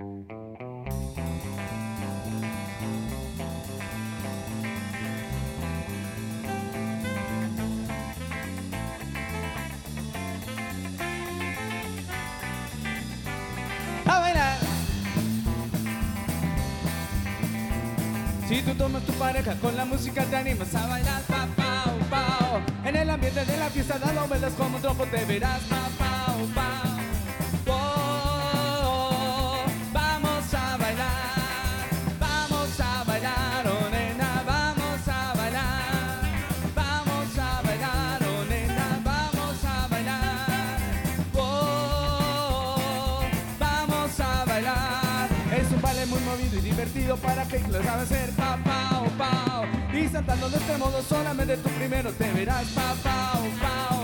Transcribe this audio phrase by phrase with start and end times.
[0.00, 0.06] Si
[18.62, 22.62] tú tomas tu pareja con la música te animas a bailar pa pao pao.
[22.84, 26.89] En el ambiente de la fiesta dando vueltas como un te verás pa pao pao.
[47.16, 49.64] Para que lo sabe hacer pa pao pao.
[49.92, 53.99] Y saltando de este modo solamente tú primero te verás pa pao pao.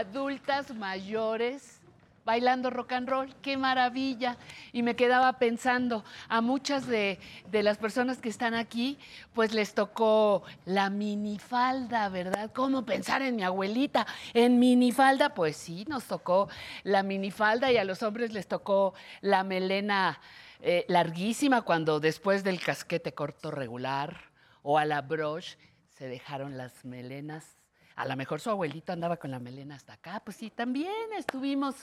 [0.00, 1.80] Adultas mayores
[2.24, 4.36] bailando rock and roll, qué maravilla.
[4.72, 7.18] Y me quedaba pensando, a muchas de,
[7.50, 8.98] las personas que están aquí,
[9.34, 12.50] pues les tocó la minifalda, ¿verdad?
[12.54, 14.06] ¿Cómo pensar en mi abuelita?
[14.34, 16.48] En minifalda, pues sí, nos tocó
[16.84, 20.20] la minifalda y a los hombres les tocó la melena
[20.60, 24.30] eh, larguísima cuando después del casquete corto regular
[24.62, 27.59] o a la broche se dejaron las melenas.
[28.00, 30.22] A lo mejor su abuelito andaba con la melena hasta acá.
[30.24, 31.74] Pues sí, también estuvimos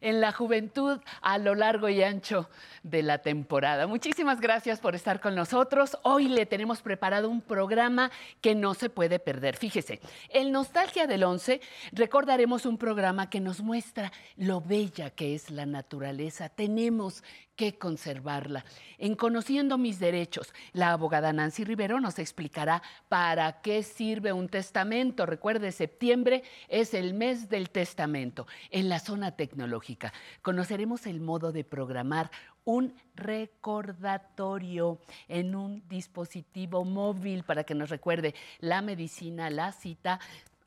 [0.00, 2.48] en la juventud a lo largo y ancho
[2.84, 3.88] de la temporada.
[3.88, 5.98] Muchísimas gracias por estar con nosotros.
[6.04, 9.56] Hoy le tenemos preparado un programa que no se puede perder.
[9.56, 11.60] Fíjese, en Nostalgia del 11
[11.90, 16.48] recordaremos un programa que nos muestra lo bella que es la naturaleza.
[16.48, 17.24] Tenemos
[17.56, 18.64] que conservarla.
[18.98, 25.26] En Conociendo mis derechos, la abogada Nancy Rivero nos explicará para qué sirve un testamento.
[25.26, 28.46] Recuerde, septiembre es el mes del testamento.
[28.70, 30.12] En la zona tecnológica
[30.42, 32.30] conoceremos el modo de programar
[32.64, 40.20] un recordatorio en un dispositivo móvil para que nos recuerde la medicina, la cita,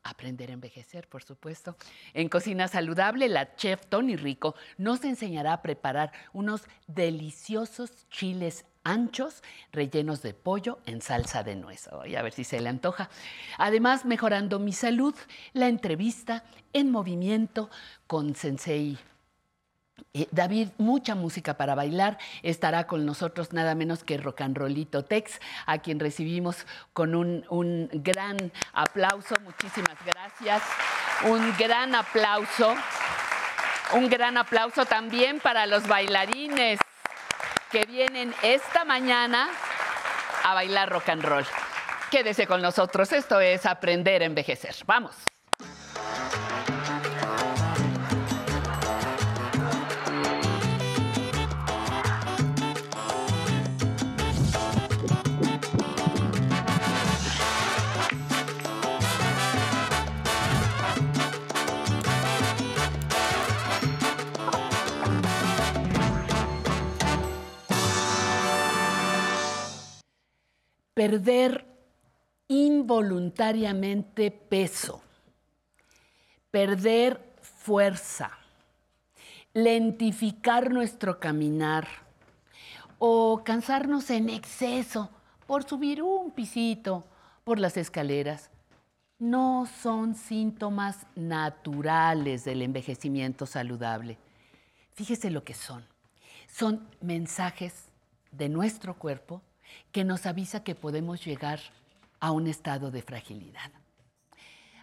[0.04, 1.76] Aprender a envejecer, por supuesto.
[2.14, 9.44] En Cocina Saludable, la chef Tony Rico nos enseñará a preparar unos deliciosos chiles anchos
[9.72, 11.90] rellenos de pollo en salsa de nuez.
[11.90, 13.10] A ver si se le antoja.
[13.58, 15.16] Además, mejorando mi salud,
[15.54, 16.44] la entrevista
[16.74, 17.70] en movimiento
[18.08, 18.98] con Sensei
[20.14, 22.18] eh, David, mucha música para bailar.
[22.44, 27.46] Estará con nosotros nada menos que Rock and Rollito Tex, a quien recibimos con un,
[27.50, 29.36] un gran aplauso.
[29.44, 30.62] Muchísimas gracias.
[31.26, 32.76] Un gran aplauso.
[33.94, 36.80] Un gran aplauso también para los bailarines
[37.72, 39.50] que vienen esta mañana
[40.44, 41.46] a bailar rock and roll.
[42.10, 43.12] Quédese con nosotros.
[43.12, 44.76] Esto es Aprender a Envejecer.
[44.86, 45.16] Vamos.
[71.00, 71.66] Perder
[72.50, 75.02] involuntariamente peso,
[76.52, 78.32] perder fuerza,
[79.54, 81.88] lentificar nuestro caminar
[82.98, 85.10] o cansarnos en exceso
[85.48, 87.06] por subir un pisito
[87.46, 88.50] por las escaleras,
[89.20, 94.18] no son síntomas naturales del envejecimiento saludable.
[94.96, 95.86] Fíjese lo que son.
[96.50, 97.86] Son mensajes
[98.34, 99.42] de nuestro cuerpo
[99.92, 101.60] que nos avisa que podemos llegar
[102.20, 103.72] a un estado de fragilidad.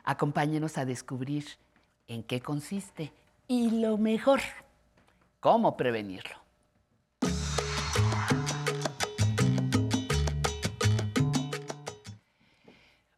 [0.04, 1.44] Acompáñenos a descubrir
[2.06, 3.12] en qué consiste
[3.48, 4.40] y lo mejor,
[5.40, 6.45] cómo prevenirlo.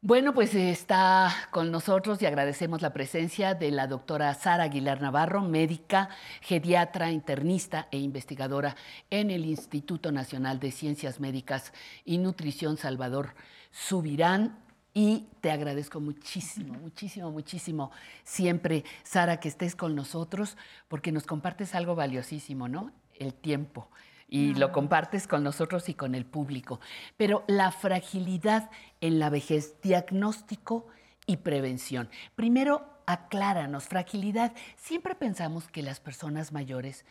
[0.08, 5.43] Bueno, pues está con nosotros y agradecemos la presencia de la doctora Sara Aguilar Navarro,
[5.43, 6.08] médica,
[6.40, 8.75] geriatra, internista e investigadora
[9.10, 11.75] en el Instituto Nacional de Ciencias Médicas
[12.06, 13.34] y Nutrición Salvador
[13.70, 14.58] Subirán.
[14.94, 17.90] Y te agradezco muchísimo, muchísimo, muchísimo
[18.25, 20.56] siempre, Sara, que estés con nosotros,
[20.88, 22.93] porque nos compartes algo valiosísimo, ¿no?
[23.19, 23.90] El tiempo
[24.29, 26.81] y lo compartes con nosotros y con el público.
[27.17, 28.71] Pero la fragilidad
[29.01, 30.87] en la vejez, diagnóstico
[31.27, 32.11] y prevención.
[32.35, 34.53] Primero, acláranos, fragilidad.
[34.77, 37.07] Siempre pensamos que las personas mayores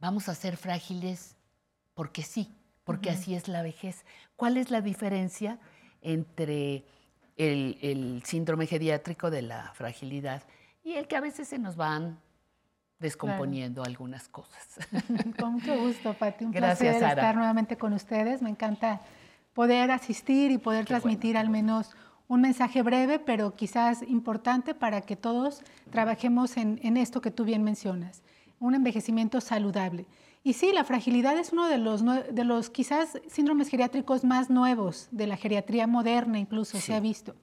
[0.00, 1.36] vamos a ser frágiles
[1.94, 2.52] porque sí,
[2.84, 4.04] porque así es la vejez.
[4.34, 5.60] ¿Cuál es la diferencia
[6.02, 6.84] entre
[7.36, 10.42] el, el síndrome geriátrico de la fragilidad
[10.82, 12.20] y el que a veces se nos van
[12.98, 14.66] descomponiendo algunas cosas.
[15.38, 16.44] Con mucho gusto, Pati.
[16.44, 17.12] Un Gracias, placer Sara.
[17.22, 18.42] estar nuevamente con ustedes.
[18.42, 19.00] Me encanta
[19.54, 21.90] poder asistir y poder Qué transmitir bueno, al menos
[22.28, 27.44] un mensaje breve, pero quizás importante para que todos trabajemos en, en esto que tú
[27.44, 28.22] bien mencionas,
[28.60, 30.06] un envejecimiento saludable.
[30.44, 35.08] Y sí, la fragilidad es uno de los, de los quizás síndromes geriátricos más nuevos
[35.10, 36.82] de la geriatría moderna, incluso Sí.
[36.88, 37.34] se ha visto.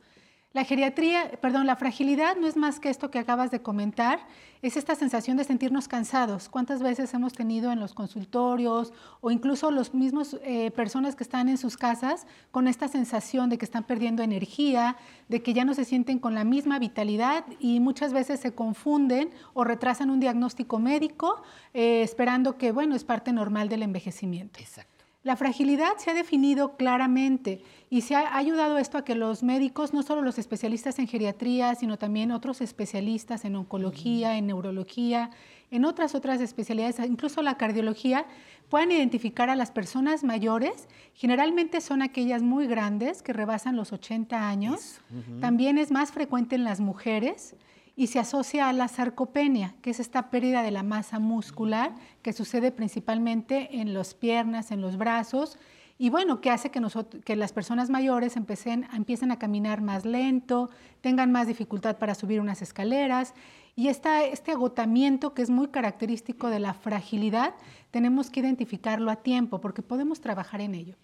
[0.56, 4.26] La geriatría, perdón, la fragilidad no es más que esto que acabas de comentar,
[4.62, 6.48] es esta sensación de sentirnos cansados.
[6.48, 11.50] ¿Cuántas veces hemos tenido en los consultorios o incluso los mismos eh, personas que están
[11.50, 14.96] en sus casas con esta sensación de que están perdiendo energía,
[15.28, 19.32] de que ya no se sienten con la misma vitalidad y muchas veces se confunden
[19.54, 21.44] o retrasan un diagnóstico médico
[21.74, 24.62] eh, esperando que, bueno, es parte normal del envejecimiento.
[24.62, 24.95] Exacto.
[25.26, 29.92] La fragilidad se ha definido claramente y se ha ayudado esto a que los médicos,
[29.92, 35.32] no solo los especialistas en geriatría, sino también otros especialistas en oncología, en neurología,
[35.72, 38.28] en otras otras especialidades, incluso la cardiología,
[38.70, 40.88] puedan identificar a las personas mayores.
[41.16, 45.02] Generalmente son aquellas muy grandes que rebasan los 80 años.
[45.42, 47.56] También es más frecuente en las mujeres
[47.96, 52.34] y se asocia a la sarcopenia, que es esta pérdida de la masa muscular que
[52.34, 55.58] sucede principalmente en las piernas, en los brazos,
[55.98, 60.70] y bueno, que hace que, las personas mayores empiecen a caminar más lento,
[61.00, 63.34] tengan más dificultad para subir unas escaleras,
[63.78, 67.56] y este agotamiento que es muy característico de la fragilidad,
[67.92, 70.96] tenemos que identificarlo a tiempo, porque podemos trabajar en ello.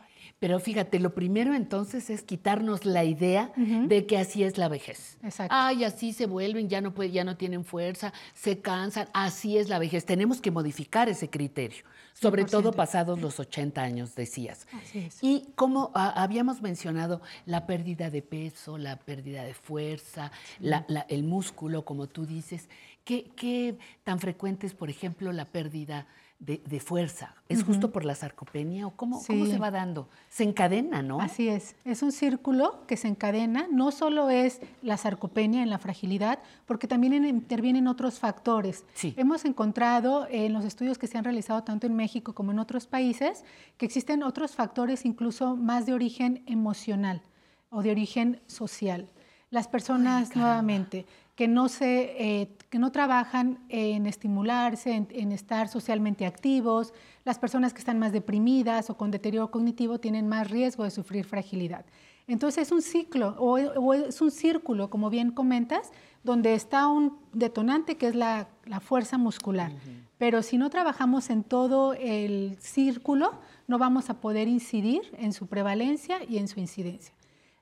[0.42, 5.20] Pero fíjate, lo primero entonces es quitarnos la idea de que así es la vejez.
[5.24, 5.54] Exacto.
[5.56, 9.70] Ay, así se vuelven, ya no, puede- ya no tienen fuerza, se cansan, así es
[9.70, 10.04] la vejez.
[10.04, 11.84] Tenemos que modificar ese criterio,
[12.14, 12.76] sobre todo 100%.
[12.76, 14.66] pasados los 80 años, decías.
[14.74, 15.20] Así es.
[15.22, 21.06] Y como ah, habíamos mencionado, la pérdida de peso, la pérdida de fuerza, la- la-
[21.08, 22.68] el músculo, como tú dices,
[23.04, 26.08] ¿qué, qué tan frecuente es, por ejemplo, la pérdida
[26.42, 27.36] de, de fuerza?
[27.48, 30.10] ¿Es justo por la sarcopenia o cómo, cómo se va dando?
[30.30, 31.22] Se encadena, ¿no?
[31.22, 35.78] Así es, es un círculo que se encadena, no solo es la sarcopenia en la
[35.78, 38.84] fragilidad, porque también en- intervienen otros factores.
[38.96, 39.14] Sí.
[39.18, 42.88] Hemos encontrado en los estudios que se han realizado tanto en México como en otros
[42.88, 43.46] países
[43.78, 47.22] que existen otros factores incluso más de origen emocional
[47.70, 49.08] o de origen social.
[49.52, 51.06] Las personas nuevamente
[51.42, 56.94] que no, se, eh, que no trabajan en estimularse, en, en estar socialmente activos,
[57.26, 61.26] las personas que están más deprimidas o con deterioro cognitivo tienen más riesgo de sufrir
[61.26, 61.84] fragilidad.
[62.28, 65.90] Entonces es un ciclo o, o es un círculo, como bien comentas,
[66.24, 69.72] donde está un detonante que es la, la fuerza muscular.
[70.20, 73.32] Pero si no trabajamos en todo el círculo,
[73.68, 77.16] no vamos a poder incidir en su prevalencia y en su incidencia.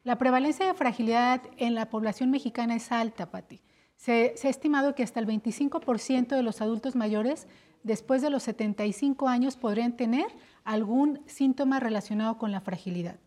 [0.04, 3.62] La prevalencia de fragilidad en la población mexicana es alta, Pati.
[4.00, 7.48] Se, ha estimado que hasta el 25% de los adultos mayores
[7.84, 10.28] después de los 75 años podrían tener
[10.64, 13.18] algún síntoma relacionado con la fragilidad.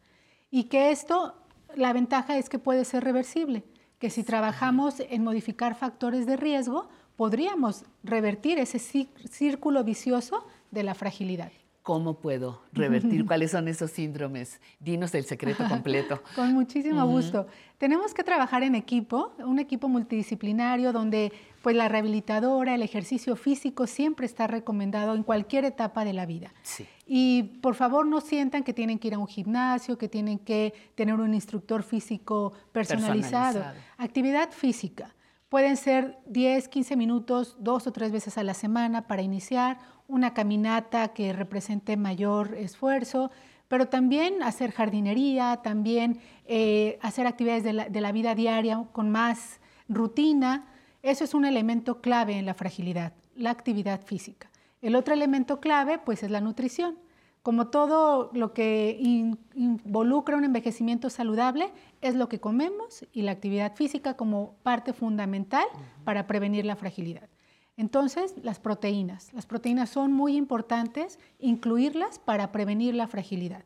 [0.50, 1.34] Y que esto,
[1.76, 3.64] la ventaja es que puede ser reversible,
[3.98, 10.84] que si trabajamos en modificar factores de riesgo, podríamos revertir ese cí- círculo vicioso de
[10.84, 11.52] la fragilidad.
[11.82, 13.24] ¿Cómo puedo revertir?
[13.26, 14.60] ¿Cuáles son esos síndromes?
[14.78, 16.22] Dinos el secreto completo.
[16.36, 17.48] Con muchísimo gusto.
[17.78, 23.88] Tenemos que trabajar en equipo, un equipo multidisciplinario donde pues la rehabilitadora, el ejercicio físico
[23.88, 26.54] siempre está recomendado en cualquier etapa de la vida.
[26.62, 26.86] Sí.
[27.04, 30.74] Y por favor no sientan que tienen que ir a un gimnasio, que tienen que
[30.94, 33.54] tener un instructor físico personalizado.
[33.54, 33.94] Personalizado.
[33.98, 35.14] Actividad física.
[35.52, 39.78] Pueden ser 10, 15 minutos, dos o tres veces a la semana para iniciar,
[40.12, 43.30] una caminata que represente mayor esfuerzo,
[43.68, 49.10] pero también hacer jardinería, también eh, hacer actividades de la, de la vida diaria con
[49.10, 50.66] más rutina.
[51.02, 54.50] Eso es un elemento clave en la fragilidad, la actividad física.
[54.82, 56.98] El otro elemento clave, pues, es la nutrición.
[57.42, 63.32] Como todo lo que in- involucra un envejecimiento saludable, es lo que comemos y la
[63.32, 65.64] actividad física como parte fundamental
[66.04, 67.28] para prevenir la fragilidad.
[67.76, 69.32] Entonces, las proteínas.
[69.32, 73.64] Las proteínas son muy importantes, incluirlas para prevenir la fragilidad.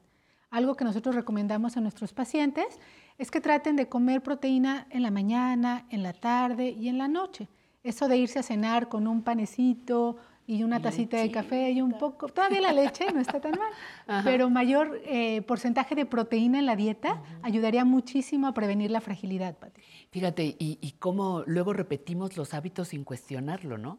[0.50, 2.78] Algo que nosotros recomendamos a nuestros pacientes
[3.18, 7.08] es que traten de comer proteína en la mañana, en la tarde y en la
[7.08, 7.48] noche.
[7.82, 11.92] Eso de irse a cenar con un panecito y una tacita de café y un
[11.98, 13.72] poco, todavía la leche no está tan mal,
[14.24, 19.56] pero mayor eh, porcentaje de proteína en la dieta ayudaría muchísimo a prevenir la fragilidad,
[19.58, 19.82] Pati.
[20.10, 23.98] Fíjate, y, y cómo luego repetimos los hábitos sin cuestionarlo, ¿no?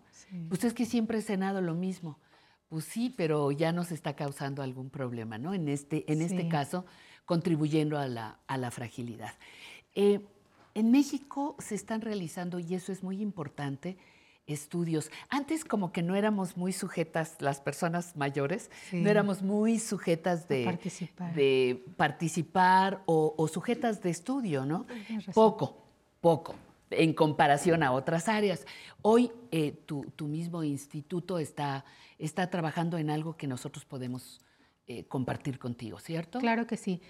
[0.50, 2.20] Pues es que siempre he cenado lo mismo.
[2.70, 5.54] Pues sí, pero ya nos está causando algún problema, ¿no?
[5.54, 6.50] En este, en este Sí.
[6.50, 6.86] caso,
[7.26, 9.32] contribuyendo a la, a la fragilidad.
[9.96, 10.20] Eh,
[10.74, 13.98] en México se están realizando, y eso es muy importante,
[14.48, 15.12] estudios.
[15.30, 19.02] Antes como que no éramos muy sujetas, las personas mayores, Sí.
[19.02, 21.34] no éramos muy sujetas de participar.
[21.36, 24.86] de participar o, o sujetas de estudio, ¿no?
[25.34, 25.78] Poco,
[26.22, 26.56] poco,
[26.90, 28.66] en comparación a otras áreas.
[29.02, 31.84] Hoy eh, tu, tu mismo instituto está,
[32.18, 34.42] está trabajando en algo que nosotros podemos
[34.88, 36.40] eh, compartir contigo, ¿cierto?
[36.40, 37.02] Claro que sí.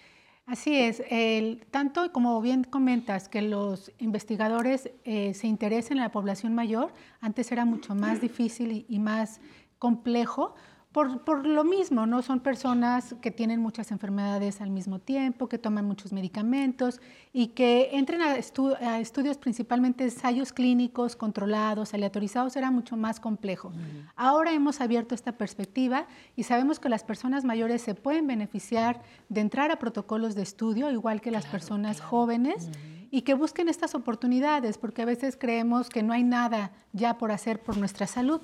[0.47, 1.03] Así es.
[1.09, 6.93] El- tanto como bien comentas que los investigadores eh, se interesen en la población mayor,
[7.19, 9.41] antes era mucho más difícil y, y más
[9.77, 10.55] complejo.
[10.97, 12.23] Por, por lo mismo, ¿no?
[12.23, 17.01] Son personas que tienen muchas enfermedades al mismo tiempo, que toman muchos medicamentos
[17.31, 23.19] y que entren a, estu- a estudios principalmente ensayos clínicos controlados, aleatorizados, era mucho más
[23.19, 23.71] complejo.
[24.15, 29.41] Ahora hemos abierto esta perspectiva y sabemos que las personas mayores se pueden beneficiar de
[29.41, 32.71] entrar a protocolos de estudio, igual que las personas jóvenes,
[33.09, 37.31] y que busquen estas oportunidades, porque a veces creemos que no hay nada ya por
[37.31, 38.41] hacer por nuestra salud.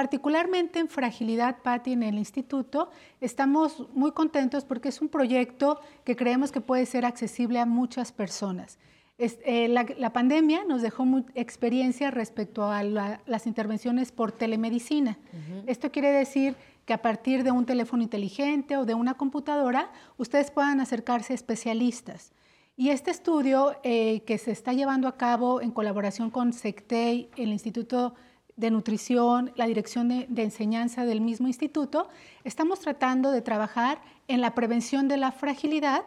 [0.00, 2.90] Particularmente en Fragilidad Patti en el instituto,
[3.22, 8.12] estamos muy contentos porque es un proyecto que creemos que puede ser accesible a muchas
[8.12, 8.78] personas.
[9.16, 15.16] Es- eh, la, la pandemia nos dejó experiencia respecto a la- las intervenciones por telemedicina.
[15.66, 20.50] Esto quiere decir que a partir de un teléfono inteligente o de una computadora, ustedes
[20.50, 22.32] puedan acercarse a especialistas.
[22.76, 27.48] Y este estudio eh, que se está llevando a cabo en colaboración con SECTEI, el
[27.48, 28.12] Instituto
[28.56, 32.08] de Nutrición, la Dirección de, de Enseñanza del mismo instituto,
[32.44, 36.02] estamos tratando de trabajar en la prevención de la fragilidad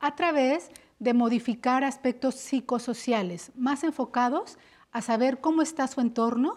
[0.00, 4.58] a través de modificar aspectos psicosociales más enfocados
[4.92, 6.54] a saber cómo está su entorno,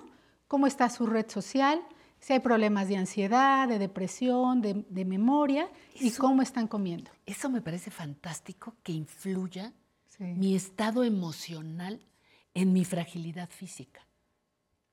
[0.47, 1.81] cómo está su red social,
[2.19, 7.09] si hay problemas de ansiedad, de depresión, de, de memoria y cómo están comiendo.
[7.25, 9.73] Eso me parece fantástico que influya
[10.17, 10.25] Sí.
[10.25, 12.05] mi estado emocional
[12.53, 14.05] en mi fragilidad física.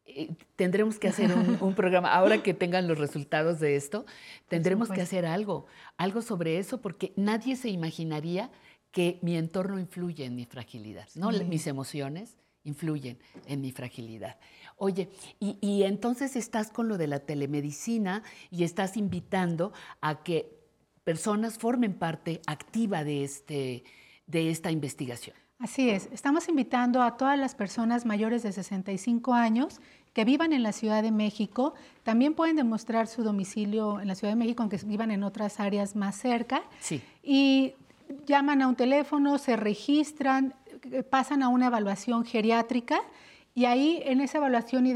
[0.09, 4.07] Eh, tendremos que hacer un, un programa, ahora que tengan los resultados de esto,
[4.49, 8.51] tendremos que hacer algo, algo sobre eso, porque nadie se imaginaría
[8.91, 11.31] que mi entorno influye en mi fragilidad, ¿no?
[11.33, 11.45] Sí.
[11.45, 14.37] Mis emociones influyen en mi fragilidad.
[14.77, 15.11] Oye,
[15.41, 20.59] y, y entonces estás con lo de la telemedicina y estás invitando a que
[21.05, 23.85] personas formen parte activa de, este,
[24.27, 25.37] de esta investigación.
[25.59, 29.81] Así es, estamos invitando a todas las personas mayores de 65 años
[30.13, 31.75] que vivan en la Ciudad de México.
[32.03, 35.97] También pueden demostrar su domicilio en la Ciudad de México, aunque vivan en otras áreas
[35.97, 36.63] más cerca.
[36.81, 37.03] Sí.
[37.23, 37.75] Y
[38.27, 40.55] llaman a un teléfono, se registran,
[40.91, 43.01] eh, pasan a una evaluación geriátrica
[43.55, 44.87] y ahí en esa evaluación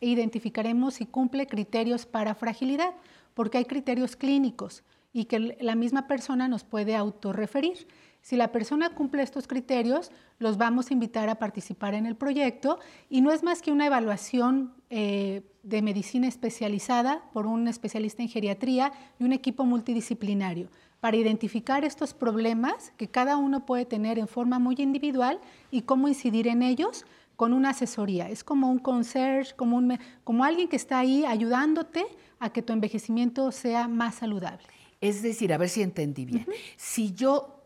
[0.00, 2.92] identificaremos si cumple criterios para fragilidad,
[3.34, 7.86] porque hay criterios clínicos y que la misma persona nos puede autorreferir.
[8.22, 12.78] Si la persona cumple estos criterios, los vamos a invitar a participar en el proyecto
[13.08, 18.28] y no es más que una evaluación eh, de medicina especializada por un especialista en
[18.28, 20.68] geriatría y un equipo multidisciplinario
[21.00, 26.08] para identificar estos problemas que cada uno puede tener en forma muy individual y cómo
[26.08, 28.28] incidir en ellos con una asesoría.
[28.28, 32.04] Es como un concierge, como, un, como alguien que está ahí ayudándote
[32.38, 34.66] a que tu envejecimiento sea más saludable.
[35.00, 36.46] Es decir, a ver si entendí bien.
[36.76, 37.59] Si yo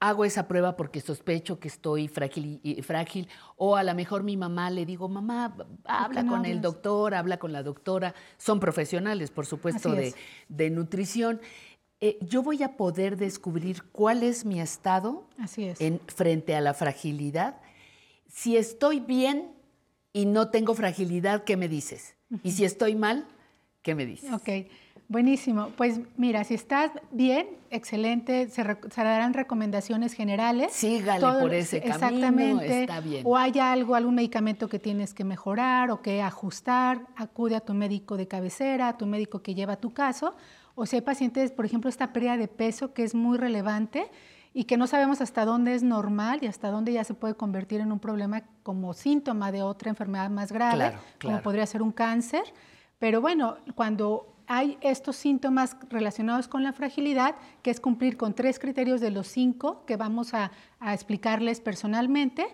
[0.00, 4.36] hago esa prueba porque sospecho que estoy frágil, y, frágil o a lo mejor mi
[4.36, 9.46] mamá le digo, mamá, habla con el doctor, habla con la doctora, son profesionales, por
[9.46, 9.92] supuesto,
[10.48, 11.40] de, nutrición.
[12.00, 15.26] Eh, yo voy a poder descubrir cuál es mi estado
[15.80, 17.60] En, frente a la fragilidad.
[18.28, 19.52] Si estoy bien
[20.12, 22.14] y no tengo fragilidad, ¿qué me dices?
[22.44, 23.26] Y si estoy mal,
[23.82, 24.32] ¿qué me dices?
[24.32, 24.48] Ok.
[25.08, 25.70] Buenísimo.
[25.74, 30.72] Pues mira, si estás bien, excelente, se, darán recomendaciones generales.
[30.72, 33.22] Sígale por ese camino, exactamente, está bien.
[33.26, 37.72] O hay algo, algún medicamento que tienes que mejorar o que ajustar, acude a tu
[37.72, 40.36] médico de cabecera, a tu médico que lleva tu caso.
[40.74, 44.10] O si hay pacientes, por ejemplo, esta pérdida de peso que es muy relevante
[44.52, 47.80] y que no sabemos hasta dónde es normal y hasta dónde ya se puede convertir
[47.80, 52.42] en un problema como síntoma de otra enfermedad más grave, como podría ser un cáncer.
[52.98, 58.58] Pero bueno, cuando hay estos síntomas relacionados con la fragilidad, que es cumplir con tres
[58.58, 60.50] criterios de los cinco que vamos a,
[60.80, 62.46] explicarles personalmente,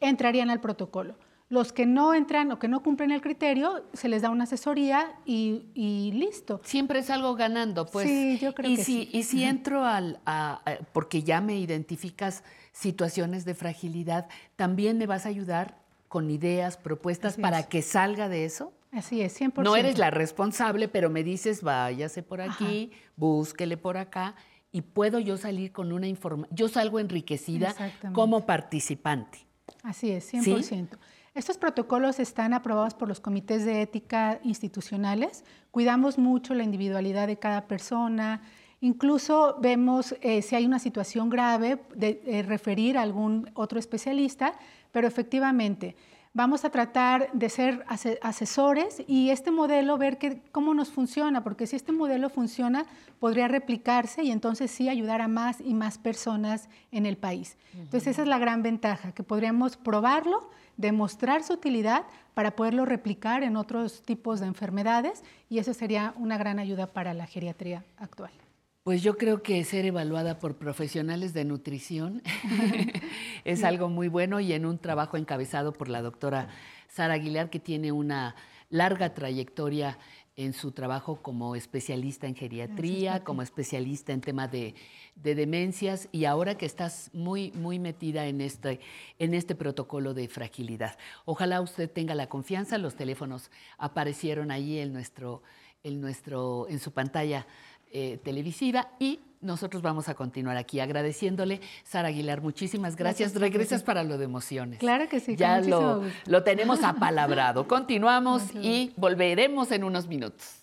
[0.00, 1.14] entrarían al protocolo.
[1.50, 5.12] Los que no entran o que no cumplen el criterio, se les da una asesoría
[5.26, 6.62] y, listo.
[6.64, 8.08] Siempre es algo ganando, pues.
[8.08, 9.08] Sí, yo creo y que si, sí.
[9.12, 10.20] Y si entro al,
[10.94, 15.76] porque ya me identificas situaciones de fragilidad, ¿también me vas a ayudar
[16.08, 18.72] con ideas, propuestas para que salga de eso?
[18.92, 19.64] Así es, 100%.
[19.64, 24.36] No eres la responsable, pero me dices, váyase por aquí, búsquele por acá,
[24.70, 26.54] y puedo yo salir con una información.
[26.54, 27.74] Yo salgo enriquecida
[28.12, 29.46] como participante.
[29.82, 30.98] Así es, 100%.
[31.34, 35.46] Estos protocolos están aprobados por los comités de ética institucionales.
[35.70, 38.42] Cuidamos mucho la individualidad de cada persona.
[38.82, 44.52] Incluso vemos eh, si hay una situación grave de referir a algún otro especialista,
[44.90, 45.96] pero efectivamente
[46.34, 47.84] Vamos a tratar de ser
[48.22, 52.86] asesores y este modelo ver que, cómo nos funciona, porque si este modelo funciona,
[53.20, 57.58] podría replicarse y entonces sí ayudar a más y más personas en el país.
[57.74, 63.42] Entonces esa es la gran ventaja, que podríamos probarlo, demostrar su utilidad para poderlo replicar
[63.42, 68.32] en otros tipos de enfermedades y eso sería una gran ayuda para la geriatría actual.
[68.84, 72.20] Pues yo creo que ser evaluada por profesionales de nutrición
[73.44, 76.48] es algo muy bueno y en un trabajo encabezado por la doctora
[76.88, 78.34] Sara Aguilar, que tiene una
[78.70, 80.00] larga trayectoria
[80.34, 84.74] en su trabajo como especialista en geriatría, como especialista en tema de,
[85.14, 88.80] demencias y ahora que estás muy, muy metida en este,
[89.20, 90.98] en este protocolo de fragilidad.
[91.24, 95.42] Ojalá usted tenga la confianza, los teléfonos aparecieron ahí en, nuestro,
[95.84, 97.46] en, nuestro, en su pantalla
[97.92, 101.60] eh, televisiva y nosotros vamos a continuar aquí agradeciéndole.
[101.82, 103.34] Sara Aguilar, muchísimas gracias.
[103.34, 104.78] Regresas para lo de emociones.
[104.78, 105.36] Claro que sí.
[105.36, 107.66] Ya lo, lo tenemos apalabrado.
[107.68, 110.61] Continuamos y volveremos en unos minutos.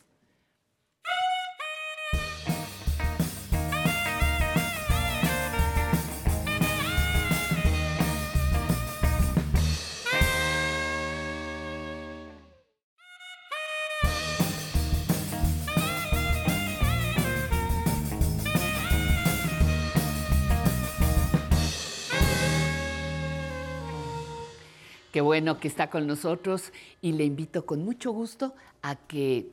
[25.19, 29.51] Qué bueno que está con nosotros y le invito con mucho gusto a que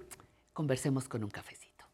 [0.52, 1.84] conversemos con un cafecito.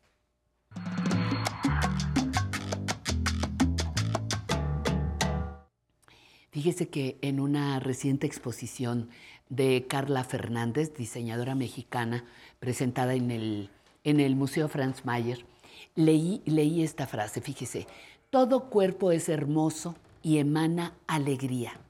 [6.51, 9.09] Fíjese que en una reciente exposición
[9.49, 12.27] de Carla Fernández, diseñadora mexicana,
[12.61, 13.71] presentada en el,
[14.05, 15.47] en el Museo Franz Mayer,
[15.95, 17.87] leí, leí esta frase, fíjese,
[18.29, 21.81] todo cuerpo es hermoso y emana alegría.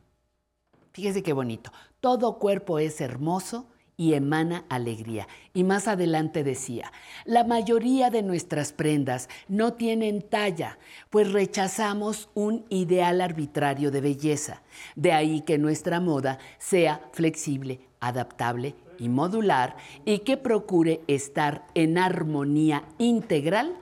[0.93, 1.73] Fíjese qué bonito.
[2.01, 5.29] Todo cuerpo es hermoso y emana alegría.
[5.55, 6.93] Y más adelante decía,
[7.25, 10.79] la mayoría de nuestras prendas no tienen talla,
[11.11, 14.63] pues rechazamos un ideal arbitrario de belleza.
[14.97, 21.97] De ahí que nuestra moda sea flexible, adaptable y modular y que procure estar en
[21.97, 23.77] armonía integral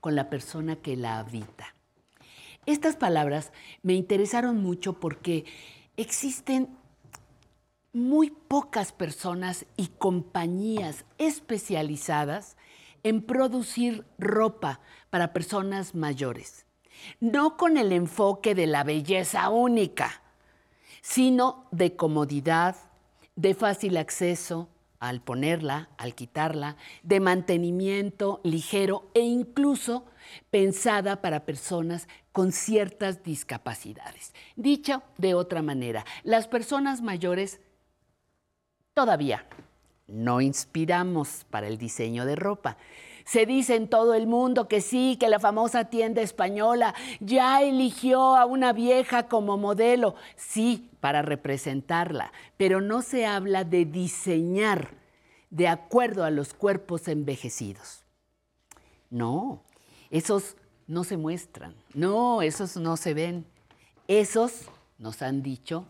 [0.00, 1.74] con la persona que la habita.
[2.66, 5.44] Estas palabras me interesaron mucho porque
[6.00, 6.68] existen
[7.92, 12.56] muy pocas personas y compañías especializadas
[13.02, 16.66] en producir ropa para personas mayores.
[17.18, 20.22] No con el enfoque de la belleza única,
[21.02, 22.76] sino de comodidad,
[23.36, 30.04] de fácil acceso al ponerla, al quitarla, de mantenimiento ligero e incluso
[30.50, 34.34] pensada para personas con ciertas discapacidades.
[34.56, 37.60] Dicho de otra manera, las personas mayores
[38.94, 39.46] Todavía
[40.08, 42.76] no inspiramos para el diseño de ropa.
[43.24, 48.36] Se dice en todo el mundo que sí, que la famosa tienda española ya eligió
[48.36, 54.90] a una vieja como modelo, sí, para representarla, pero no se habla de diseñar
[55.50, 58.04] de acuerdo a los cuerpos envejecidos.
[59.10, 59.62] No,
[60.10, 63.46] esos no se muestran, no, esos no se ven.
[64.08, 64.66] Esos,
[64.98, 65.86] nos han dicho,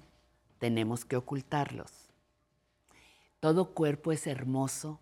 [0.58, 1.90] tenemos que ocultarlos.
[3.40, 5.00] Todo cuerpo es hermoso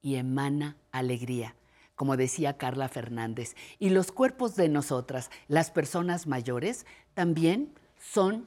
[0.00, 1.56] y emana alegría,
[1.96, 3.56] como decía Carla Fernández.
[3.80, 8.46] Y los cuerpos de nosotras, las personas mayores, también son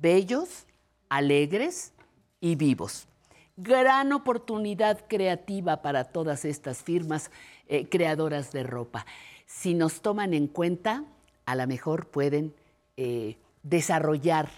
[0.00, 0.66] bellos,
[1.08, 1.92] alegres
[2.40, 3.08] y vivos.
[3.56, 7.32] Gran oportunidad creativa para todas estas firmas
[7.66, 9.04] eh, creadoras de ropa.
[9.46, 11.04] Si nos toman en cuenta,
[11.46, 12.54] a lo mejor pueden
[12.96, 14.50] eh, desarrollar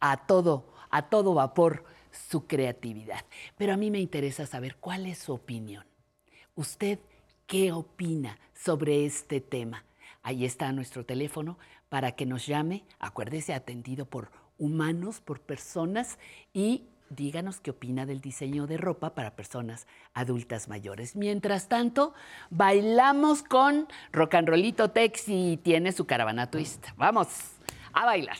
[0.00, 3.24] a todo, a todo vapor su creatividad.
[3.56, 5.84] Pero a mí me interesa saber cuál es su opinión.
[6.54, 6.98] ¿Usted
[7.46, 9.84] qué opina sobre este tema?
[10.22, 12.84] Ahí está nuestro teléfono para que nos llame.
[12.98, 16.18] Acuérdese, atendido por humanos, por personas
[16.52, 21.16] y díganos qué opina del diseño de ropa para personas adultas mayores.
[21.16, 22.14] Mientras tanto,
[22.50, 26.86] bailamos con Rock and Rollito Tex y tiene su caravana twist.
[26.96, 27.28] Vamos
[27.92, 28.36] a bailar.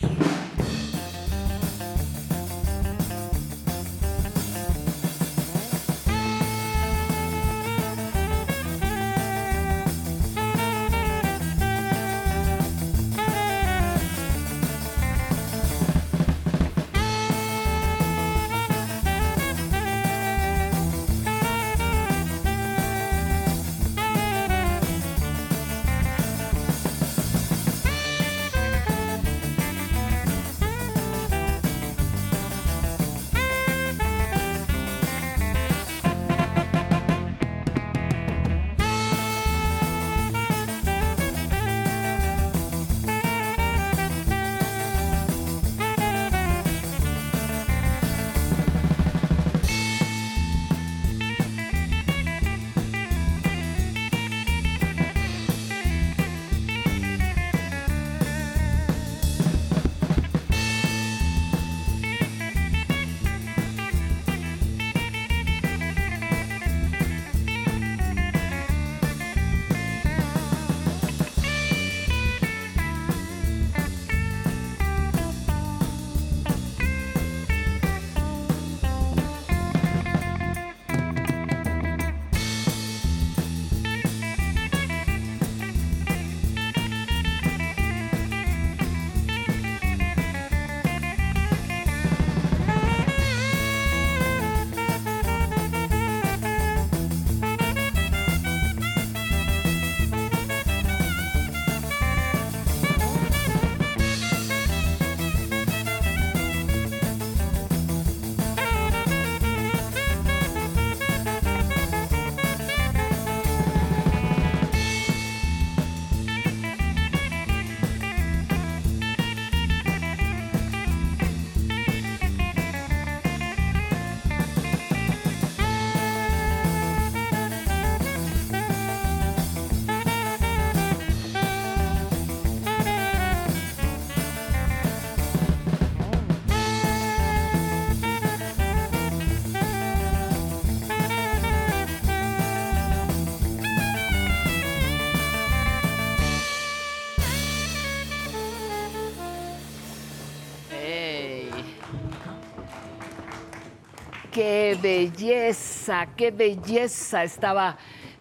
[155.17, 156.07] Belleza!
[156.15, 157.25] ¡Qué belleza!
[157.25, 157.79] Estaba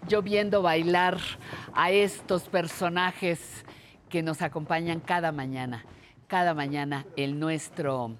[0.08, 1.18] yo viendo bailar
[1.74, 3.66] a estos personajes
[4.10, 5.84] que nos acompañan cada mañana,
[6.28, 8.16] cada mañana en nuestro,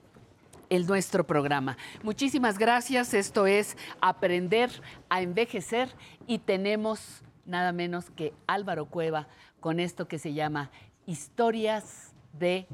[0.70, 1.78] en nuestro programa.
[2.04, 3.14] Muchísimas gracias.
[3.14, 4.70] Esto es Aprender
[5.08, 5.90] a Envejecer
[6.28, 9.30] y tenemos nada menos que Álvaro Cueva
[9.62, 10.70] con esto que se llama
[11.06, 12.68] Historias de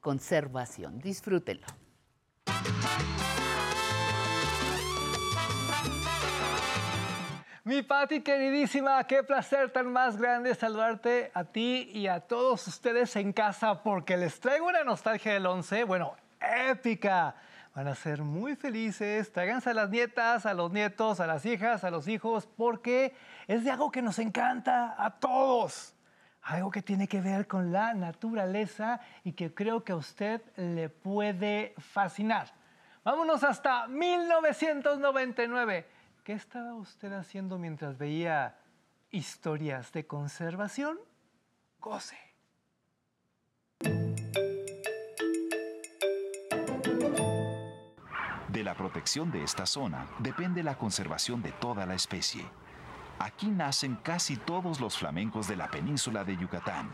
[0.00, 1.00] Conservación.
[1.00, 1.66] Disfrútenlo.
[7.64, 13.14] Mi Pati queridísima, qué placer tan más grande saludarte a ti y a todos ustedes
[13.14, 17.36] en casa porque les traigo una nostalgia del 11, bueno, épica.
[17.72, 21.84] Van a ser muy felices, tráiganse a las nietas, a los nietos, a las hijas,
[21.84, 23.14] a los hijos, porque
[23.46, 25.94] es de algo que nos encanta a todos.
[26.42, 30.88] Algo que tiene que ver con la naturaleza y que creo que a usted le
[30.88, 32.48] puede fascinar.
[33.04, 36.01] Vámonos hasta 1999.
[36.24, 38.56] ¿Qué estaba usted haciendo mientras veía
[39.10, 40.96] historias de conservación?
[41.80, 42.16] Goce.
[48.48, 52.44] De la protección de esta zona depende la conservación de toda la especie.
[53.18, 56.88] Aquí nacen casi todos los flamencos de la península de Yucatán.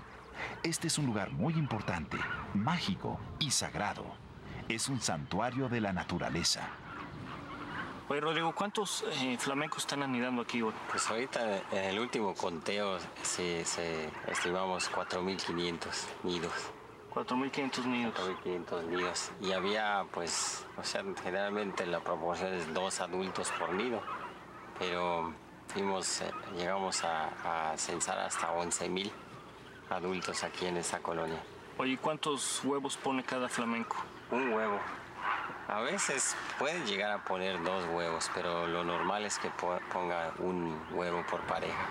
[0.62, 2.16] Este es un lugar muy importante,
[2.54, 4.06] mágico y sagrado.
[4.70, 6.70] Es un santuario de la naturaleza.
[8.10, 10.72] Oye, Rodrigo, ¿cuántos eh, flamencos están anidando aquí hoy?
[10.90, 13.60] Pues ahorita en el último conteo se
[14.26, 16.52] estimamos 4.500 nidos.
[17.12, 18.14] 4.500 nidos.
[18.42, 19.30] 4.500 nidos.
[19.42, 24.00] Y había, pues, o sea, generalmente la proporción es dos adultos por nido.
[24.78, 25.34] Pero
[25.66, 29.10] fuimos, eh, llegamos a, a censar hasta 11.000
[29.90, 31.42] adultos aquí en esta colonia.
[31.76, 33.96] Oye, ¿cuántos huevos pone cada flamenco?
[34.30, 34.80] Un huevo.
[35.68, 40.32] A veces pueden llegar a poner dos huevos, pero lo normal es que po- ponga
[40.38, 41.86] un huevo por pareja.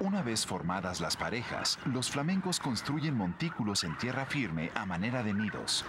[0.00, 5.32] Una vez formadas las parejas, los flamencos construyen montículos en tierra firme a manera de
[5.32, 5.84] nidos.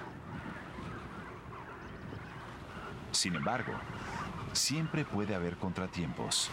[3.12, 3.74] Sin embargo,
[4.54, 6.50] siempre puede haber contratiempos.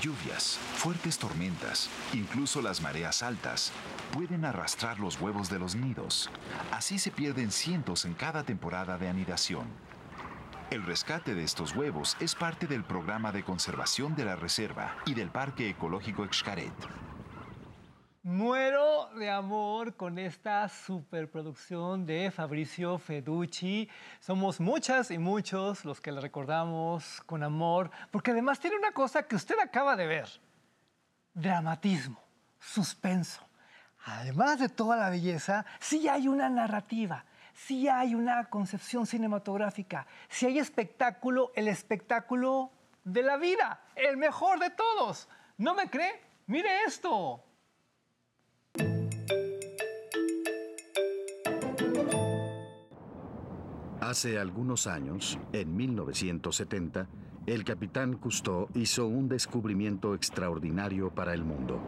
[0.00, 3.72] Lluvias, fuertes tormentas, incluso las mareas altas,
[4.12, 6.30] pueden arrastrar los huevos de los nidos.
[6.72, 9.66] Así se pierden cientos en cada temporada de anidación.
[10.70, 15.14] El rescate de estos huevos es parte del programa de conservación de la reserva y
[15.14, 16.72] del Parque Ecológico Xcaret.
[18.28, 23.88] Muero de amor con esta superproducción de Fabricio Feducci.
[24.18, 29.22] Somos muchas y muchos los que le recordamos con amor, porque además tiene una cosa
[29.22, 30.28] que usted acaba de ver.
[31.34, 32.20] Dramatismo,
[32.58, 33.46] suspenso.
[34.06, 40.46] Además de toda la belleza, sí hay una narrativa, sí hay una concepción cinematográfica, sí
[40.46, 42.72] hay espectáculo, el espectáculo
[43.04, 45.28] de la vida, el mejor de todos.
[45.58, 46.20] ¿No me cree?
[46.48, 47.45] Mire esto.
[54.06, 57.08] Hace algunos años, en 1970,
[57.44, 61.80] el capitán Cousteau hizo un descubrimiento extraordinario para el mundo.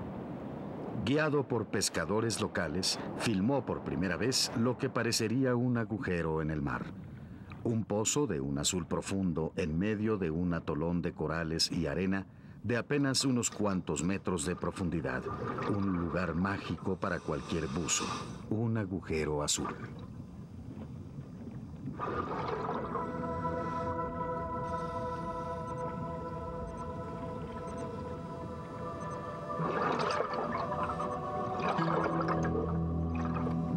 [1.04, 6.60] Guiado por pescadores locales, filmó por primera vez lo que parecería un agujero en el
[6.60, 6.86] mar.
[7.62, 12.26] Un pozo de un azul profundo en medio de un atolón de corales y arena
[12.64, 15.22] de apenas unos cuantos metros de profundidad.
[15.70, 18.06] Un lugar mágico para cualquier buzo.
[18.50, 19.68] Un agujero azul.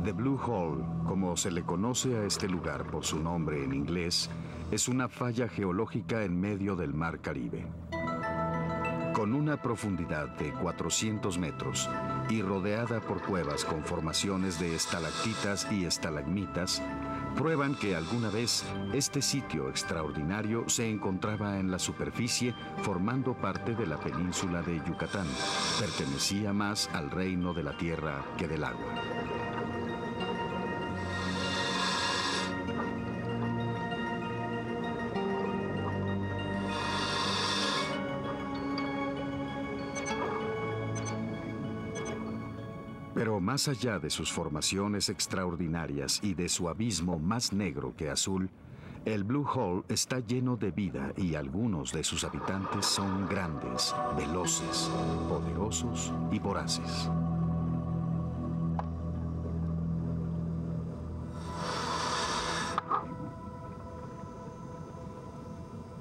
[0.03, 4.29] The Blue Hole, como se le conoce a este lugar por su nombre en inglés,
[4.71, 7.65] es una falla geológica en medio del mar Caribe.
[9.13, 11.89] Con una profundidad de 400 metros
[12.29, 16.81] y rodeada por cuevas con formaciones de estalactitas y estalagmitas,
[17.35, 18.63] prueban que alguna vez
[18.93, 25.27] este sitio extraordinario se encontraba en la superficie formando parte de la península de Yucatán.
[25.79, 28.93] Pertenecía más al reino de la tierra que del agua.
[43.21, 48.49] Pero más allá de sus formaciones extraordinarias y de su abismo más negro que azul,
[49.05, 54.89] el Blue Hole está lleno de vida y algunos de sus habitantes son grandes, veloces,
[55.29, 57.11] poderosos y voraces.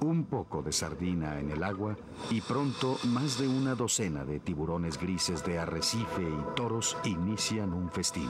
[0.01, 1.95] Un poco de sardina en el agua
[2.31, 7.87] y pronto más de una docena de tiburones grises de arrecife y toros inician un
[7.91, 8.29] festín.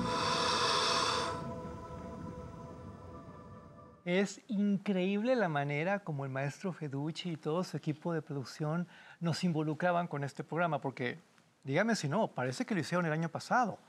[4.04, 8.86] Es increíble la manera como el maestro Feducci y todo su equipo de producción
[9.22, 11.22] nos involucraban con este programa, porque
[11.64, 13.80] dígame si no, parece que lo hicieron el año pasado.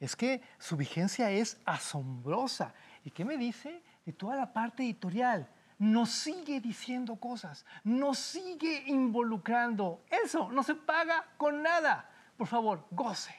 [0.00, 2.74] Es que su vigencia es asombrosa.
[3.04, 5.48] ¿Y qué me dice de toda la parte editorial?
[5.78, 10.02] Nos sigue diciendo cosas, nos sigue involucrando.
[10.10, 12.10] Eso no se paga con nada.
[12.36, 13.34] Por favor, goce.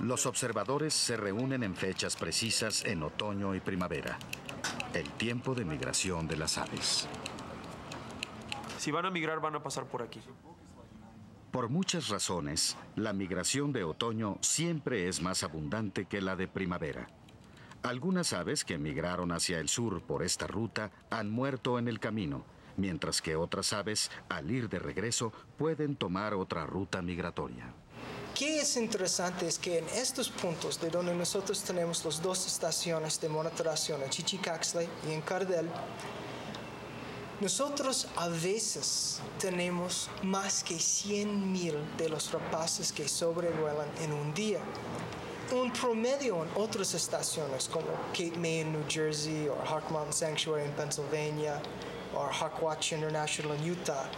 [0.00, 4.18] Los observadores se reúnen en fechas precisas en otoño y primavera,
[4.92, 7.08] el tiempo de migración de las aves.
[8.78, 10.20] Si van a migrar, van a pasar por aquí.
[11.54, 17.06] Por muchas razones, la migración de otoño siempre es más abundante que la de primavera.
[17.84, 22.44] Algunas aves que migraron hacia el sur por esta ruta han muerto en el camino,
[22.76, 27.72] mientras que otras aves, al ir de regreso, pueden tomar otra ruta migratoria.
[28.34, 33.20] ¿Qué es interesante es que en estos puntos de donde nosotros tenemos las dos estaciones
[33.20, 35.68] de monitoración, en Chichicaxle y en Cardel,
[37.40, 44.60] nosotros a veces tenemos más que 100.000 de los rapaces que sobrevuelan en un día.
[45.52, 50.64] Un promedio en otras estaciones como Cape May en New Jersey o Hawk Mountain Sanctuary
[50.64, 51.60] en Pennsylvania
[52.14, 54.08] o Hawkwatch International en Utah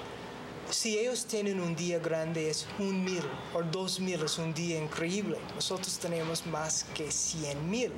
[0.71, 3.23] si ellos tienen un día grande es un mil
[3.55, 5.39] o dos mil, es un día increíble.
[5.55, 7.93] Nosotros tenemos más que cien mil.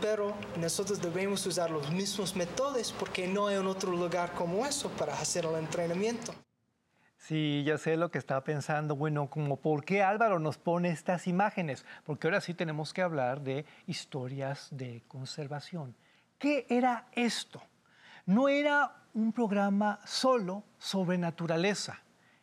[0.00, 4.88] Pero nosotros debemos usar los mismos métodos porque no hay un otro lugar como eso
[4.90, 6.34] para hacer el entrenamiento.
[7.18, 8.96] Sí, ya sé lo que estaba pensando.
[8.96, 13.42] Bueno, como por qué Álvaro nos pone estas imágenes, porque ahora sí tenemos que hablar
[13.42, 15.94] de historias de conservación.
[16.38, 17.62] ¿Qué era esto?
[18.24, 22.00] No era un programa solo sobre naturaleza.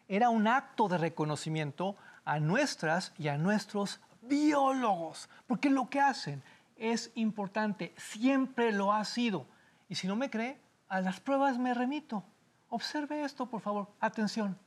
[0.07, 6.43] Era un acto de reconocimiento a nuestras y a nuestros biólogos, porque lo que hacen
[6.75, 9.47] es importante, siempre lo ha sido.
[9.89, 12.23] Y si no me cree, a las pruebas me remito.
[12.69, 13.87] Observe esto, por favor.
[13.99, 14.57] Atención.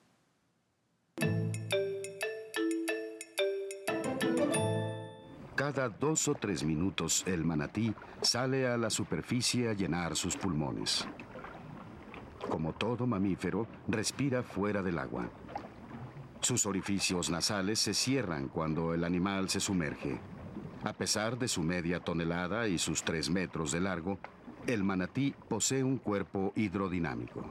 [5.54, 11.06] Cada dos o tres minutos el manatí sale a la superficie a llenar sus pulmones.
[12.60, 15.30] Como todo mamífero, respira fuera del agua.
[16.42, 20.20] Sus orificios nasales se cierran cuando el animal se sumerge.
[20.84, 24.18] A pesar de su media tonelada y sus tres metros de largo,
[24.66, 27.46] el manatí posee un cuerpo hidrodinámico.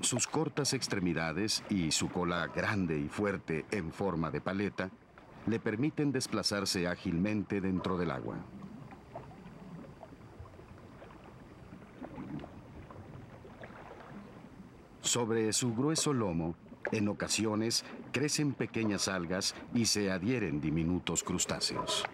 [0.00, 4.90] Sus cortas extremidades y su cola grande y fuerte en forma de paleta
[5.46, 8.36] le permiten desplazarse ágilmente dentro del agua.
[15.00, 16.54] Sobre su grueso lomo,
[16.92, 22.04] en ocasiones crecen pequeñas algas y se adhieren diminutos crustáceos.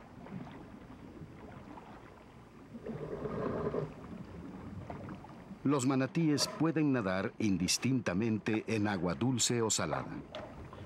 [5.67, 10.12] Los manatíes pueden nadar indistintamente en agua dulce o salada.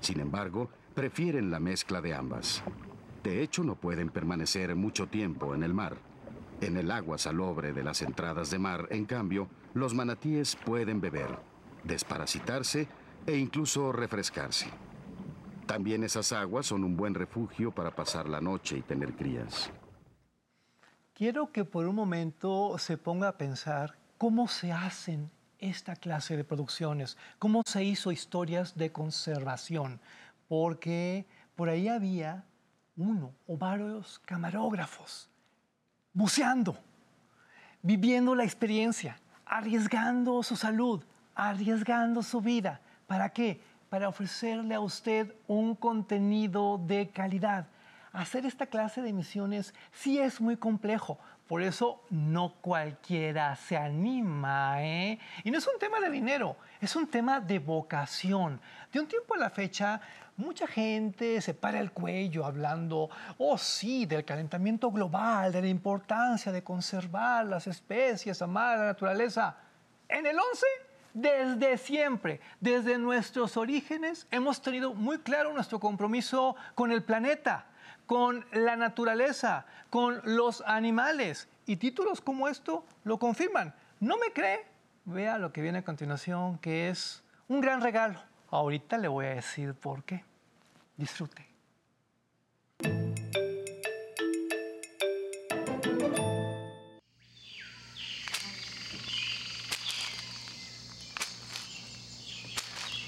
[0.00, 2.62] Sin embargo, prefieren la mezcla de ambas.
[3.22, 5.96] De hecho, no pueden permanecer mucho tiempo en el mar.
[6.60, 11.38] En el agua salobre de las entradas de mar, en cambio, los manatíes pueden beber,
[11.84, 12.88] desparasitarse
[13.26, 14.68] e incluso refrescarse.
[15.66, 19.70] También esas aguas son un buen refugio para pasar la noche y tener crías.
[21.14, 26.44] Quiero que por un momento se ponga a pensar cómo se hacen esta clase de
[26.44, 30.00] producciones, cómo se hizo historias de conservación
[30.50, 32.42] porque por ahí había
[32.96, 35.30] uno o varios camarógrafos
[36.12, 36.76] buceando,
[37.82, 41.04] viviendo la experiencia, arriesgando su salud,
[41.36, 42.80] arriesgando su vida.
[43.06, 43.60] ¿Para qué?
[43.90, 47.68] Para ofrecerle a usted un contenido de calidad.
[48.12, 54.84] Hacer esta clase de misiones sí es muy complejo, por eso no cualquiera se anima,
[54.84, 55.18] ¿eh?
[55.42, 58.60] Y no es un tema de dinero, es un tema de vocación.
[58.92, 60.00] De un tiempo a la fecha,
[60.40, 66.50] Mucha gente se para el cuello hablando, oh sí, del calentamiento global, de la importancia
[66.50, 69.58] de conservar las especies, amar la naturaleza.
[70.08, 70.66] En el 11,
[71.12, 77.66] desde siempre, desde nuestros orígenes, hemos tenido muy claro nuestro compromiso con el planeta,
[78.06, 81.48] con la naturaleza, con los animales.
[81.66, 83.74] Y títulos como esto lo confirman.
[84.00, 84.64] ¿No me cree?
[85.04, 88.18] Vea lo que viene a continuación, que es un gran regalo.
[88.50, 90.29] Ahorita le voy a decir por qué.
[91.00, 91.46] Disfrute.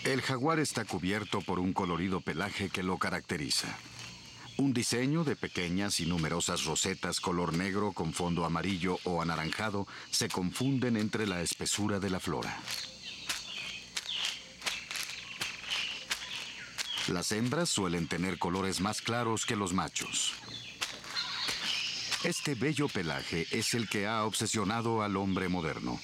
[0.04, 3.68] El jaguar está cubierto por un colorido pelaje que lo caracteriza.
[4.56, 10.28] Un diseño de pequeñas y numerosas rosetas color negro con fondo amarillo o anaranjado se
[10.28, 12.56] confunden entre la espesura de la flora.
[17.08, 20.34] Las hembras suelen tener colores más claros que los machos.
[22.22, 26.00] Este bello pelaje es el que ha obsesionado al hombre moderno.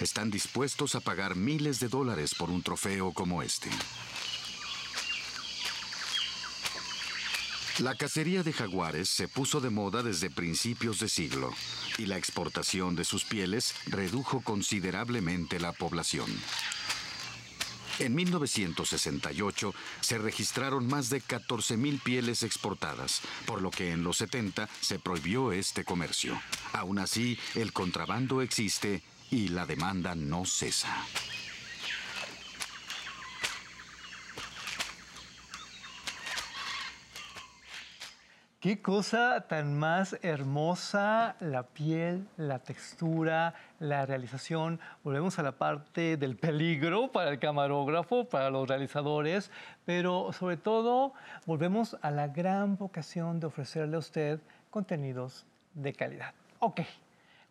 [0.00, 3.70] están dispuestos a pagar miles de dólares por un trofeo como este.
[7.78, 11.52] La cacería de jaguares se puso de moda desde principios de siglo
[11.96, 16.26] y la exportación de sus pieles redujo considerablemente la población.
[17.98, 24.68] En 1968 se registraron más de 14.000 pieles exportadas, por lo que en los 70
[24.80, 26.40] se prohibió este comercio.
[26.72, 31.06] Aún así, el contrabando existe y la demanda no cesa.
[38.64, 44.80] Qué cosa tan más hermosa la piel, la textura, la realización.
[45.02, 49.50] Volvemos a la parte del peligro para el camarógrafo, para los realizadores,
[49.84, 51.12] pero sobre todo
[51.44, 54.40] volvemos a la gran vocación de ofrecerle a usted
[54.70, 55.44] contenidos
[55.74, 56.32] de calidad.
[56.60, 56.80] Ok,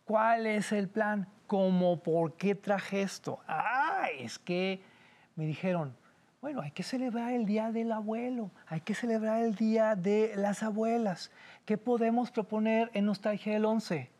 [0.04, 1.28] ¿cuál es el plan?
[1.46, 2.02] ¿Cómo?
[2.02, 3.38] ¿Por qué traje esto?
[3.46, 4.82] Ah, es que
[5.36, 5.94] me dijeron,
[6.44, 10.62] bueno, hay que celebrar el Día del Abuelo, hay que celebrar el Día de las
[10.62, 11.30] Abuelas.
[11.64, 14.10] ¿Qué podemos proponer en Nostalgia del 11?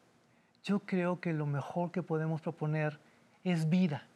[0.62, 2.98] Yo creo que lo mejor que podemos proponer
[3.44, 4.06] es vida.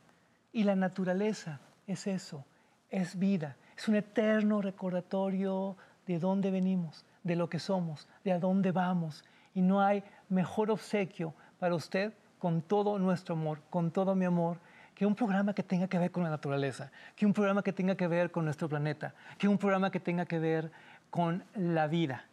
[0.54, 2.46] Y la naturaleza es eso,
[2.88, 3.58] es vida.
[3.76, 9.22] Es un eterno recordatorio de dónde venimos, de lo que somos, de a dónde vamos.
[9.52, 14.60] Y no hay mejor obsequio para usted con todo nuestro amor, con todo mi amor,
[14.98, 17.94] que un programa que tenga que ver con la naturaleza, que un programa que tenga
[17.94, 20.72] que ver con nuestro planeta, que un programa que tenga que ver
[21.08, 22.24] con la vida.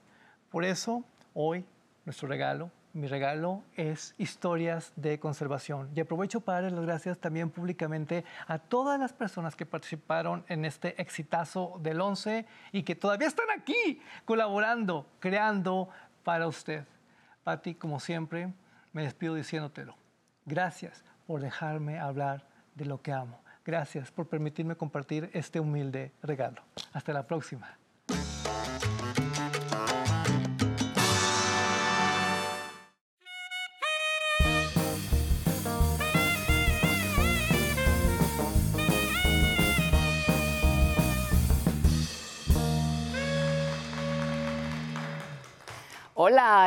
[0.49, 1.03] Por eso,
[1.35, 1.63] hoy,
[2.05, 5.91] nuestro regalo, mi regalo es historias de conservación.
[5.93, 10.65] Y aprovecho para dar las gracias también públicamente a todas las personas que participaron en
[10.65, 15.89] este exitazo del 11 y que todavía están aquí colaborando, creando
[16.23, 16.83] para usted.
[17.43, 18.51] Patti, como siempre,
[18.91, 19.95] me despido diciéndotelo.
[20.47, 23.41] Gracias por dejarme hablar de lo que amo.
[23.65, 26.61] Gracias por permitirme compartir este humilde regalo.
[26.93, 27.77] Hasta la próxima.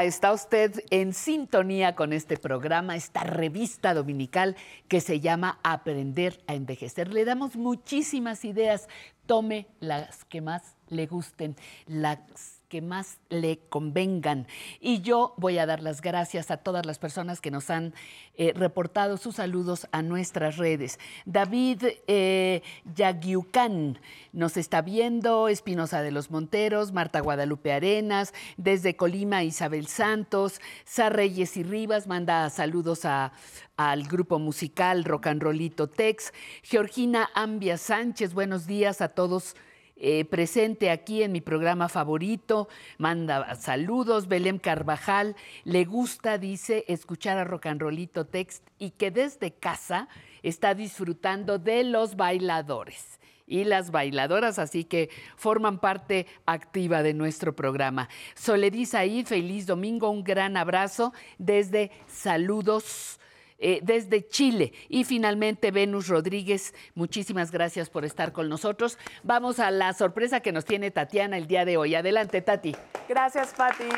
[0.03, 4.57] Está usted en sintonía con este programa, esta revista dominical
[4.89, 7.15] que se llama Aprender a Envejecer.
[7.15, 8.89] Le damos muchísimas ideas,
[9.27, 11.55] tome las que más le gusten,
[11.87, 14.47] las que más le convengan.
[14.81, 17.95] Y yo voy a dar las gracias a todas las personas que nos han
[18.37, 20.99] eh, reportado sus saludos a nuestras redes.
[21.25, 22.63] David eh,
[22.95, 23.99] Yaguiucán
[24.33, 31.09] nos está viendo, Espinosa de los Monteros, Marta Guadalupe Arenas, desde Colima Isabel Santos, Sa
[31.09, 33.33] Reyes y Rivas manda saludos a,
[33.77, 39.57] al grupo musical Rollito Tex, Georgina Ambia Sánchez, buenos días a todos
[39.99, 42.69] eh, presente aquí en mi programa favorito,
[42.99, 49.11] manda saludos, Belém Carvajal, le gusta, dice, escuchar a Rock and Rollito Text y que
[49.11, 50.09] desde casa
[50.43, 53.19] está disfrutando de los bailadores
[53.49, 58.09] y las bailadoras, así que forman parte activa de nuestro programa.
[58.35, 63.18] Soledis ahí, feliz domingo, un gran abrazo desde Saludos
[63.59, 64.73] eh, desde Chile.
[64.89, 68.99] Y finalmente, Venus Rodríguez, muchísimas gracias por estar con nosotros.
[69.23, 71.95] Vamos a la sorpresa que nos tiene Tatiana el día de hoy.
[71.95, 72.77] Adelante, Tati.
[73.09, 73.89] Gracias, Pati.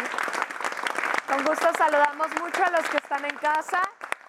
[1.28, 3.82] Con gusto saludamos mucho a los que están en casa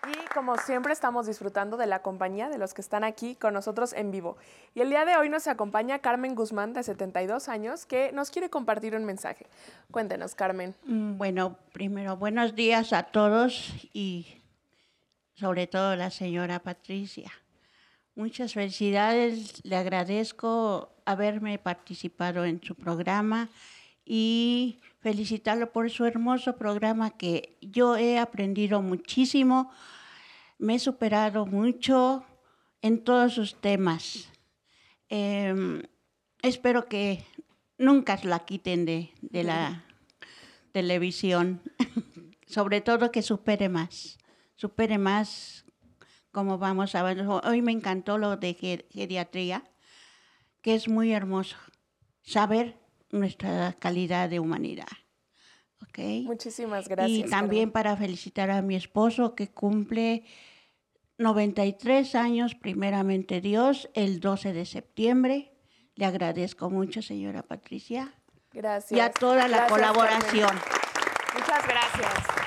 [0.08, 3.94] y como siempre estamos disfrutando de la compañía de los que están aquí con nosotros
[3.94, 4.38] en vivo.
[4.76, 8.50] Y el día de hoy nos acompaña Carmen Guzmán de 72 años que nos quiere
[8.50, 9.46] compartir un mensaje.
[9.92, 10.76] Cuéntenos, Carmen.
[10.86, 14.41] Mm, Bueno, primero, buenos días a todos y
[15.42, 17.32] sobre todo la señora Patricia.
[18.14, 23.50] Muchas felicidades, le agradezco haberme participado en su programa
[24.06, 29.72] y felicitarlo por su hermoso programa que yo he aprendido muchísimo,
[30.60, 32.24] me he superado mucho
[32.84, 34.30] en todos sus temas.
[35.10, 35.82] Em,
[36.44, 37.26] espero que
[37.80, 39.86] nunca la quiten de, de la
[40.72, 41.62] televisión,
[42.46, 44.21] sobre todo que supere más
[44.62, 45.66] supere más
[46.32, 47.26] como vamos a ver.
[47.28, 49.64] Hoy me encantó lo de ge- geriatría,
[50.62, 51.58] que es muy hermoso
[52.22, 52.78] saber
[53.10, 54.88] nuestra calidad de humanidad.
[55.82, 55.98] ¿ok?
[56.26, 57.18] Muchísimas gracias.
[57.28, 60.26] Y también para felicitar a mi esposo que cumple
[61.18, 65.52] 93 años, primeramente Dios, el 12 de septiembre.
[65.96, 68.14] Le agradezco mucho, señora Patricia.
[68.54, 68.92] Gracias.
[68.96, 70.48] Y a toda la Gracias, colaboración.
[70.50, 70.64] Carmen.
[71.34, 72.41] Muchas gracias.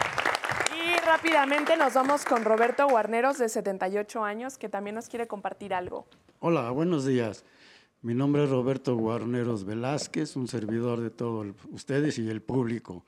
[1.15, 6.09] Rápidamente nos vamos con Roberto Guarneros, de 78 años, que también nos quiere compartir algo.
[6.41, 7.45] Hola, buenos días.
[8.03, 13.05] Mi nombre es Roberto Guarneros Velázquez, un servidor de todos ustedes y el público.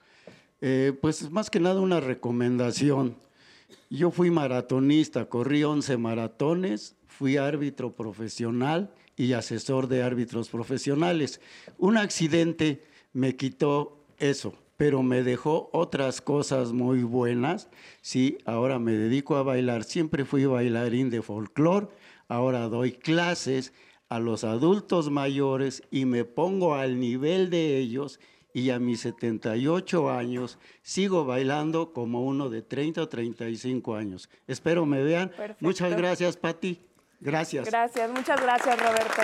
[0.60, 3.16] Eh, pues más que nada una recomendación.
[3.90, 11.40] Yo fui maratonista, corrí 11 maratones, fui árbitro profesional y asesor de árbitros profesionales.
[11.76, 17.68] Un accidente me quitó eso, pero me dejó otras cosas muy buenas.
[18.02, 19.84] Sí, ahora me dedico a bailar.
[19.84, 21.88] Siempre fui bailarín de folclore.
[22.28, 23.72] Ahora doy clases
[24.08, 28.20] a los adultos mayores y me pongo al nivel de ellos
[28.52, 34.28] y a mis 78 años sigo bailando como uno de 30 o 35 años.
[34.46, 35.32] Espero me vean.
[35.60, 36.80] Muchas gracias, Pati.
[37.20, 37.66] Gracias.
[37.66, 39.22] Gracias, muchas gracias, Roberto.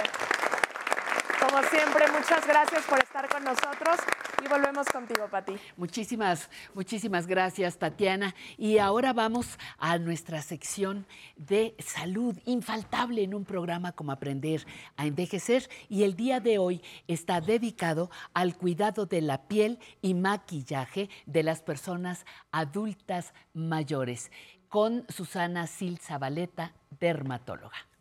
[1.40, 3.96] Como siempre, muchas gracias por estar con nosotros
[4.44, 5.54] y volvemos contigo, Pati.
[5.76, 8.34] Muchísimas, muchísimas gracias, Tatiana.
[8.56, 14.66] Y ahora vamos a nuestra sección de salud, infaltable en un programa como Aprender
[14.96, 15.68] a Envejecer.
[15.88, 21.42] Y el día de hoy está dedicado al cuidado de la piel y maquillaje de
[21.42, 24.30] las personas adultas mayores,
[24.68, 27.91] con Susana Sil Zabaleta, dermatóloga.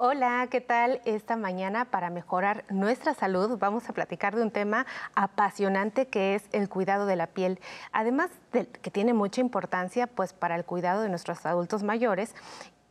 [0.00, 1.00] Hola, ¿qué tal?
[1.06, 4.86] Esta mañana para mejorar nuestra salud vamos a platicar de un tema
[5.16, 7.58] apasionante que es el cuidado de la piel.
[7.90, 12.36] Además de que tiene mucha importancia pues para el cuidado de nuestros adultos mayores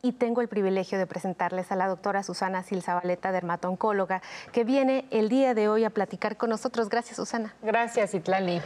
[0.01, 5.29] y tengo el privilegio de presentarles a la doctora Susana Silzabaleta, dermatoncóloga, que viene el
[5.29, 6.89] día de hoy a platicar con nosotros.
[6.89, 7.55] Gracias, Susana.
[7.61, 8.61] Gracias, Itlali.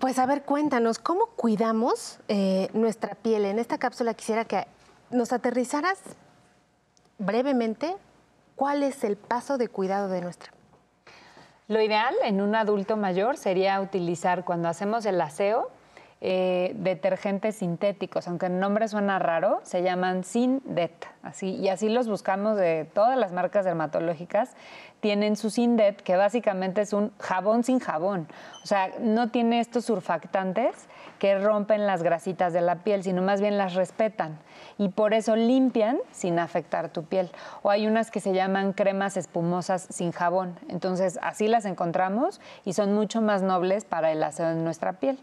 [0.00, 3.46] Pues a ver, cuéntanos, ¿cómo cuidamos eh, nuestra piel?
[3.46, 4.66] En esta cápsula quisiera que
[5.08, 6.02] nos aterrizaras
[7.18, 7.94] brevemente
[8.56, 10.52] cuál es el paso de cuidado de nuestra
[11.68, 15.70] Lo ideal en un adulto mayor sería utilizar cuando hacemos el aseo
[16.26, 22.08] eh, detergentes sintéticos, aunque el nombre suena raro, se llaman Sindet, así, y así los
[22.08, 24.56] buscamos de todas las marcas dermatológicas,
[25.00, 28.26] tienen su Sindet, que básicamente es un jabón sin jabón,
[28.62, 30.88] o sea, no tiene estos surfactantes
[31.24, 34.38] que rompen las grasitas de la piel, sino más bien las respetan
[34.76, 37.30] y por eso limpian sin afectar tu piel.
[37.62, 42.74] O hay unas que se llaman cremas espumosas sin jabón, entonces así las encontramos y
[42.74, 45.18] son mucho más nobles para el aseo de nuestra piel.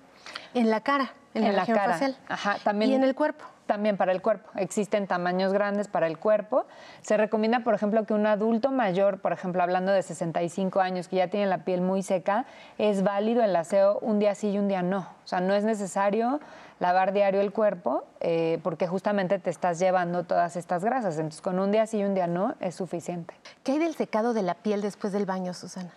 [0.53, 1.93] En la cara, en, la, cara.
[1.93, 2.17] facial.
[2.27, 2.91] Ajá, también.
[2.91, 3.45] ¿Y en el cuerpo?
[3.65, 4.49] También para el cuerpo.
[4.55, 6.65] Existen tamaños grandes para el cuerpo.
[7.01, 11.17] Se recomienda, por ejemplo, que un adulto mayor, por ejemplo, hablando de 65 años, que
[11.17, 12.45] ya tiene la piel muy seca,
[12.77, 14.99] es válido el aseo un día sí y un día no.
[15.23, 16.41] O sea, no es necesario
[16.81, 21.15] lavar diario el cuerpo eh, porque justamente te estás llevando todas estas grasas.
[21.15, 23.35] Entonces, con un día sí y un día no es suficiente.
[23.63, 25.91] ¿Qué hay del secado de la piel después del baño, Susana?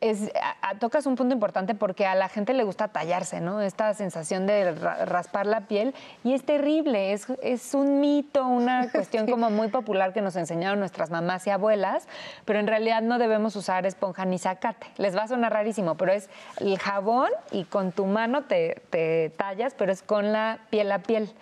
[0.00, 0.30] Es,
[0.78, 3.60] tocas un punto importante porque a la gente le gusta tallarse, ¿no?
[3.60, 9.26] Esta sensación de raspar la piel y es terrible, es, es un mito, una cuestión
[9.26, 12.06] como muy popular que nos enseñaron nuestras mamás y abuelas,
[12.44, 14.86] pero en realidad no debemos usar esponja ni zacate.
[14.98, 16.28] Les va a sonar rarísimo, pero es
[16.58, 21.00] el jabón y con tu mano te, te tallas, pero es con la piel a
[21.00, 21.34] piel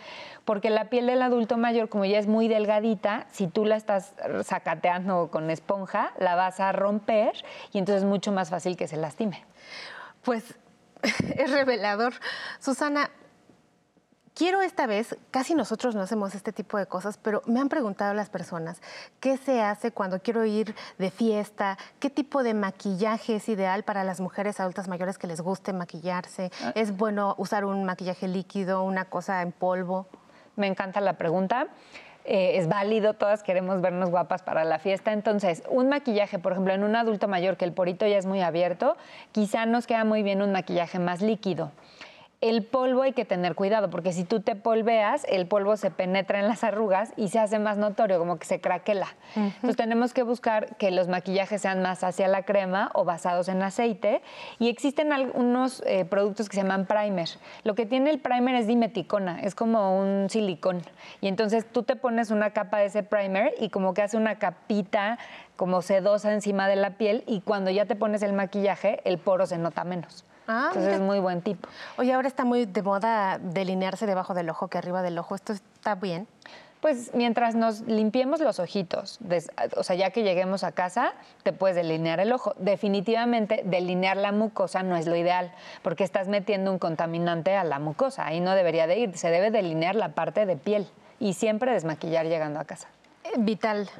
[0.46, 4.14] porque la piel del adulto mayor, como ya es muy delgadita, si tú la estás
[4.44, 7.32] sacateando con esponja, la vas a romper
[7.72, 9.44] y entonces es mucho más fácil que se lastime.
[10.22, 10.54] Pues
[11.36, 12.14] es revelador.
[12.60, 13.10] Susana,
[14.34, 18.14] quiero esta vez, casi nosotros no hacemos este tipo de cosas, pero me han preguntado
[18.14, 18.80] las personas,
[19.18, 21.76] ¿qué se hace cuando quiero ir de fiesta?
[21.98, 26.52] ¿Qué tipo de maquillaje es ideal para las mujeres adultas mayores que les guste maquillarse?
[26.62, 26.70] Ah.
[26.76, 30.06] ¿Es bueno usar un maquillaje líquido, una cosa en polvo?
[30.56, 31.68] Me encanta la pregunta.
[32.24, 35.12] Eh, es válido, todas queremos vernos guapas para la fiesta.
[35.12, 38.40] Entonces, un maquillaje, por ejemplo, en un adulto mayor que el porito ya es muy
[38.40, 38.96] abierto,
[39.30, 41.70] quizá nos queda muy bien un maquillaje más líquido
[42.42, 46.38] el polvo hay que tener cuidado, porque si tú te polveas, el polvo se penetra
[46.38, 49.08] en las arrugas y se hace más notorio, como que se craquela.
[49.34, 53.62] Entonces tenemos que buscar que los maquillajes sean más hacia la crema o basados en
[53.62, 54.20] aceite.
[54.58, 57.28] Y existen algunos eh, productos que se llaman primer.
[57.64, 60.82] Lo que tiene el primer es dimeticona, es como un silicón.
[61.22, 64.38] Y entonces tú te pones una capa de ese primer y como que hace una
[64.38, 65.18] capita
[65.56, 69.46] como sedosa encima de la piel y cuando ya te pones el maquillaje, el poro
[69.46, 70.25] se nota menos.
[70.48, 71.68] Ah, Entonces es muy buen tipo.
[71.98, 75.34] Oye, ahora está muy de moda delinearse debajo del ojo que arriba del ojo.
[75.34, 76.26] ¿Esto está bien?
[76.80, 79.18] Pues mientras nos limpiemos los ojitos,
[79.76, 82.54] o sea, ya que lleguemos a casa, te puedes delinear el ojo.
[82.58, 87.78] Definitivamente, delinear la mucosa no es lo ideal, porque estás metiendo un contaminante a la
[87.78, 88.26] mucosa.
[88.26, 89.16] Ahí no debería de ir.
[89.18, 90.86] Se debe delinear la parte de piel
[91.18, 92.88] y siempre desmaquillar llegando a casa.
[93.24, 93.90] Eh, vital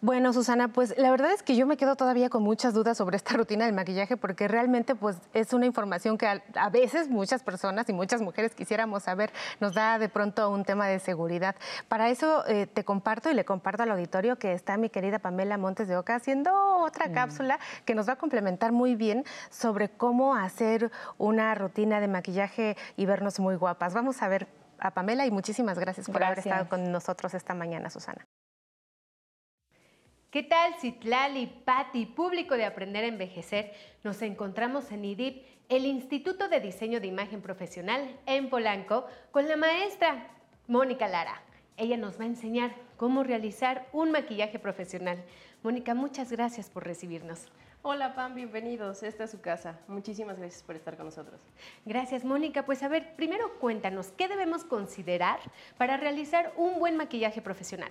[0.00, 3.16] Bueno, Susana, pues la verdad es que yo me quedo todavía con muchas dudas sobre
[3.16, 7.42] esta rutina del maquillaje porque realmente pues es una información que a, a veces muchas
[7.42, 9.32] personas y muchas mujeres quisiéramos saber.
[9.60, 11.56] Nos da de pronto un tema de seguridad.
[11.88, 15.58] Para eso eh, te comparto y le comparto al auditorio que está mi querida Pamela
[15.58, 20.34] Montes de Oca haciendo otra cápsula que nos va a complementar muy bien sobre cómo
[20.34, 23.94] hacer una rutina de maquillaje y vernos muy guapas.
[23.94, 24.48] Vamos a ver
[24.78, 28.26] a Pamela y muchísimas gracias por haber estado con nosotros esta mañana, Susana.
[30.36, 33.72] ¿Qué tal, Citlali, Patti, público de Aprender a Envejecer?
[34.04, 39.56] Nos encontramos en IDIP, el Instituto de Diseño de Imagen Profesional en Polanco, con la
[39.56, 40.28] maestra
[40.66, 41.40] Mónica Lara.
[41.78, 45.24] Ella nos va a enseñar cómo realizar un maquillaje profesional.
[45.62, 47.46] Mónica, muchas gracias por recibirnos.
[47.80, 49.04] Hola Pam, bienvenidos.
[49.04, 49.80] Esta es su casa.
[49.88, 51.40] Muchísimas gracias por estar con nosotros.
[51.86, 52.66] Gracias, Mónica.
[52.66, 55.40] Pues a ver, primero cuéntanos, ¿qué debemos considerar
[55.78, 57.90] para realizar un buen maquillaje profesional?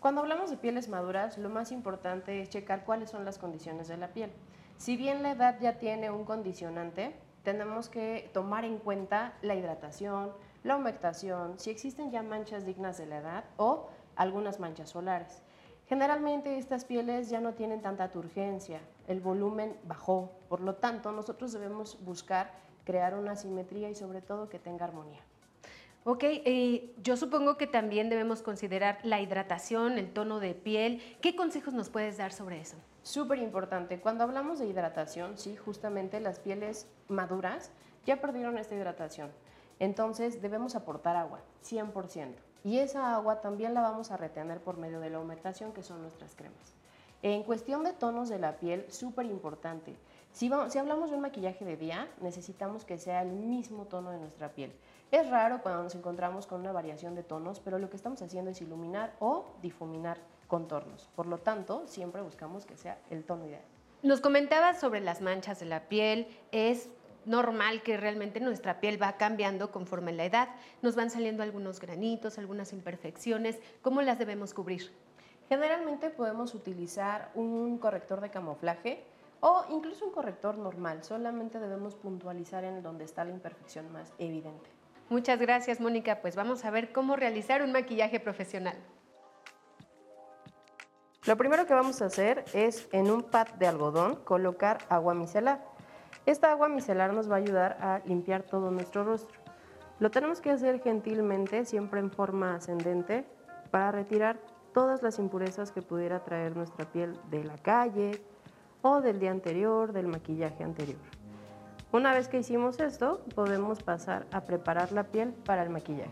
[0.00, 3.96] Cuando hablamos de pieles maduras, lo más importante es checar cuáles son las condiciones de
[3.96, 4.30] la piel.
[4.76, 10.32] Si bien la edad ya tiene un condicionante, tenemos que tomar en cuenta la hidratación,
[10.62, 15.42] la humectación, si existen ya manchas dignas de la edad o algunas manchas solares.
[15.88, 21.52] Generalmente estas pieles ya no tienen tanta turgencia, el volumen bajó, por lo tanto nosotros
[21.52, 22.52] debemos buscar
[22.84, 25.22] crear una simetría y sobre todo que tenga armonía.
[26.10, 31.02] Ok, eh, yo supongo que también debemos considerar la hidratación, el tono de piel.
[31.20, 32.78] ¿Qué consejos nos puedes dar sobre eso?
[33.02, 34.00] Súper importante.
[34.00, 37.72] Cuando hablamos de hidratación, sí, justamente las pieles maduras
[38.06, 39.30] ya perdieron esta hidratación.
[39.80, 42.36] Entonces debemos aportar agua, 100%.
[42.64, 46.00] Y esa agua también la vamos a retener por medio de la humectación, que son
[46.00, 46.72] nuestras cremas.
[47.20, 49.94] En cuestión de tonos de la piel, súper importante.
[50.32, 54.50] Si, hablamos de un maquillaje de día, necesitamos que sea el mismo tono de nuestra
[54.52, 54.72] piel.
[55.10, 58.50] Es raro cuando nos encontramos con una variación de tonos, pero lo que estamos haciendo
[58.50, 61.08] es iluminar o difuminar contornos.
[61.16, 63.62] Por lo tanto, siempre buscamos que sea el tono ideal.
[64.02, 66.28] Nos comentabas sobre las manchas de la piel.
[66.52, 66.90] Es
[67.24, 70.48] normal que realmente nuestra piel va cambiando conforme la edad.
[70.82, 73.58] Nos van saliendo algunos granitos, algunas imperfecciones.
[73.80, 74.92] ¿Cómo las debemos cubrir?
[75.48, 79.02] Generalmente podemos utilizar un corrector de camuflaje
[79.40, 81.02] o incluso un corrector normal.
[81.02, 84.77] Solamente debemos puntualizar en donde está la imperfección más evidente.
[85.08, 86.20] Muchas gracias, Mónica.
[86.20, 88.76] Pues vamos a ver cómo realizar un maquillaje profesional.
[91.24, 95.64] Lo primero que vamos a hacer es en un pad de algodón colocar agua micelar.
[96.26, 99.38] Esta agua micelar nos va a ayudar a limpiar todo nuestro rostro.
[99.98, 103.24] Lo tenemos que hacer gentilmente, siempre en forma ascendente,
[103.70, 104.38] para retirar
[104.72, 108.22] todas las impurezas que pudiera traer nuestra piel de la calle
[108.82, 111.00] o del día anterior, del maquillaje anterior.
[111.90, 116.10] Una vez que hicimos esto, podemos pasar a preparar la piel para el maquillaje.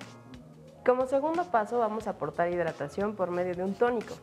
[0.86, 4.14] Como segundo paso, vamos a aportar hidratación por medio de un tónico.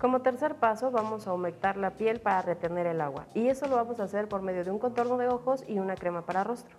[0.00, 3.76] Como tercer paso vamos a humectar la piel para retener el agua y eso lo
[3.76, 6.76] vamos a hacer por medio de un contorno de ojos y una crema para rostro.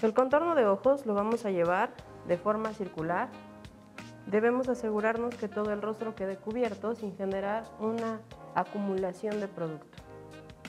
[0.00, 1.90] El contorno de ojos lo vamos a llevar
[2.26, 3.28] de forma circular.
[4.28, 8.20] Debemos asegurarnos que todo el rostro quede cubierto sin generar una
[8.54, 10.09] acumulación de producto.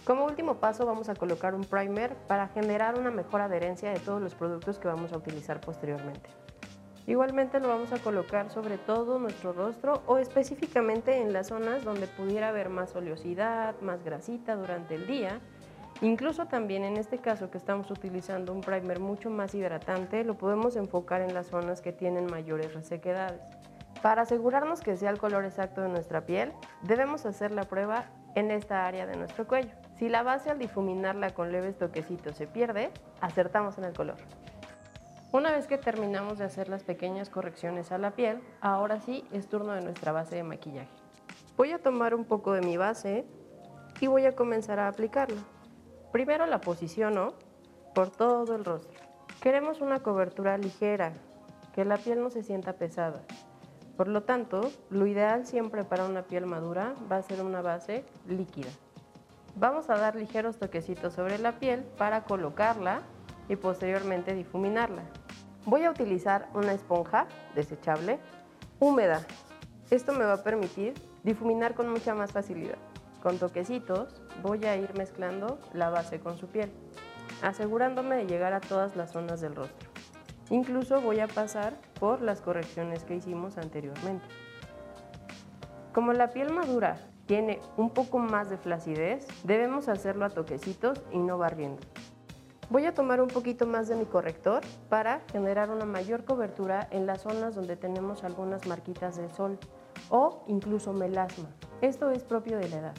[0.06, 4.20] Como último paso vamos a colocar un primer para generar una mejor adherencia de todos
[4.20, 6.28] los productos que vamos a utilizar posteriormente.
[7.06, 12.08] Igualmente lo vamos a colocar sobre todo nuestro rostro o específicamente en las zonas donde
[12.08, 15.40] pudiera haber más oleosidad, más grasita durante el día.
[16.02, 20.76] Incluso también en este caso que estamos utilizando un primer mucho más hidratante, lo podemos
[20.78, 23.42] enfocar en las zonas que tienen mayores resequedades.
[24.02, 28.50] Para asegurarnos que sea el color exacto de nuestra piel, debemos hacer la prueba en
[28.50, 29.81] esta área de nuestro cuello.
[30.02, 32.90] Si la base al difuminarla con leves toquecitos se pierde,
[33.22, 34.16] acertamos en el color.
[35.32, 39.48] Una vez que terminamos de hacer las pequeñas correcciones a la piel, ahora sí es
[39.48, 40.90] turno de nuestra base de maquillaje.
[41.56, 43.28] Voy a tomar un poco de mi base
[44.00, 45.44] y voy a comenzar a aplicarla.
[46.12, 47.36] Primero la posiciono
[47.94, 49.00] por todo el rostro.
[49.40, 51.14] Queremos una cobertura ligera,
[51.76, 53.22] que la piel no se sienta pesada.
[53.98, 58.04] Por lo tanto, lo ideal siempre para una piel madura va a ser una base
[58.28, 58.72] líquida.
[59.56, 63.02] Vamos a dar ligeros toquecitos sobre la piel para colocarla
[63.50, 65.04] y posteriormente difuminarla.
[65.66, 68.20] Voy a utilizar una esponja desechable
[68.80, 69.22] húmeda.
[69.90, 70.94] Esto me va a permitir
[71.24, 72.78] difuminar con mucha más facilidad.
[73.22, 76.72] Con toquecitos voy a ir mezclando la base con su piel,
[77.44, 79.90] asegurándome de llegar a todas las zonas del rostro.
[80.50, 84.26] Incluso voy a pasar por las correcciones que hicimos anteriormente.
[85.94, 86.98] Como la piel madura
[87.32, 91.80] tiene un poco más de flacidez, debemos hacerlo a toquecitos y no barriendo.
[92.70, 94.60] Voy a tomar un poquito más de mi corrector
[94.90, 99.58] para generar una mayor cobertura en las zonas donde tenemos algunas marquitas de sol
[100.10, 101.48] o incluso melasma.
[101.80, 102.96] Esto es propio de la edad.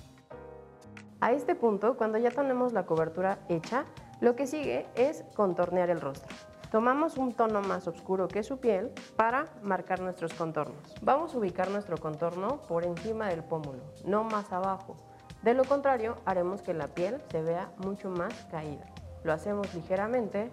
[1.20, 3.84] A este punto, cuando ya tenemos la cobertura hecha,
[4.22, 6.34] lo que sigue es contornear el rostro.
[6.72, 10.94] Tomamos un tono más oscuro que su piel para marcar nuestros contornos.
[11.02, 14.96] Vamos a ubicar nuestro contorno por encima del pómulo, no más abajo.
[15.42, 18.86] De lo contrario, haremos que la piel se vea mucho más caída.
[19.22, 20.50] Lo hacemos ligeramente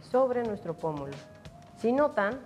[0.00, 1.14] sobre nuestro pómulo.
[1.76, 2.40] Si notan,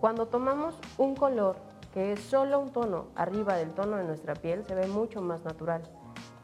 [0.00, 1.54] cuando tomamos un color
[1.94, 5.44] que es solo un tono arriba del tono de nuestra piel, se ve mucho más
[5.44, 5.84] natural.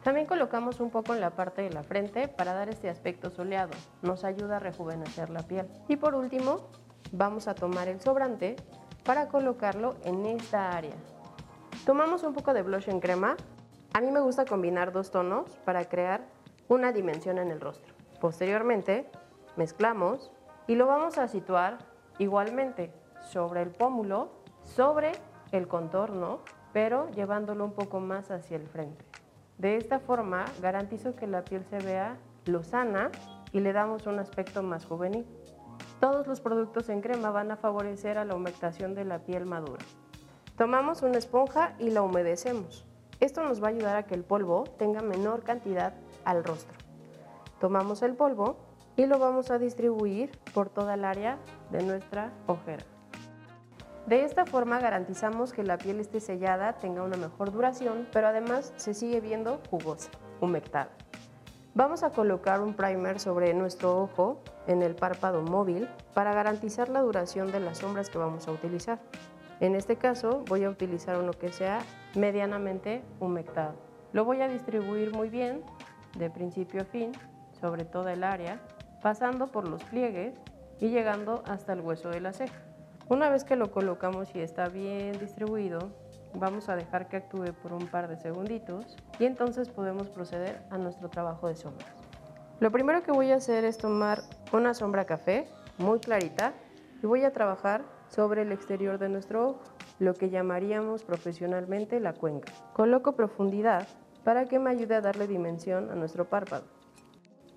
[0.05, 3.73] También colocamos un poco en la parte de la frente para dar este aspecto soleado.
[4.03, 5.67] Nos ayuda a rejuvenecer la piel.
[5.89, 6.69] Y por último,
[7.11, 8.57] vamos a tomar el sobrante
[9.03, 10.95] para colocarlo en esta área.
[11.87, 13.35] Tomamos un poco de blush en crema.
[13.95, 16.21] A mí me gusta combinar dos tonos para crear
[16.69, 17.95] una dimensión en el rostro.
[18.21, 19.09] Posteriormente,
[19.57, 20.31] mezclamos
[20.67, 21.79] y lo vamos a situar
[22.19, 22.93] igualmente
[23.23, 24.33] sobre el pómulo,
[24.65, 25.13] sobre
[25.51, 26.41] el contorno,
[26.75, 29.14] pero llevándolo un poco más hacia el frente.
[29.59, 33.11] De esta forma garantizo que la piel se vea lozana
[33.53, 35.27] y le damos un aspecto más juvenil.
[36.01, 39.85] Todos los productos en crema van a favorecer a la humectación de la piel madura.
[40.59, 42.85] Tomamos una esponja y la humedecemos.
[43.21, 45.95] Esto nos va a ayudar a que el polvo tenga menor cantidad
[46.25, 46.77] al rostro.
[47.61, 48.57] Tomamos el polvo
[48.97, 51.39] y lo vamos a distribuir por toda el área
[51.71, 52.85] de nuestra ojera.
[54.07, 58.75] De esta forma garantizamos que la piel esté sellada, tenga una mejor duración, pero además
[58.77, 60.11] se sigue viendo jugosa,
[60.43, 60.91] humectada.
[61.73, 67.01] Vamos a colocar un primer sobre nuestro ojo en el párpado móvil para garantizar la
[67.01, 69.01] duración de las sombras que vamos a utilizar.
[69.61, 71.81] En este caso voy a utilizar uno que sea
[72.15, 73.75] medianamente humectado.
[74.13, 75.63] Lo voy a distribuir muy bien
[76.19, 77.13] de principio a fin
[77.59, 78.61] sobre toda el área,
[79.03, 80.35] pasando por los pliegues
[80.79, 82.74] y llegando hasta el hueso de la ceja.
[83.09, 85.91] Una vez que lo colocamos y está bien distribuido,
[86.33, 90.79] vamos a dejar que actúe por un par de segunditos y entonces podemos proceder a
[90.79, 91.93] nuestro trabajo de sombras.
[92.61, 95.47] Lo primero que voy a hacer es tomar una sombra café
[95.77, 96.55] muy clarita
[97.03, 99.61] y voy a trabajar sobre el exterior de nuestro ojo,
[99.99, 102.53] lo que llamaríamos profesionalmente la cuenca.
[102.73, 103.87] Coloco profundidad
[104.25, 106.65] para que me ayude a darle dimensión a nuestro párpado.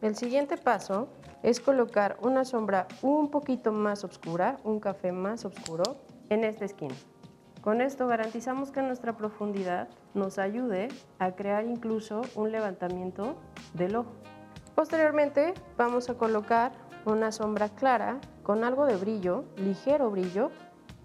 [0.02, 1.08] El siguiente paso
[1.44, 5.84] es colocar una sombra un poquito más oscura, un café más oscuro,
[6.30, 6.96] en esta esquina.
[7.62, 13.36] Con esto garantizamos que nuestra profundidad nos ayude a crear incluso un levantamiento
[13.74, 14.14] del ojo.
[14.76, 16.72] Posteriormente vamos a colocar
[17.06, 20.52] una sombra clara con algo de brillo, ligero brillo,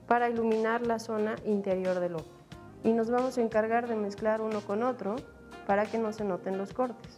[0.06, 2.26] para iluminar la zona interior del ojo.
[2.84, 5.16] Y nos vamos a encargar de mezclar uno con otro
[5.66, 7.16] para que no se noten los cortes.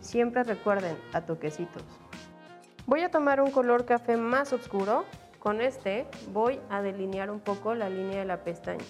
[0.00, 1.84] Siempre recuerden a toquecitos.
[2.86, 5.04] Voy a tomar un color café más oscuro.
[5.38, 8.84] Con este voy a delinear un poco la línea de la pestaña.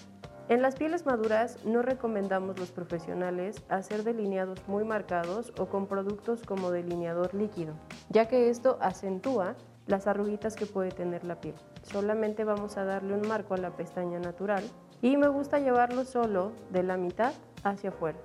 [0.49, 6.43] En las pieles maduras no recomendamos los profesionales hacer delineados muy marcados o con productos
[6.43, 7.73] como delineador líquido,
[8.09, 9.55] ya que esto acentúa
[9.87, 11.55] las arruguitas que puede tener la piel.
[11.83, 14.63] Solamente vamos a darle un marco a la pestaña natural
[15.01, 17.33] y me gusta llevarlo solo de la mitad
[17.63, 18.19] hacia afuera.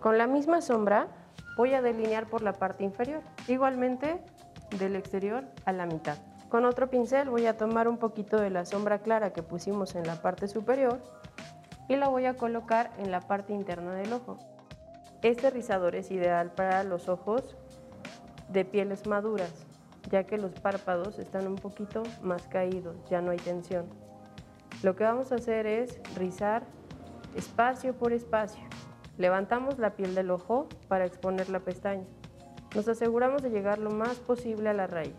[0.00, 1.08] Con la misma sombra
[1.56, 3.22] voy a delinear por la parte inferior.
[3.48, 4.20] Igualmente
[4.78, 6.18] del exterior a la mitad.
[6.48, 10.06] Con otro pincel voy a tomar un poquito de la sombra clara que pusimos en
[10.06, 11.00] la parte superior
[11.88, 14.38] y la voy a colocar en la parte interna del ojo.
[15.22, 17.56] Este rizador es ideal para los ojos
[18.48, 19.66] de pieles maduras,
[20.10, 23.86] ya que los párpados están un poquito más caídos, ya no hay tensión.
[24.82, 26.64] Lo que vamos a hacer es rizar
[27.36, 28.62] espacio por espacio.
[29.16, 32.04] Levantamos la piel del ojo para exponer la pestaña.
[32.74, 35.14] Nos aseguramos de llegar lo más posible a la raíz.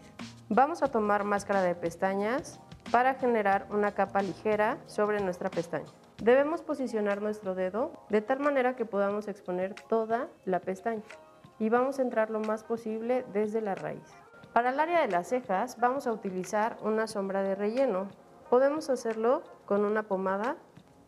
[0.49, 2.59] Vamos a tomar máscara de pestañas
[2.91, 5.85] para generar una capa ligera sobre nuestra pestaña.
[6.17, 11.03] Debemos posicionar nuestro dedo de tal manera que podamos exponer toda la pestaña
[11.59, 14.13] y vamos a entrar lo más posible desde la raíz.
[14.51, 18.07] Para el área de las cejas vamos a utilizar una sombra de relleno.
[18.49, 20.55] Podemos hacerlo con una pomada.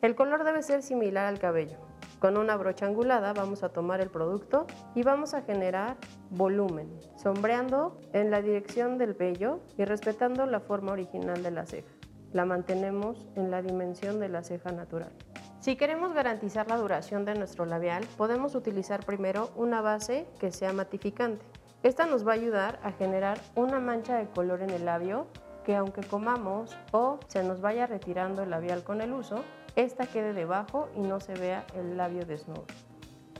[0.02, 1.78] El color debe ser similar al cabello.
[2.26, 4.66] Con una brocha angulada vamos a tomar el producto
[4.96, 5.96] y vamos a generar
[6.32, 11.88] volumen, sombreando en la dirección del vello y respetando la forma original de la ceja.
[12.34, 15.12] La mantenemos en la dimensión de la ceja natural.
[15.60, 20.74] Si queremos garantizar la duración de nuestro labial, podemos utilizar primero una base que sea
[20.74, 21.46] matificante.
[21.84, 25.28] Esta nos va a ayudar a generar una mancha de color en el labio
[25.64, 29.44] que aunque comamos o se nos vaya retirando el labial con el uso,
[29.76, 32.66] esta quede debajo y no se vea el labio desnudo.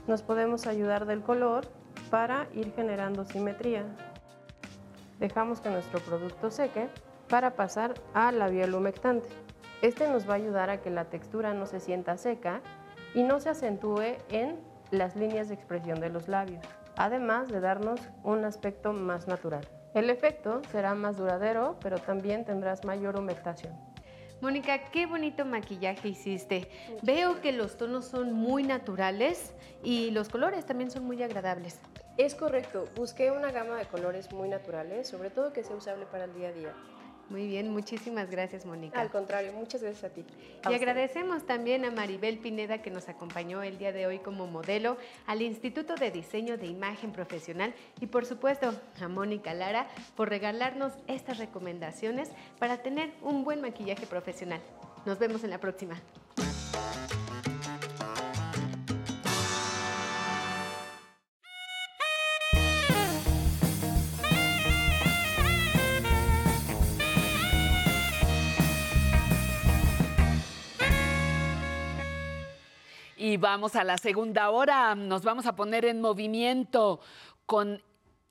[0.06, 1.66] Nos podemos ayudar del color
[2.10, 3.84] para ir generando simetría.
[5.18, 6.88] Dejamos que nuestro producto seque
[7.28, 9.28] para pasar al labial humectante.
[9.82, 12.60] Este nos va a ayudar a que la textura no se sienta seca
[13.14, 14.58] y no se acentúe en
[14.90, 16.64] las líneas de expresión de los labios,
[16.96, 19.66] además de darnos un aspecto más natural.
[19.94, 23.74] El efecto será más duradero, pero también tendrás mayor humectación.
[24.40, 26.68] Mónica, qué bonito maquillaje hiciste.
[27.02, 31.80] Veo que los tonos son muy naturales y los colores también son muy agradables.
[32.18, 36.24] Es correcto, busqué una gama de colores muy naturales, sobre todo que sea usable para
[36.24, 36.74] el día a día.
[37.28, 39.00] Muy bien, muchísimas gracias, Mónica.
[39.00, 40.24] Al contrario, muchas gracias a ti.
[40.70, 44.96] Y agradecemos también a Maribel Pineda que nos acompañó el día de hoy como modelo,
[45.26, 50.92] al Instituto de Diseño de Imagen Profesional y por supuesto a Mónica Lara por regalarnos
[51.08, 54.60] estas recomendaciones para tener un buen maquillaje profesional.
[55.04, 56.00] Nos vemos en la próxima.
[73.36, 74.94] Y vamos a la segunda hora.
[74.94, 77.00] Nos vamos a poner en movimiento
[77.44, 77.82] con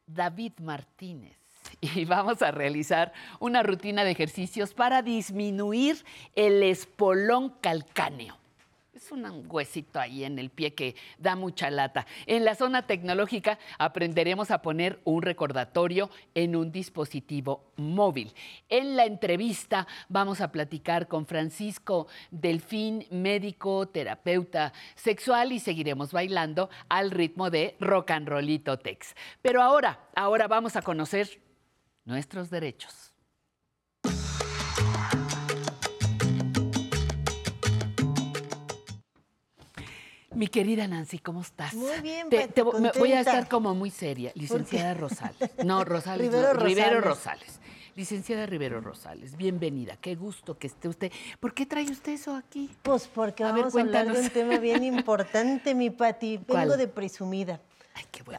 [0.08, 1.38] David Martínez.
[1.82, 6.04] Y vamos a realizar una rutina de ejercicios para disminuir
[6.34, 8.36] el espolón calcáneo.
[8.96, 12.08] Es un huesito ahí en el pie que da mucha lata.
[12.28, 18.34] En la zona tecnológica aprenderemos a poner un recordatorio en un dispositivo móvil.
[18.70, 26.70] En la entrevista vamos a platicar con Francisco Delfín, médico, terapeuta sexual y seguiremos bailando
[26.88, 29.14] al ritmo de rock and rollito tex.
[29.42, 31.42] Pero ahora, ahora vamos a conocer
[32.06, 33.15] nuestros derechos.
[40.36, 41.74] Mi querida Nancy, ¿cómo estás?
[41.74, 44.32] Muy bien, Te- me- voy a estar como muy seria.
[44.36, 45.38] Licenciada Rosales.
[45.64, 46.28] No, Rosales.
[46.32, 47.48] Rivero no, Rivero Rosales.
[47.48, 47.60] Rosales.
[47.96, 49.96] Licenciada Rivero Rosales, bienvenida.
[49.96, 51.14] Qué gusto que esté usted.
[51.40, 52.70] ¿Por qué trae usted eso aquí?
[52.84, 56.36] Pues porque A ver, vamos a, hablar de un tema bien importante, mi Pati.
[56.36, 56.78] Vengo ¿Cuál?
[56.78, 57.62] de presumida.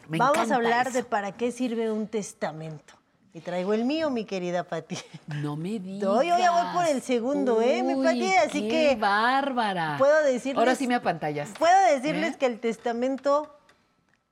[0.08, 0.98] me vamos a hablar eso.
[0.98, 2.92] de para qué sirve un testamento.
[3.36, 4.96] Y traigo el mío, mi querida Pati.
[5.42, 6.00] No me digas.
[6.00, 8.34] Yo ya voy por el segundo, ¿eh, mi Pati?
[8.34, 9.96] Así qué que bárbara.
[9.98, 10.56] puedo decirles...
[10.58, 11.50] Ahora sí me apantallas.
[11.58, 12.36] Puedo decirles ¿Eh?
[12.38, 13.54] que el testamento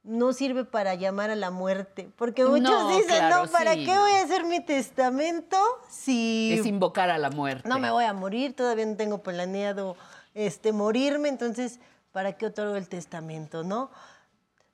[0.04, 2.08] no sirve para llamar a la muerte.
[2.16, 4.00] Porque muchos No, dicen, claro, no, ¿para sí, qué no.
[4.00, 5.58] voy a hacer mi testamento
[5.90, 6.56] si...
[6.58, 7.68] Es invocar a la muerte.
[7.68, 9.98] No me voy a morir, todavía no tengo planeado
[10.32, 11.78] este, morirme, entonces,
[12.10, 13.90] ¿para qué otorgo el testamento, no?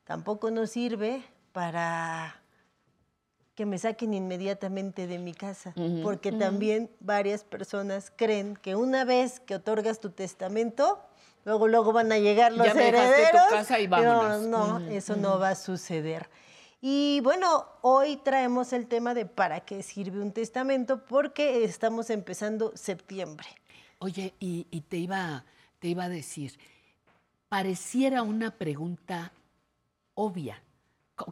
[0.04, 1.20] Tampoco nos sirve
[1.50, 2.39] para
[3.60, 9.38] que me saquen inmediatamente de mi casa, porque también varias personas creen que una vez
[9.38, 10.98] que otorgas tu testamento,
[11.44, 13.50] luego luego van a llegar los Ya me dejaste tu herederos.
[13.50, 14.46] casa y vámonos.
[14.46, 16.30] no, Ujú, eso no va a suceder.
[16.80, 22.72] Y bueno, hoy traemos el tema de para qué sirve un testamento, porque estamos empezando
[22.74, 23.46] septiembre.
[23.98, 25.44] Oye, y, y te, iba,
[25.80, 26.58] te iba a decir,
[27.50, 29.32] pareciera una pregunta
[30.14, 30.62] obvia.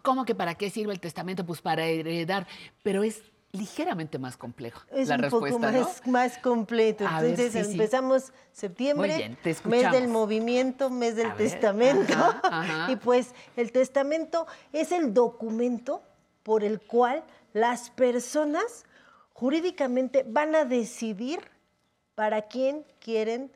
[0.03, 1.45] ¿Cómo que para qué sirve el testamento?
[1.45, 2.47] Pues para heredar,
[2.83, 3.23] pero es
[3.53, 5.81] ligeramente más complejo Es la un respuesta, poco ¿no?
[5.81, 7.07] más, más completo.
[7.09, 7.73] A Entonces sí.
[7.73, 12.13] empezamos septiembre, bien, mes del movimiento, mes del A testamento.
[12.13, 12.87] ajá, ajá.
[12.93, 16.03] Y pues el testamento es el documento
[16.43, 17.25] por el cual
[17.55, 18.85] las personas
[19.33, 21.41] jurídicamente van a decidir
[22.15, 23.51] para quién quieren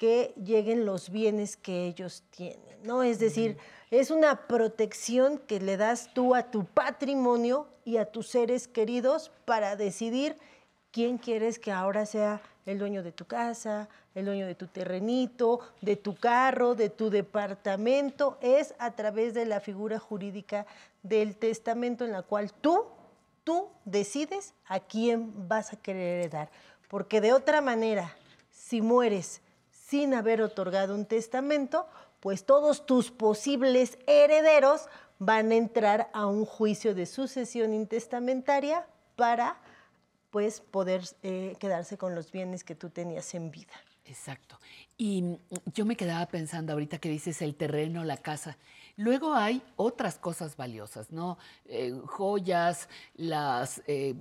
[0.00, 3.02] que lleguen los bienes que ellos tienen, ¿no?
[3.02, 3.58] Es decir,
[3.90, 9.30] es una protección que le das tú a tu patrimonio y a tus seres queridos
[9.44, 10.38] para decidir
[10.90, 15.60] quién quieres que ahora sea el dueño de tu casa, el dueño de tu terrenito,
[15.82, 18.38] de tu carro, de tu departamento.
[18.40, 20.64] Es a través de la figura jurídica
[21.02, 22.86] del testamento en la cual tú,
[23.44, 26.50] tú decides a quién vas a querer heredar.
[26.88, 28.16] Porque de otra manera,
[28.50, 29.42] si mueres
[29.90, 31.88] sin haber otorgado un testamento,
[32.20, 34.82] pues todos tus posibles herederos
[35.18, 38.86] van a entrar a un juicio de sucesión intestamentaria
[39.16, 39.56] para
[40.30, 43.72] pues poder eh, quedarse con los bienes que tú tenías en vida.
[44.04, 44.60] Exacto.
[44.96, 45.36] Y mm,
[45.74, 48.56] yo me quedaba pensando ahorita que dices el terreno, la casa.
[48.96, 51.36] Luego hay otras cosas valiosas, ¿no?
[51.64, 54.14] Eh, joyas, las eh,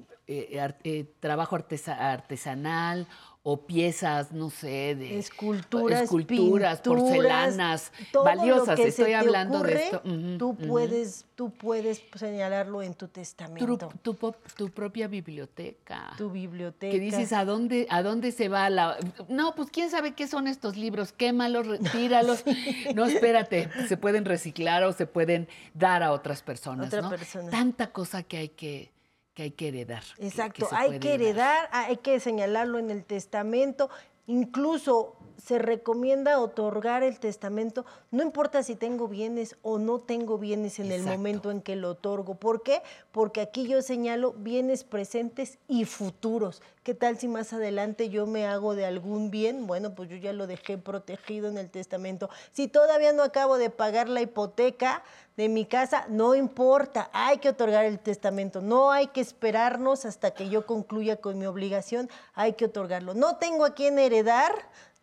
[1.20, 3.08] trabajo artesa- artesanal
[3.42, 8.78] o piezas, no sé, de Esculturas, esculturas, pinturas, porcelanas todo lo valiosas.
[8.78, 10.02] se Estoy te hablando de esto.
[10.38, 13.90] Tú puedes, tú puedes señalarlo en tu testamento.
[14.04, 16.12] tu propia biblioteca.
[16.18, 16.92] Tu biblioteca.
[16.92, 18.98] Que dices, ¿a dónde, ¿a dónde se va la...?
[19.30, 22.44] No, pues quién sabe qué son estos libros, quémalos, retíralos.
[22.96, 27.10] No, espérate, se pueden reciclar o se pueden dar a otras personas, Otra ¿no?
[27.10, 27.50] persona.
[27.50, 28.92] Tanta cosa que hay que,
[29.40, 30.04] que hay que heredar.
[30.18, 33.90] que- Exacto, hay que heredar, hay que señalarlo en el testamento.
[34.28, 40.80] Incluso se recomienda otorgar el testamento, no importa si tengo bienes o no tengo bienes
[40.80, 42.36] en el momento en que lo otorgo.
[42.36, 42.82] ¿Por qué?
[43.12, 46.62] Porque aquí yo señalo bienes presentes y futuros.
[46.84, 49.68] ¿Qué tal si más adelante yo me hago de algún bien?
[49.68, 52.30] Bueno, pues yo ya lo dejé protegido en el testamento.
[52.52, 55.04] Si todavía no acabo de pagar la hipoteca
[55.38, 58.62] de mi casa, no importa, hay que otorgar el testamento.
[58.62, 63.14] No hay que esperarnos hasta que yo concluya con mi obligación, hay que otorgarlo.
[63.14, 64.54] No tengo a quién heredar,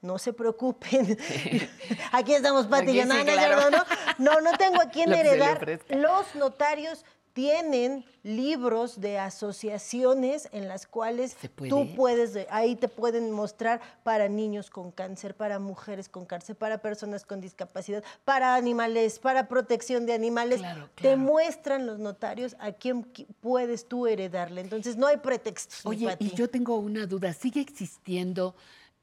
[0.02, 1.16] no se preocupen.
[2.12, 2.98] Aquí estamos, Pati.
[3.00, 3.60] Aquí no, sí, no, es claro.
[3.60, 3.86] cierto,
[4.18, 5.80] no, no, no tengo a quién heredar.
[5.90, 11.68] Los notarios tienen libros de asociaciones en las cuales puede?
[11.68, 16.78] tú puedes, ahí te pueden mostrar para niños con cáncer, para mujeres con cáncer, para
[16.78, 20.62] personas con discapacidad, para animales, para protección de animales.
[20.94, 24.62] Te muestran los notarios a quién qui- puedes tú heredarle.
[24.62, 25.84] Entonces no hay pretextos.
[25.84, 27.34] Oye, y yo tengo una duda.
[27.34, 28.56] ¿Sigue existiendo,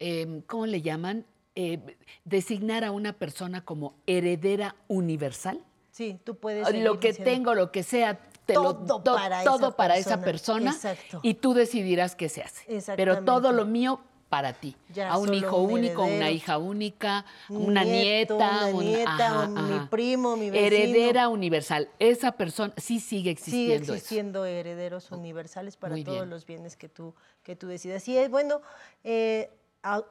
[0.04, 1.26] em, cómo le llaman,
[1.56, 1.80] Eh,
[2.26, 5.60] designar a una persona como heredera universal?
[5.92, 6.64] Sí, tú puedes.
[6.84, 9.98] Lo que diciendo- tengo, lo que sea, te lo- Todo to- para todo esa para
[9.98, 10.72] esa persona.
[10.72, 11.20] persona Exacto.
[11.22, 12.66] y tú decidirás qué se hace.
[12.96, 14.00] Pero todo lo mío
[14.30, 14.76] para ti.
[14.96, 16.36] Ya, a un hijo un único, a una heredero.
[16.36, 19.90] hija única, Un una nieto, nieta, una un- nieta, ajá, un- mi ajá.
[19.92, 20.66] primo, mi vecino.
[20.76, 21.88] Heredera universal.
[22.00, 23.84] Esa persona sí sigue Sigue existiendo.
[23.84, 23.94] eso.
[23.94, 26.30] existiendo herederos universales para Muy todos bien.
[26.32, 28.08] los bienes que tú, que tú decidas.
[28.08, 28.62] Y es bueno,
[29.04, 29.52] eh,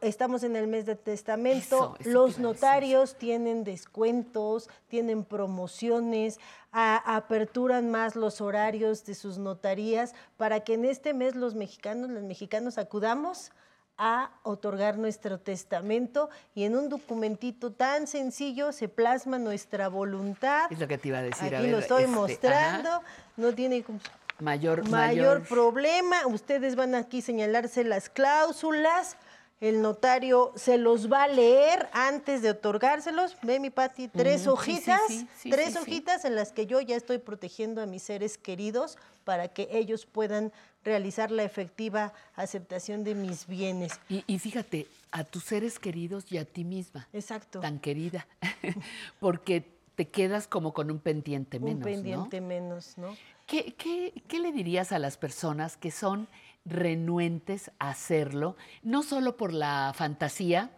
[0.01, 6.39] estamos en el mes de testamento, Eso, eso los a notarios tienen descuentos, tienen promociones,
[6.73, 12.11] a- aperturan más los horarios de sus notarías para que en este mes los mexicanos,
[12.11, 13.51] los mexicanos acudamos
[13.99, 20.71] a otorgar nuestro testamento y en un documentito tan sencillo se plasma nuestra voluntad.
[20.73, 21.55] Es lo que te iba a decir.
[21.55, 23.03] a Aquí lo ver, estoy este, mostrando, ajá.
[23.37, 24.01] no tiene como-
[24.41, 26.27] Mayor, mayor problema.
[26.27, 29.17] Ustedes van aquí a señalarse las cláusulas.
[29.63, 33.37] El notario se los va a leer antes de otorgárselos.
[33.43, 36.97] Ve mi Pati, tres hojitas, sí, sí, tres sí, hojitas en las que yo ya
[36.97, 40.51] estoy protegiendo a mis seres queridos para que ellos puedan
[40.83, 44.01] realizar la efectiva aceptación de mis bienes.
[44.09, 47.07] Y, y fíjate, a tus seres queridos y a ti misma.
[47.13, 47.61] Exacto.
[47.61, 48.27] Tan querida.
[49.21, 51.75] Porque te quedas como con un pendiente menos.
[51.75, 51.85] Un ¿no?
[51.85, 53.17] pendiente menos, ¿no?
[53.47, 56.27] ¿Qué, qué, qué le dirías a las personas que son
[56.65, 60.71] renuentes a hacerlo, no solo por la fantasía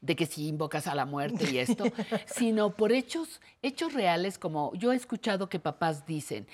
[0.00, 1.84] de que si invocas a la muerte y esto,
[2.26, 6.46] sino por hechos, hechos reales como yo he escuchado que papás dicen,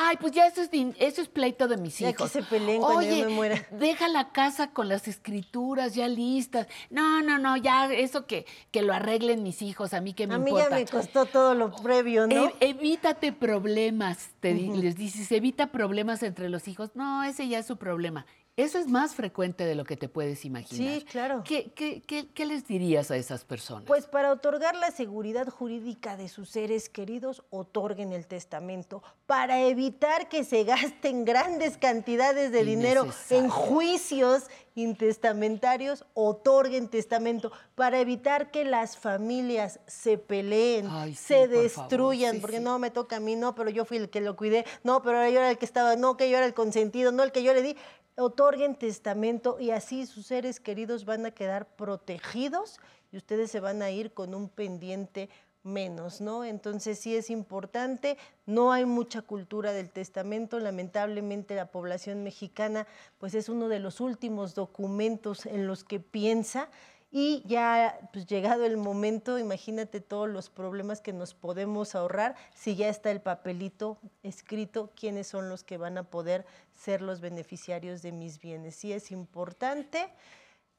[0.00, 2.30] ay, pues ya eso es, eso es pleito de mis Ya que hijos.
[2.30, 3.66] se peleen cuando yo Oye, me muera".
[3.72, 6.68] deja la casa con las escrituras ya listas.
[6.88, 10.34] No, no, no, ya eso que, que lo arreglen mis hijos, a mí que me
[10.34, 10.70] A mí importa.
[10.70, 12.46] ya me costó todo lo previo, ¿no?
[12.46, 14.76] E- evítate problemas, te Ujú.
[14.76, 16.90] les dices, evita problemas entre los hijos.
[16.94, 18.24] No, ese ya es su problema.
[18.58, 20.98] Eso es más frecuente de lo que te puedes imaginar.
[20.98, 21.42] Sí, claro.
[21.44, 23.84] ¿Qué, qué- qué- qué les dirías a esas personas?
[23.86, 29.00] Pues para otorgar la seguridad jurídica de sus seres queridos, otorguen el testamento.
[29.26, 37.50] Para evitar que se gasten grandes cantidades de dinero en juicios intestamentarios, otorguen testamento.
[37.74, 42.62] Para evitar que las familias se peleen, Ay, sí, se por destruyan, sí, porque sí.
[42.62, 45.18] no me toca a mí, no, pero yo fui el que lo cuidé, no, pero
[45.28, 47.54] yo era el que estaba, no, que yo era el consentido, no, el que yo
[47.54, 47.76] le di.
[48.20, 52.80] Otorguen testamento y así sus seres queridos van a quedar protegidos
[53.12, 55.28] y ustedes se van a ir con un pendiente
[55.62, 56.44] menos, ¿no?
[56.44, 62.86] Entonces sí es importante, no hay mucha cultura del testamento, lamentablemente la población mexicana
[63.18, 66.68] pues es uno de los últimos documentos en los que piensa
[67.10, 72.76] y ya pues, llegado el momento, imagínate todos los problemas que nos podemos ahorrar si
[72.76, 76.44] ya está el papelito escrito, quiénes son los que van a poder
[76.74, 78.76] ser los beneficiarios de mis bienes.
[78.76, 80.08] Sí es importante.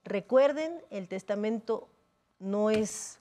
[0.04, 1.90] Recuerden, el testamento
[2.38, 3.20] no es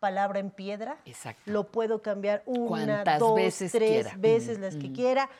[0.00, 0.98] palabra en piedra.
[1.04, 1.42] Exacto.
[1.46, 4.14] Lo puedo cambiar una, Cuantas dos, veces tres quiera.
[4.18, 5.30] veces las que quiera.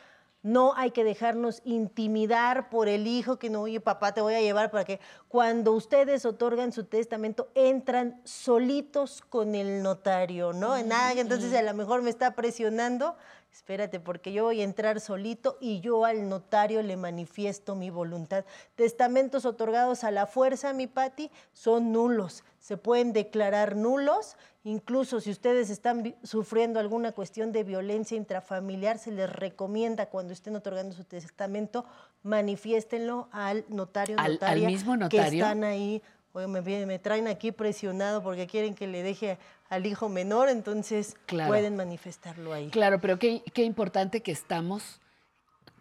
[0.41, 4.41] No hay que dejarnos intimidar por el hijo que no, oye, papá, te voy a
[4.41, 10.77] llevar para que cuando ustedes otorgan su testamento, entran solitos con el notario, ¿no?
[10.77, 13.17] En Nada, entonces a lo mejor me está presionando.
[13.51, 18.45] Espérate, porque yo voy a entrar solito y yo al notario le manifiesto mi voluntad.
[18.75, 22.43] Testamentos otorgados a la fuerza, mi Pati, son nulos.
[22.59, 24.37] Se pueden declarar nulos.
[24.63, 30.55] Incluso si ustedes están sufriendo alguna cuestión de violencia intrafamiliar, se les recomienda cuando estén
[30.55, 31.85] otorgando su testamento,
[32.23, 35.43] manifiéstenlo al notario, ¿Al- mismo que notario?
[35.43, 36.01] están ahí.
[36.39, 39.37] Oye, me, traen aquí presionado porque quieren que le deje
[39.69, 41.49] al hijo menor, entonces Claro.
[41.49, 42.69] pueden manifestarlo ahí.
[42.69, 44.99] Claro, pero qué, qué importante que estamos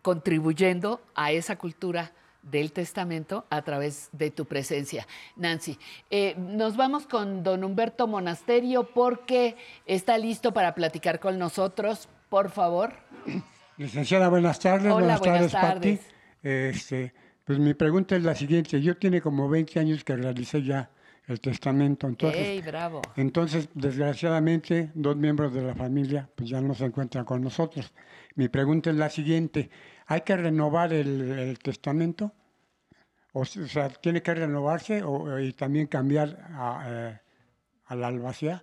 [0.03, 5.07] contribuyendo a esa cultura del testamento a través de tu presencia.
[5.37, 5.79] Nancy,
[6.11, 9.57] eh, nos vamos con don Humberto Monasterio porque
[9.87, 12.09] está listo para platicar con nosotros.
[12.29, 12.95] Por favor.
[13.77, 14.93] Licenciada, buenas tardes.
[14.93, 15.99] Hola, buenas, buenas tardes, tardes.
[16.01, 16.19] Pati.
[16.43, 17.13] Este,
[17.49, 18.79] pues mi pregunta es la siguiente.
[18.83, 20.91] Yo tiene como 20 años que realicé ya
[21.27, 22.07] el testamento.
[22.07, 23.01] Entonces, ¡Ey, bravo!
[23.17, 27.91] entonces, desgraciadamente, dos miembros de la familia pues ya no se encuentran con nosotros.
[28.35, 29.71] Mi pregunta es la siguiente.
[30.09, 32.35] ¿Hay que renovar el, el testamento?
[33.33, 37.21] O sea, ¿tiene que renovarse o, y también cambiar a, eh,
[37.87, 38.63] a la albacea?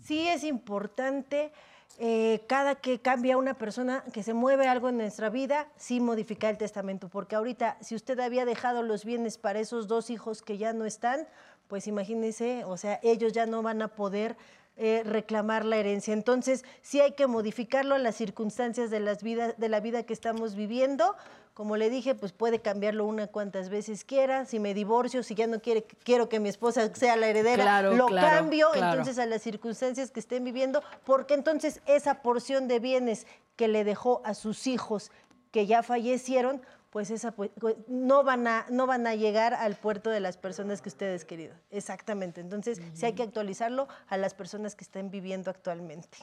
[0.00, 1.52] Sí es importante
[1.98, 6.50] eh, cada que cambia una persona, que se mueve algo en nuestra vida, sí modificar
[6.50, 10.58] el testamento, porque ahorita si usted había dejado los bienes para esos dos hijos que
[10.58, 11.26] ya no están,
[11.68, 14.36] pues imagínese, o sea, ellos ya no van a poder
[14.76, 16.14] eh, reclamar la herencia.
[16.14, 20.14] Entonces, sí hay que modificarlo a las circunstancias de, las vidas, de la vida que
[20.14, 21.14] estamos viviendo.
[21.54, 24.46] Como le dije, pues puede cambiarlo una cuantas veces quiera.
[24.46, 27.94] Si me divorcio, si ya no quiere, quiero que mi esposa sea la heredera, Claro,
[27.94, 28.92] lo claro, cambio claro.
[28.92, 33.26] entonces a las circunstancias que estén viviendo, porque entonces esa porción de bienes
[33.56, 35.10] que le dejó a sus hijos
[35.50, 39.76] que ya fallecieron, pues esa pues, pues, no van a no van a llegar al
[39.76, 41.54] puerto de las personas que ustedes querido.
[41.70, 42.40] Exactamente.
[42.40, 46.18] Entonces, sí hay que actualizarlo a las personas que están viviendo actualmente.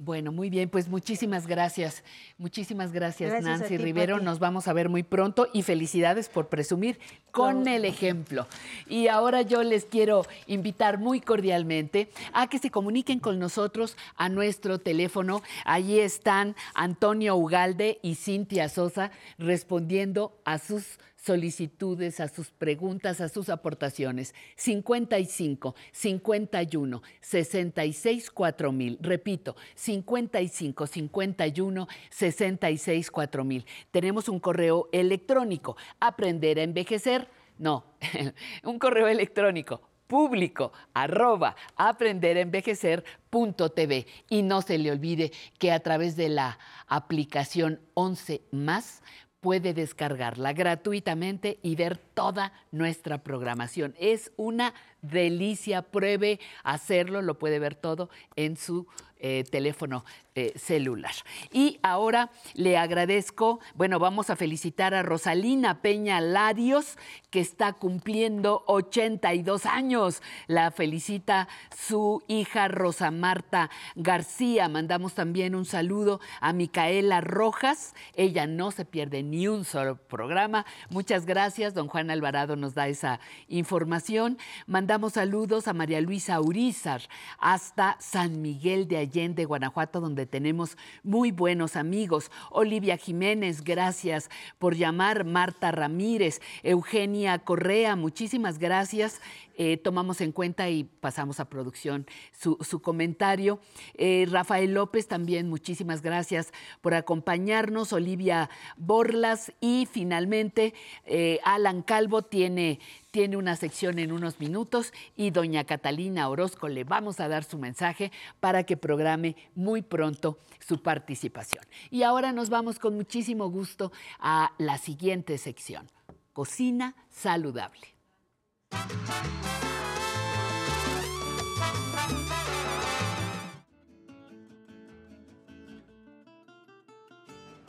[0.00, 2.04] Bueno, muy bien, pues muchísimas gracias.
[2.38, 4.14] Muchísimas gracias, Nancy ti, Rivero.
[4.14, 4.24] Pati.
[4.26, 7.00] Nos vamos a ver muy pronto y felicidades por presumir
[7.32, 8.46] con el ejemplo.
[8.86, 14.28] Y ahora yo les quiero invitar muy cordialmente a que se comuniquen con nosotros a
[14.28, 15.42] nuestro teléfono.
[15.64, 23.28] Allí están Antonio Ugalde y Cintia Sosa respondiendo a sus solicitudes, a sus preguntas, a
[23.28, 24.36] sus aportaciones.
[24.56, 28.98] 55 51 66 4000.
[29.00, 33.66] Repito, 55 51 66 4000.
[33.90, 37.28] Tenemos un correo electrónico, aprender a envejecer.
[37.58, 37.84] No,
[38.64, 46.30] un correo electrónico público arroba aprenderenvejecer.tv y no se le olvide que a través de
[46.30, 49.02] la aplicación 11 más
[49.40, 53.94] puede descargarla gratuitamente y ver toda nuestra programación.
[53.98, 58.86] Es una delicia, pruebe hacerlo, lo puede ver todo en su
[59.20, 60.04] eh, teléfono
[60.34, 61.10] eh, celular.
[61.52, 66.96] Y ahora le agradezco, bueno, vamos a felicitar a Rosalina Peña Larios,
[67.30, 70.22] que está cumpliendo 82 años.
[70.46, 74.68] La felicita su hija Rosa Marta García.
[74.68, 77.94] Mandamos también un saludo a Micaela Rojas.
[78.14, 80.64] Ella no se pierde ni un solo programa.
[80.88, 81.74] Muchas gracias.
[81.74, 84.38] Don Juan Alvarado nos da esa información.
[84.68, 87.02] Mandamos saludos a María Luisa Urizar
[87.40, 92.30] hasta San Miguel de Allende, Guanajuato, donde tenemos muy buenos amigos.
[92.50, 94.28] Olivia Jiménez, gracias
[94.58, 95.24] por llamar.
[95.24, 99.20] Marta Ramírez, Eugenia Correa, muchísimas gracias.
[99.60, 103.58] Eh, tomamos en cuenta y pasamos a producción su, comentario.
[103.94, 107.92] Eh, Rafael López también, muchísimas gracias por acompañarnos.
[107.92, 110.74] Olivia Borlas y finalmente
[111.06, 112.78] eh, Alan Calvo tiene,
[113.10, 117.58] tiene una sección en unos minutos y doña Catalina Orozco le vamos a dar su
[117.58, 121.64] mensaje para que programe muy pronto su participación.
[121.90, 125.90] Y ahora nos vamos con muchísimo gusto a la siguiente sección,
[126.32, 127.94] Cocina Saludable.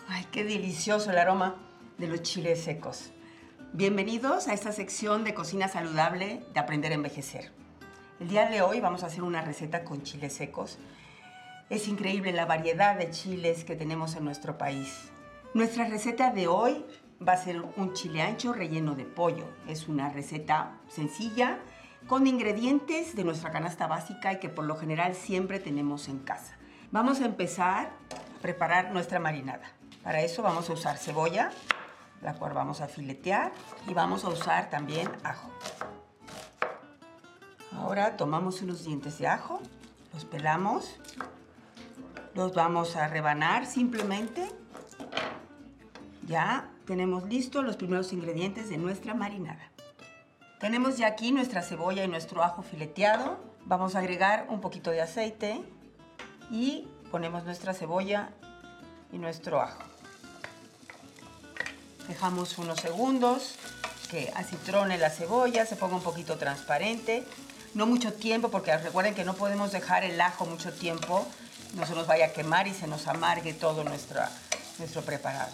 [0.08, 1.56] Ay, qué delicioso el aroma
[1.98, 3.12] de los chiles secos.
[3.74, 7.52] Bienvenidos a esta sección de cocina saludable de aprender a envejecer.
[8.20, 10.80] El día de hoy vamos a hacer una receta con chiles secos.
[11.70, 15.12] Es increíble la variedad de chiles que tenemos en nuestro país.
[15.54, 16.84] Nuestra receta de hoy
[17.26, 19.46] va a ser un chile ancho relleno de pollo.
[19.68, 21.60] Es una receta sencilla
[22.08, 26.58] con ingredientes de nuestra canasta básica y que por lo general siempre tenemos en casa.
[26.92, 29.72] Vamos a empezar a preparar nuestra marinada.
[30.04, 31.52] Para eso vamos a usar cebolla,
[32.22, 33.52] la cual vamos a filetear
[33.88, 35.50] y vamos a usar también ajo.
[37.76, 39.62] Ahora tomamos unos dientes de ajo,
[40.14, 41.00] los pelamos,
[42.34, 44.52] los vamos a rebanar simplemente.
[46.28, 49.72] Ya tenemos listos los primeros ingredientes de nuestra marinada.
[50.60, 53.40] Tenemos ya aquí nuestra cebolla y nuestro ajo fileteado.
[53.66, 55.64] Vamos a agregar un poquito de aceite
[56.52, 58.30] y ponemos nuestra cebolla
[59.12, 59.82] y nuestro ajo.
[62.10, 63.54] Dejamos unos segundos
[64.10, 67.24] que acitrone la cebolla, se ponga un poquito transparente.
[67.76, 71.24] No mucho tiempo, porque recuerden que no podemos dejar el ajo mucho tiempo,
[71.76, 74.32] no se nos vaya a quemar y se nos amargue todo nuestra,
[74.80, 75.52] nuestro preparado.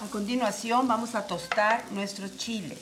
[0.00, 2.78] A continuación vamos a tostar nuestros chiles.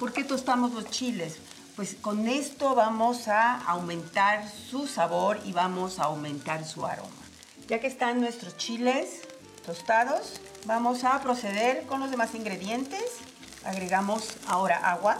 [0.00, 1.36] ¿Por qué tostamos los chiles?
[1.76, 7.10] Pues con esto vamos a aumentar su sabor y vamos a aumentar su aroma.
[7.68, 9.25] Ya que están nuestros chiles
[9.66, 13.18] tostados, vamos a proceder con los demás ingredientes.
[13.64, 15.18] Agregamos ahora agua.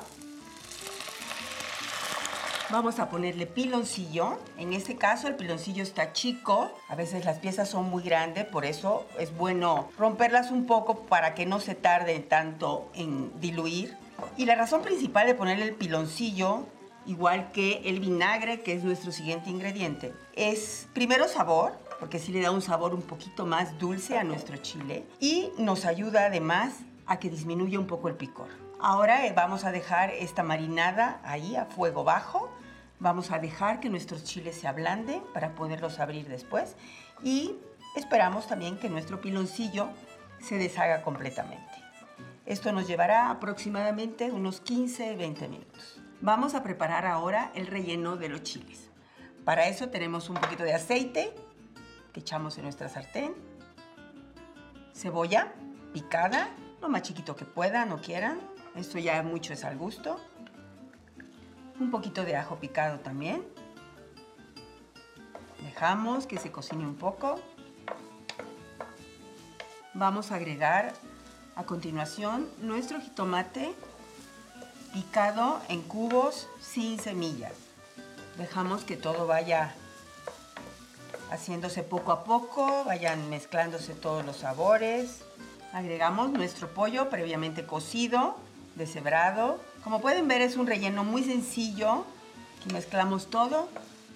[2.71, 4.39] Vamos a ponerle piloncillo.
[4.57, 6.71] En este caso el piloncillo está chico.
[6.89, 11.35] A veces las piezas son muy grandes, por eso es bueno romperlas un poco para
[11.35, 13.97] que no se tarde tanto en diluir.
[14.37, 16.67] Y la razón principal de ponerle el piloncillo,
[17.05, 22.43] igual que el vinagre, que es nuestro siguiente ingrediente, es primero sabor, porque sí le
[22.43, 26.75] da un sabor un poquito más dulce a nuestro chile y nos ayuda además
[27.07, 28.49] a que disminuya un poco el picor.
[28.81, 32.51] Ahora eh, vamos a dejar esta marinada ahí a fuego bajo.
[32.99, 36.77] Vamos a dejar que nuestros chiles se ablanden para poderlos abrir después.
[37.23, 37.55] Y
[37.95, 39.89] esperamos también que nuestro piloncillo
[40.41, 41.65] se deshaga completamente.
[42.45, 46.01] Esto nos llevará aproximadamente unos 15-20 minutos.
[46.21, 48.91] Vamos a preparar ahora el relleno de los chiles.
[49.45, 51.35] Para eso tenemos un poquito de aceite
[52.21, 53.35] echamos en nuestra sartén.
[54.95, 55.53] Cebolla
[55.93, 58.41] picada, lo más chiquito que puedan o quieran.
[58.75, 60.21] Esto ya mucho es al gusto.
[61.79, 63.45] Un poquito de ajo picado también.
[65.63, 67.41] Dejamos que se cocine un poco.
[69.95, 70.93] Vamos a agregar
[71.55, 73.75] a continuación nuestro jitomate
[74.93, 77.53] picado en cubos sin semillas.
[78.39, 79.75] Dejamos que todo vaya
[81.31, 85.23] haciéndose poco a poco, vayan mezclándose todos los sabores.
[85.73, 88.37] Agregamos nuestro pollo previamente cocido,
[88.77, 89.61] deshebrado.
[89.83, 92.05] Como pueden ver es un relleno muy sencillo.
[92.59, 93.69] Aquí mezclamos todo.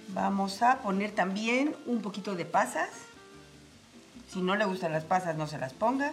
[0.08, 2.88] Vamos a poner también un poquito de pasas.
[4.32, 6.12] Si no le gustan las pasas, no se las ponga.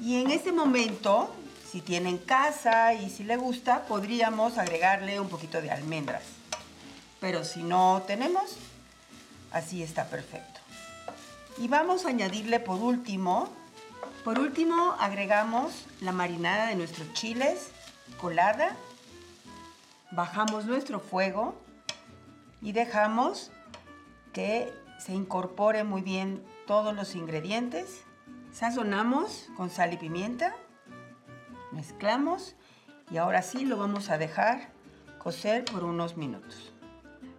[0.00, 1.30] Y en este momento,
[1.70, 6.22] si tienen casa y si le gusta, podríamos agregarle un poquito de almendras.
[7.20, 8.56] Pero si no tenemos,
[9.52, 10.60] así está perfecto.
[11.58, 13.48] Y vamos a añadirle por último,
[14.24, 17.70] por último agregamos la marinada de nuestros chiles
[18.20, 18.76] colada.
[20.10, 21.54] Bajamos nuestro fuego
[22.60, 23.50] y dejamos
[24.32, 28.02] que se incorpore muy bien todos los ingredientes.
[28.52, 30.54] Sazonamos con sal y pimienta,
[31.70, 32.54] mezclamos
[33.10, 34.70] y ahora sí lo vamos a dejar
[35.18, 36.71] cocer por unos minutos.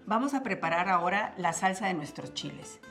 [0.05, 2.81] Vamos a preparar ahora la salsa de nuestros chiles.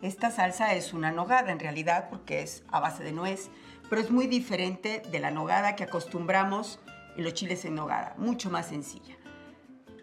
[0.00, 3.50] Esta salsa es una nogada en realidad porque es a base de nuez,
[3.90, 6.78] pero es muy diferente de la nogada que acostumbramos
[7.16, 9.16] en los chiles en nogada, mucho más sencilla.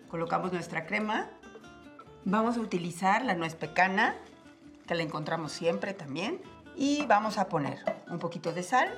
[0.10, 1.30] Colocamos nuestra crema.
[2.26, 4.18] Vamos a utilizar la nuez pecana,
[4.86, 6.42] que la encontramos siempre también.
[6.76, 7.80] Y vamos a poner
[8.10, 8.90] un poquito de sal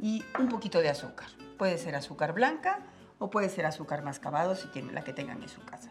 [0.00, 1.28] y un poquito de azúcar.
[1.56, 2.80] Puede ser azúcar blanca
[3.18, 5.90] o puede ser azúcar mascabado si tienen la que tengan en su casa.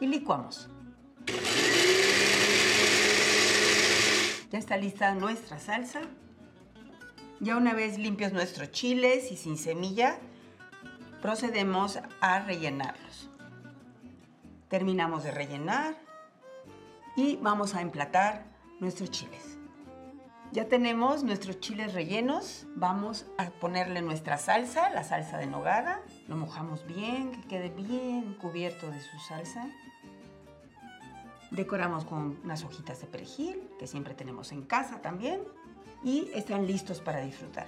[0.00, 0.68] Y licuamos.
[4.50, 6.00] Ya está lista nuestra salsa.
[7.40, 10.18] Ya una vez limpios nuestros chiles y sin semilla,
[11.22, 13.30] procedemos a rellenarlos.
[14.68, 15.96] Terminamos de rellenar
[17.16, 18.44] y vamos a emplatar
[18.80, 19.57] nuestros chiles.
[20.52, 22.66] Ya tenemos nuestros chiles rellenos.
[22.74, 26.00] Vamos a ponerle nuestra salsa, la salsa de nogada.
[26.26, 29.66] Lo mojamos bien, que quede bien cubierto de su salsa.
[31.50, 35.40] Decoramos con unas hojitas de perejil, que siempre tenemos en casa también.
[36.02, 37.66] Y están listos para disfrutar.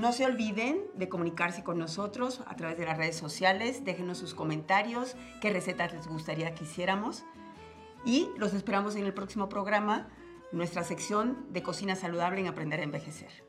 [0.00, 3.84] No se olviden de comunicarse con nosotros a través de las redes sociales.
[3.84, 7.24] Déjenos sus comentarios, qué recetas les gustaría que hiciéramos.
[8.06, 10.08] Y los esperamos en el próximo programa,
[10.52, 13.44] nuestra sección de cocina saludable en Aprender a Envejecer.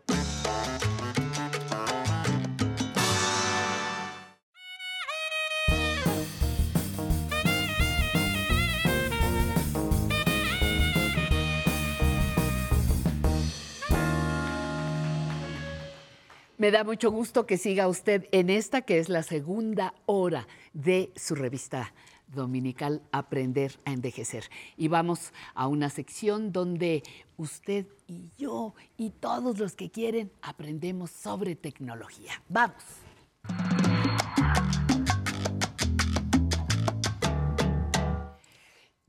[16.62, 21.12] Me da mucho gusto que siga usted en esta que es la segunda hora de
[21.16, 21.92] su revista
[22.28, 24.44] dominical Aprender a Envejecer.
[24.78, 27.02] Y vamos a una sección donde
[27.36, 32.44] usted y yo y todos los que quieren aprendemos sobre tecnología.
[32.48, 32.84] Vamos.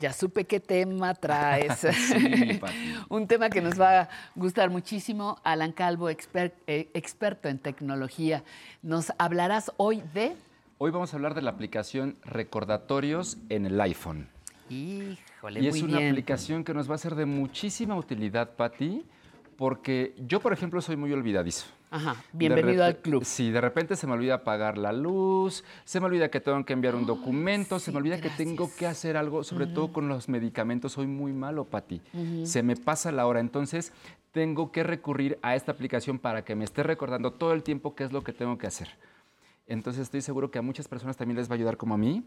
[0.02, 1.78] Ya supe qué tema traes.
[1.92, 2.60] Sí.
[3.08, 5.36] Un tema que nos va a gustar muchísimo.
[5.44, 8.42] Alan Calvo, exper- eh, experto en tecnología.
[8.82, 10.34] Nos hablarás hoy de...
[10.78, 14.28] Hoy vamos a hablar de la aplicación Recordatorios en el iPhone.
[14.68, 16.10] Híjole, y es muy una bien.
[16.10, 19.04] aplicación que nos va a ser de muchísima utilidad, Patti,
[19.56, 21.66] porque yo, por ejemplo, soy muy olvidadizo.
[21.92, 23.22] Ajá, bienvenido al club.
[23.22, 26.72] Sí, de repente se me olvida apagar la luz, se me olvida que tengo que
[26.72, 30.26] enviar un documento, se me olvida que tengo que hacer algo, sobre todo con los
[30.26, 30.92] medicamentos.
[30.92, 32.00] Soy muy malo, Pati.
[32.14, 32.46] Ujú.
[32.46, 33.92] Se me pasa la hora, entonces
[34.30, 38.04] tengo que recurrir a esta aplicación para que me esté recordando todo el tiempo qué
[38.04, 38.88] es lo que tengo que hacer.
[39.68, 42.24] Entonces estoy seguro que a muchas personas también les va a ayudar como a mí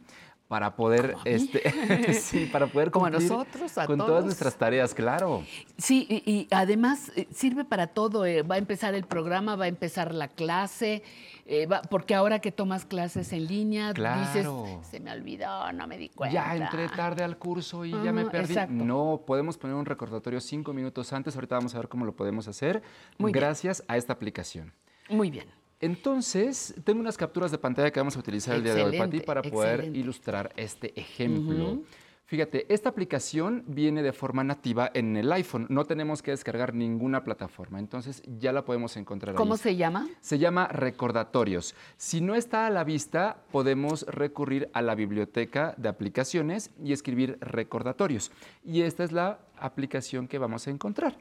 [0.47, 4.09] para poder, este, sí, para poder Como a nosotros, a con todos.
[4.09, 5.43] todas nuestras tareas, claro.
[5.77, 8.25] Sí, y, y además eh, sirve para todo.
[8.25, 11.03] eh, Va a empezar el programa, va a empezar la clase,
[11.45, 14.21] eh, va- porque ahora que tomas clases en línea, Claro.
[14.63, 16.33] dices, se me olvidó, no me di cuenta.
[16.33, 18.53] Ya entré tarde al curso y ya me perdí.
[18.53, 18.73] exacto.
[18.73, 21.35] No, podemos poner un recordatorio cinco minutos antes.
[21.35, 22.81] Ahorita vamos a ver cómo lo podemos hacer
[23.17, 23.41] Muy bien.
[23.43, 24.71] gracias a esta aplicación.
[25.09, 25.45] Muy bien.
[25.85, 29.19] Entonces, tengo unas capturas de pantalla que vamos a utilizar el día de hoy, Pati,
[29.21, 29.99] para poder excelente.
[29.99, 31.83] ilustrar este ejemplo.
[32.27, 35.67] Fíjate, esta aplicación viene de forma nativa en el iPhone.
[35.69, 37.77] No tenemos que descargar ninguna plataforma.
[37.77, 39.59] Entonces, ya la podemos encontrar ¿Cómo ahí.
[39.59, 40.07] se llama?
[40.21, 41.75] Se llama recordatorios.
[41.97, 47.37] Si no está a la vista, podemos recurrir a la biblioteca de aplicaciones y escribir
[47.41, 48.31] recordatorios.
[48.63, 51.15] Y esta es la aplicación que vamos a encontrar.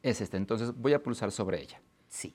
[0.00, 0.36] Es esta.
[0.36, 1.80] Entonces voy a pulsar sobre ella.
[2.08, 2.32] Sí.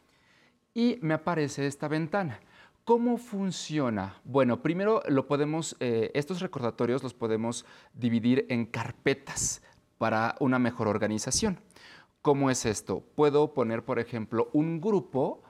[0.74, 2.40] Y me aparece esta ventana.
[2.86, 4.20] ¿Cómo funciona?
[4.24, 9.62] Bueno, primero lo podemos, eh, estos recordatorios los podemos dividir en carpetas
[9.98, 11.60] para una mejor organización.
[12.22, 13.04] ¿Cómo es esto?
[13.16, 15.44] Puedo poner, por ejemplo, un grupo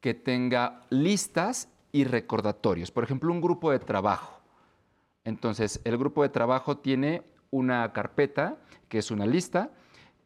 [0.00, 2.90] que tenga listas y recordatorios.
[2.90, 4.40] Por ejemplo, un grupo de trabajo.
[5.24, 8.56] Entonces, el grupo de trabajo tiene una carpeta
[8.88, 9.70] que es una lista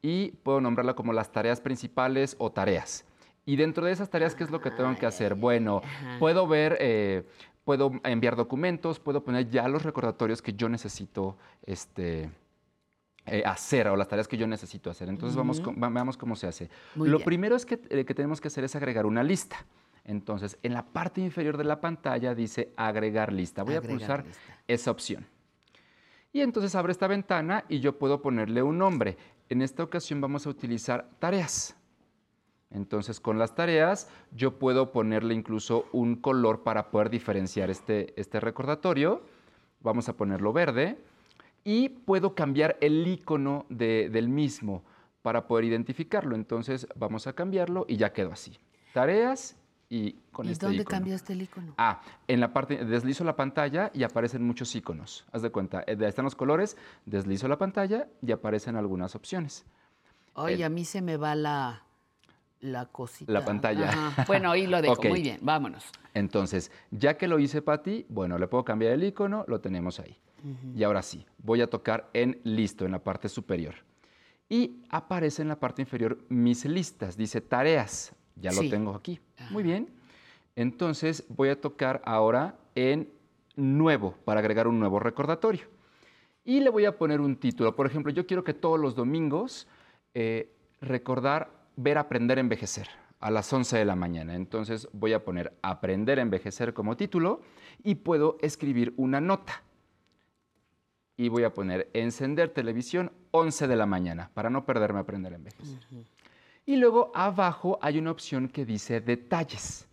[0.02, 3.04] y puedo nombrarla como las tareas principales o tareas.
[3.48, 5.34] Y dentro de esas tareas, ¿qué es lo que tengo que hacer?
[5.34, 5.80] Bueno,
[6.18, 7.26] puedo ver, eh,
[7.64, 12.30] puedo enviar documentos, puedo poner ya los recordatorios que yo necesito este,
[13.24, 15.08] eh, hacer o las tareas que yo necesito hacer.
[15.08, 16.68] Entonces, vamos veamos cómo se hace.
[16.94, 17.24] Muy lo bien.
[17.24, 19.64] primero es que, eh, que tenemos que hacer es agregar una lista.
[20.04, 23.62] Entonces, en la parte inferior de la pantalla dice agregar lista.
[23.62, 24.42] Voy Agregar a pulsar lista.
[24.66, 25.26] esa opción.
[26.34, 29.16] Y entonces abre esta ventana y yo puedo ponerle un nombre.
[29.48, 31.77] En esta ocasión vamos a utilizar tareas.
[32.70, 38.40] Entonces con las tareas yo puedo ponerle incluso un color para poder diferenciar este, este
[38.40, 39.22] recordatorio.
[39.80, 40.98] Vamos a ponerlo verde.
[41.64, 44.82] Y puedo cambiar el icono de- del mismo
[45.22, 46.34] para poder identificarlo.
[46.34, 48.58] Entonces vamos a cambiarlo y ya quedó así.
[48.94, 49.56] Tareas
[49.90, 50.96] y con ¿Y este dónde icono.
[50.98, 51.74] cambiaste el icono?
[51.78, 55.24] Ah, en la parte, deslizo la pantalla y aparecen muchos iconos.
[55.32, 56.76] Haz de cuenta, eh, ahí están los colores,
[57.06, 59.64] deslizo la pantalla y aparecen algunas opciones.
[60.34, 61.82] Oye, El- a mí se me va la,
[62.60, 63.32] la cosita.
[63.32, 63.89] La pantalla.
[63.90, 64.24] Ajá.
[64.26, 65.02] Bueno, ahí lo dejo.
[65.09, 65.85] Muy bien, vámonos.
[66.14, 70.16] Entonces, ya que lo hice, Pati, bueno, le puedo cambiar el icono, lo tenemos ahí.
[70.76, 73.74] Y ahora sí, voy a tocar en listo, en la parte superior.
[74.48, 78.12] Y aparece en la parte inferior mis listas, dice tareas.
[78.36, 78.64] Ya Sí.
[78.64, 79.20] lo tengo aquí.
[79.51, 79.90] Muy bien.
[80.55, 83.09] Entonces voy a tocar ahora en
[83.56, 85.66] nuevo para agregar un nuevo recordatorio.
[86.44, 87.74] Y le voy a poner un título.
[87.74, 89.66] Por ejemplo, yo quiero que todos los domingos
[90.14, 92.88] eh, recordar ver aprender a envejecer
[93.20, 94.34] a las 11 de la mañana.
[94.34, 97.40] Entonces voy a poner aprender a envejecer como título
[97.84, 99.62] y puedo escribir una nota.
[101.16, 105.36] Y voy a poner encender televisión 11 de la mañana para no perderme aprender a
[105.36, 105.78] envejecer.
[106.66, 109.86] Y luego abajo hay una opción que dice detalles.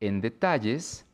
[0.00, 1.06] En detalles,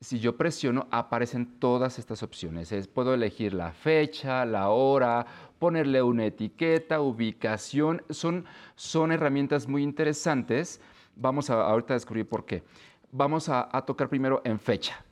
[0.00, 2.72] si yo presiono, aparecen todas estas opciones.
[2.72, 5.24] Es- puedo elegir la fecha, la hora,
[5.62, 8.02] ponerle una etiqueta, ubicación.
[8.10, 10.80] Son, son herramientas muy interesantes.
[11.14, 12.64] Vamos a ahorita a descubrir por qué.
[13.12, 15.04] Vamos a, a tocar primero en fecha.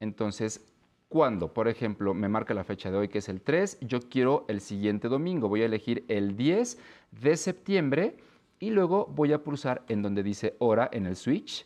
[0.00, 0.66] Entonces,
[1.08, 4.44] cuando, por ejemplo, me marca la fecha de hoy, que es el 3, yo quiero
[4.48, 5.48] el siguiente domingo.
[5.48, 6.76] Voy a elegir el 10
[7.12, 8.16] de septiembre
[8.58, 11.64] y luego voy a pulsar en donde dice hora en el switch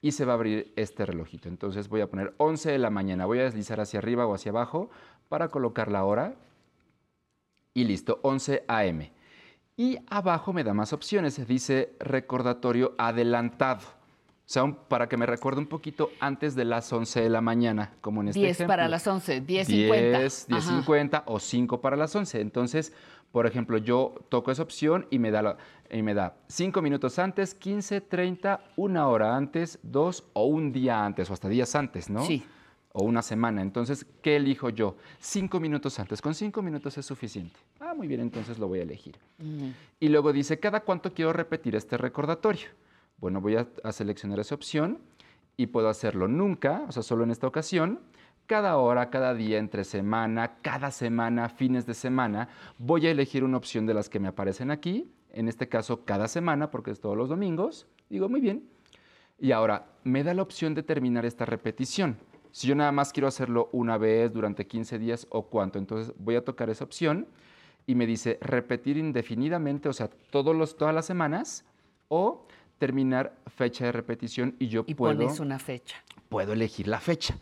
[0.00, 1.48] y se va a abrir este relojito.
[1.48, 3.26] Entonces voy a poner 11 de la mañana.
[3.26, 4.90] Voy a deslizar hacia arriba o hacia abajo
[5.28, 6.34] para colocar la hora
[7.74, 9.10] y listo, 11 AM.
[9.76, 11.46] Y abajo me da más opciones.
[11.46, 13.80] Dice recordatorio adelantado.
[14.44, 17.40] O sea, un- para que me recuerde un poquito antes de las 11 de la
[17.40, 18.72] mañana, como en este 10 ejemplo.
[18.72, 20.18] para las 11, 10.50.
[20.18, 20.60] 10, Ajá.
[20.60, 22.40] 10.50 o 5 para las 11.
[22.40, 22.92] Entonces,
[23.30, 25.56] por ejemplo, yo toco esa opción y me da, la-
[25.90, 31.02] y me da 5 minutos antes, 15, 30, una hora antes, dos o un día
[31.02, 32.22] antes o hasta días antes, ¿no?
[32.26, 32.44] Sí.
[32.92, 33.62] O una semana.
[33.62, 34.96] Entonces, ¿qué elijo yo?
[35.20, 36.20] 5 minutos antes.
[36.20, 37.58] Con 5 minutos es suficiente.
[37.80, 39.16] Ah, muy bien, entonces lo voy a elegir.
[39.98, 42.68] Y luego dice, ¿cada cuánto quiero repetir este recordatorio?
[43.18, 44.98] Bueno, voy a, a seleccionar esa opción
[45.56, 48.00] y puedo hacerlo nunca, o sea, solo en esta ocasión,
[48.46, 52.48] cada hora, cada día, entre semana, cada semana, fines de semana,
[52.78, 56.28] voy a elegir una opción de las que me aparecen aquí, en este caso cada
[56.28, 57.86] semana, porque es todos los domingos.
[58.10, 58.68] Digo, muy bien.
[59.38, 62.16] Y ahora, me da la opción de terminar esta repetición.
[62.52, 66.36] Si yo nada más quiero hacerlo una vez durante 15 días o cuánto, entonces voy
[66.36, 67.26] a tocar esa opción
[67.86, 71.64] y me dice repetir indefinidamente, o sea, todos los, todas las semanas,
[72.08, 72.46] o
[72.78, 75.96] terminar fecha de repetición y yo Y puedo, pones una fecha.
[76.28, 77.38] puedo elegir la fecha.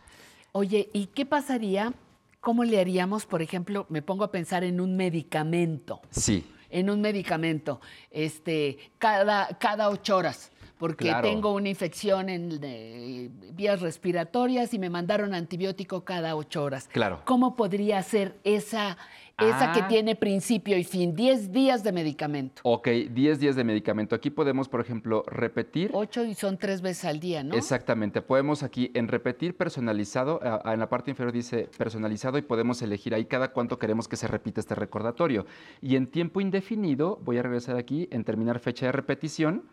[0.52, 1.92] Oye, ¿y qué pasaría?
[2.40, 6.00] ¿Cómo le haríamos, por ejemplo, me pongo a pensar en un medicamento?
[6.10, 7.80] Sí, en un medicamento
[8.12, 11.28] este, cada, cada ocho horas, porque Claro.
[11.28, 16.88] tengo una infección en eh, vías respiratorias y me mandaron antibiótico cada ocho horas.
[16.88, 17.20] Claro.
[17.26, 18.96] ¿Cómo podría ser esa,
[19.38, 19.88] esa que Ah.
[19.88, 21.14] tiene principio y fin?
[21.14, 22.62] 10 días de medicamento.
[22.64, 24.14] ok, 10 días de medicamento.
[24.16, 25.90] Aquí podemos, por ejemplo, repetir.
[25.92, 27.54] Ocho y son tres veces al día, ¿no?
[27.54, 33.14] Exactamente, podemos aquí en repetir personalizado, en la parte inferior dice personalizado y podemos elegir
[33.14, 35.44] ahí cada cuánto queremos que se repita este recordatorio.
[35.82, 39.64] Y en tiempo indefinido, voy a regresar aquí, en terminar fecha de repetición,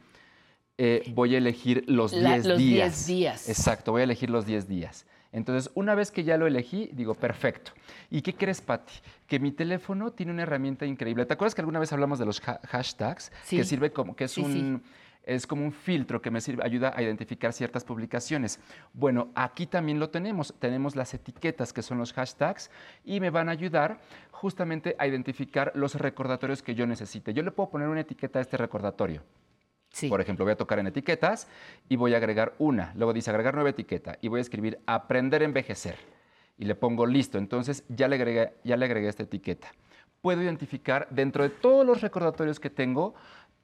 [0.77, 3.05] eh, voy a elegir los La- 10 los días.
[3.05, 3.49] 10 días.
[3.49, 5.05] Exacto, voy a elegir los 10 días.
[5.33, 7.71] Entonces, una vez que ya lo elegí, digo, perfecto.
[8.09, 8.93] ¿Y qué crees, Patti?
[9.27, 11.25] Que mi teléfono tiene una herramienta increíble.
[11.25, 13.31] ¿Te acuerdas que alguna vez hablamos de los ha- hashtags?
[13.43, 13.57] Sí.
[13.57, 14.49] Que sirve como, que es Sí, sí.
[14.59, 14.83] un
[15.23, 18.61] es como un filtro que me sirve, ayuda a identificar ciertas publicaciones.
[18.93, 20.53] Bueno, aquí también lo tenemos.
[20.57, 22.71] Tenemos las etiquetas que son los hashtags
[23.03, 23.99] y me van a ayudar
[24.31, 27.33] justamente a identificar los recordatorios que yo necesite.
[27.33, 29.21] Yo le puedo poner una etiqueta a este recordatorio.
[30.09, 31.47] Por ejemplo, voy a tocar en etiquetas
[31.89, 32.93] y voy a agregar una.
[32.95, 35.97] Luego dice agregar nueva etiqueta y voy a escribir aprender a envejecer.
[36.57, 37.37] Y le pongo listo.
[37.37, 39.71] Entonces ya le agregué, ya le agregué esta etiqueta.
[40.21, 43.13] Puedo identificar dentro de todos los recordatorios que tengo,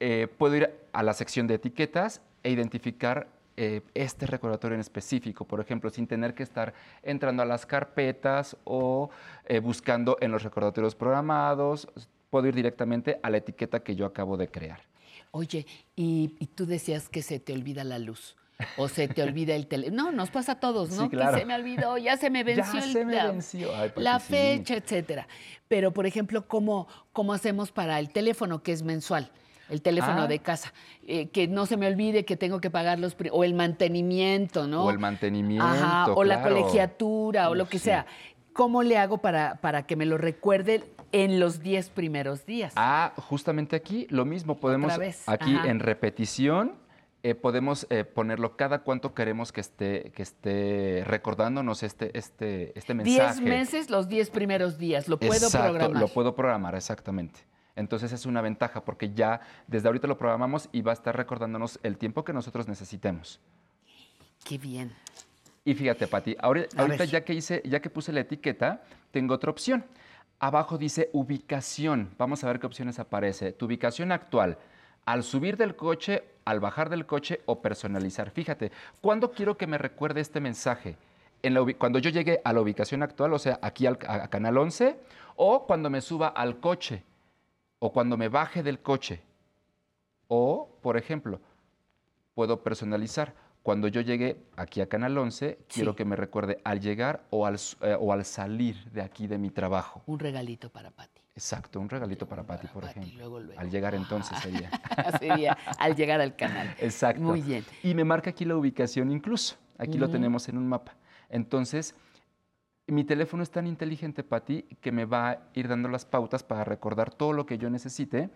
[0.00, 5.44] eh, puedo ir a la sección de etiquetas e identificar eh, este recordatorio en específico,
[5.44, 9.10] por ejemplo, sin tener que estar entrando a las carpetas o
[9.46, 11.88] eh, buscando en los recordatorios programados.
[12.30, 14.93] Puedo ir directamente a la etiqueta que yo acabo de crear.
[15.36, 15.66] Oye,
[15.96, 18.36] y, y tú decías que se te olvida la luz.
[18.76, 20.04] O se te olvida el teléfono.
[20.04, 21.02] No, nos pasa a todos, ¿no?
[21.02, 21.32] Sí, claro.
[21.34, 23.74] Que se me olvidó, ya se me venció Ya el- se me la, venció.
[23.74, 24.26] Ay, la sí.
[24.32, 25.26] fecha, etcétera.
[25.66, 29.32] Pero, por ejemplo, ¿cómo, ¿cómo hacemos para el teléfono que es mensual?
[29.70, 30.26] El teléfono Ah.
[30.28, 30.72] de casa.
[31.06, 33.16] Eh, que no se me olvide que tengo que pagar los...
[33.32, 34.84] O el mantenimiento, ¿no?
[34.84, 35.66] O el mantenimiento.
[35.66, 37.86] Ajá, o la colegiatura, o lo que sí.
[37.86, 38.06] sea.
[38.54, 42.72] ¿Cómo le hago para, para que me lo recuerde en los 10 primeros días?
[42.76, 44.58] Ah, justamente aquí lo mismo.
[44.58, 45.68] Podemos, vez, aquí ajá.
[45.68, 46.76] en repetición,
[47.24, 52.94] eh, podemos eh, ponerlo cada cuánto queremos que esté, que esté recordándonos este, este, este
[52.94, 53.40] 10 mensaje.
[53.42, 55.08] meses, los 10 primeros días.
[55.08, 56.00] Lo puedo Exacto, programar.
[56.00, 57.40] Lo puedo programar, exactamente.
[57.74, 61.80] Entonces es una ventaja porque ya desde ahorita lo programamos y va a estar recordándonos
[61.82, 63.40] el tiempo que nosotros necesitemos.
[64.44, 64.92] Qué bien.
[65.64, 69.84] Y fíjate, Pati, ahorita ya que hice, ya que puse la etiqueta, tengo otra opción.
[70.38, 72.10] Abajo dice ubicación.
[72.18, 73.52] Vamos a ver qué opciones aparece.
[73.52, 74.58] Tu ubicación actual.
[75.06, 78.30] Al subir del coche, al bajar del coche o personalizar.
[78.30, 80.96] Fíjate, ¿cuándo quiero que me recuerde este mensaje?
[81.42, 84.28] En la cuando yo llegue a la ubicación actual, o sea, aquí al, a- a
[84.28, 84.96] Canal 11,
[85.36, 87.02] o cuando me suba al coche,
[87.78, 89.20] o cuando me baje del coche.
[90.28, 91.40] O, por ejemplo,
[92.34, 93.34] puedo personalizar.
[93.64, 97.58] Cuando yo llegue aquí a Canal 11, quiero que me recuerde al llegar o al,
[97.80, 100.02] eh, o al salir de aquí de mi trabajo.
[100.04, 101.22] Un regalito para Pati.
[101.34, 103.14] Exacto, un regalito para Pati, por ejemplo.
[103.16, 103.58] luego, luego.
[103.58, 104.70] Al llegar entonces sería.
[105.18, 106.76] Sería al llegar al canal.
[106.78, 107.22] Exacto.
[107.22, 107.64] Muy bien.
[107.82, 109.56] Y me marca aquí la ubicación incluso.
[109.78, 110.94] Aquí lo tenemos en un mapa.
[111.30, 111.94] Entonces,
[112.86, 116.64] mi teléfono es tan inteligente, Pati, que me va a ir dando las pautas para
[116.64, 118.28] recordar todo lo que yo necesite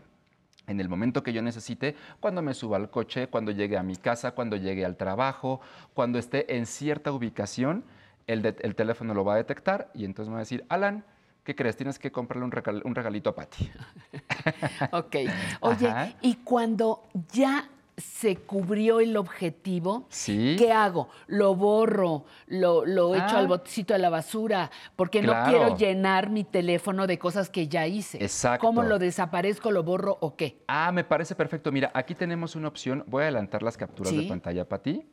[0.66, 3.96] en el momento que yo necesite, cuando me suba al coche, cuando llegue a mi
[3.96, 5.60] casa, cuando llegue al trabajo,
[5.94, 7.84] cuando esté en cierta ubicación,
[8.26, 11.04] el, de- el teléfono lo va a detectar y entonces me va a decir, Alan,
[11.44, 11.76] ¿qué crees?
[11.76, 13.70] Tienes que comprarle un, regal- un regalito a Pati.
[14.92, 15.16] Ok.
[15.60, 16.12] Oye, Ajá.
[16.20, 17.68] y cuando ya
[17.98, 20.56] se cubrió el objetivo, Sí.
[20.58, 21.08] ¿qué hago?
[21.26, 22.24] ¿Lo borro?
[22.46, 23.38] ¿Lo, lo echo Ah.
[23.40, 24.70] al botecito de la basura?
[24.96, 25.44] Porque Claro.
[25.44, 28.18] no quiero llenar mi teléfono de cosas que ya hice.
[28.22, 28.66] Exacto.
[28.66, 30.62] ¿Cómo lo desaparezco, lo borro o qué?
[30.68, 31.70] Ah, me parece perfecto.
[31.72, 33.04] Mira, aquí tenemos una opción.
[33.08, 34.22] Voy a adelantar las capturas Sí.
[34.22, 35.04] de pantalla para ti.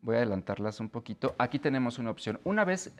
[0.00, 1.34] Voy a adelantarlas un poquito.
[1.38, 2.38] Aquí tenemos una opción.
[2.44, 2.92] Una vez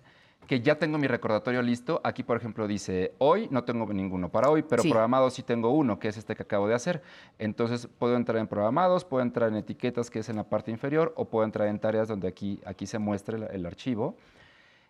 [0.47, 4.51] que ya tengo mi recordatorio listo, aquí por ejemplo dice, hoy no tengo ninguno para
[4.51, 4.91] hoy, pero Sí.
[4.91, 7.03] programado sí tengo uno, que es este que acabo de hacer.
[7.39, 11.13] Entonces puedo entrar en programados, puedo entrar en etiquetas, que es en la parte inferior,
[11.17, 14.17] o puedo entrar en tareas donde aquí, aquí se muestra el, el archivo.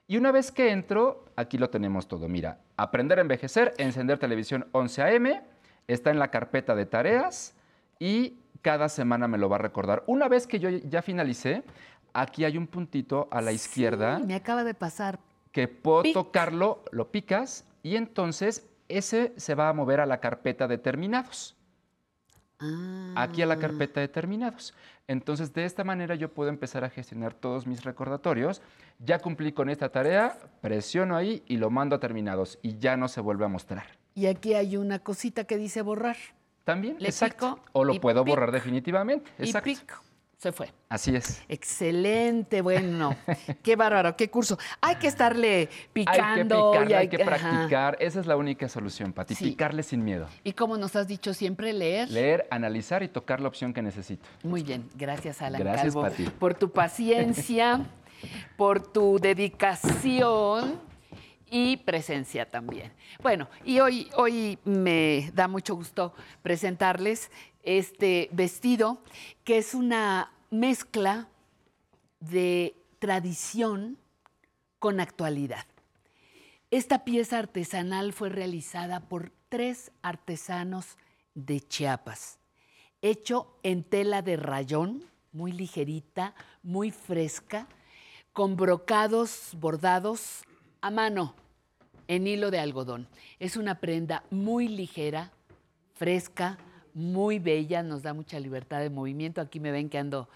[0.06, 2.28] Y una vez que entro, aquí lo tenemos todo.
[2.28, 5.40] Mira, aprender a envejecer, encender televisión 11 AM,
[5.88, 7.54] está en la carpeta de tareas
[7.98, 10.02] y cada semana me lo va a recordar.
[10.06, 11.62] Una vez que yo ya finalicé,
[12.12, 15.18] aquí hay un puntito a la izquierda Me acaba de pasar.
[15.54, 16.12] Que puedo Pic.
[16.14, 21.56] tocarlo, lo picas y entonces ese se va a mover a la carpeta de terminados.
[23.14, 24.74] Aquí a la carpeta de terminados.
[25.06, 28.62] Entonces, de esta manera yo puedo empezar a gestionar todos mis recordatorios.
[28.98, 33.06] Ya cumplí con esta tarea, presiono ahí y lo mando a terminados y ya no
[33.06, 33.84] se vuelve a mostrar.
[34.14, 36.16] Y aquí hay una cosita que dice borrar.
[36.64, 37.56] También, Le exacto.
[37.56, 39.30] pico o lo puedo borrar definitivamente.
[39.38, 39.94] Y Exacto.
[40.38, 40.70] Se fue.
[40.88, 41.42] Así es.
[41.48, 43.16] Excelente, bueno.
[43.62, 44.58] qué bárbaro, qué curso.
[44.80, 46.72] Hay que estarle Hay que picando.
[46.72, 47.24] picarle, y hay que ajá.
[47.24, 47.96] practicar.
[48.00, 49.34] Esa es la única solución, Pati.
[49.34, 49.44] Sí.
[49.50, 50.26] Picarle sin miedo.
[50.42, 52.10] Y como nos has dicho siempre, leer.
[52.10, 54.26] Leer, analizar y tocar la opción que necesito.
[54.42, 56.24] Muy bien, gracias Alan Gracias, Calvo Pati.
[56.24, 57.80] por tu paciencia,
[58.56, 60.80] por tu dedicación
[61.50, 62.92] y presencia también.
[63.22, 66.12] Bueno, y hoy, hoy me da mucho gusto
[66.42, 67.30] presentarles
[67.64, 69.02] este vestido
[69.44, 71.28] que es una mezcla
[72.20, 73.98] de tradición
[74.78, 75.66] con actualidad.
[76.70, 80.96] Esta pieza artesanal fue realizada por tres artesanos
[81.34, 82.38] de Chiapas,
[83.02, 87.68] hecho en tela de rayón, muy ligerita, muy fresca,
[88.32, 90.42] con brocados bordados
[90.80, 91.34] a mano
[92.08, 93.08] en hilo de algodón.
[93.38, 95.32] Es una prenda muy ligera,
[95.94, 96.58] fresca,
[96.94, 99.40] muy bella, nos da mucha libertad de movimiento.
[99.40, 100.28] Aquí me ven que ando,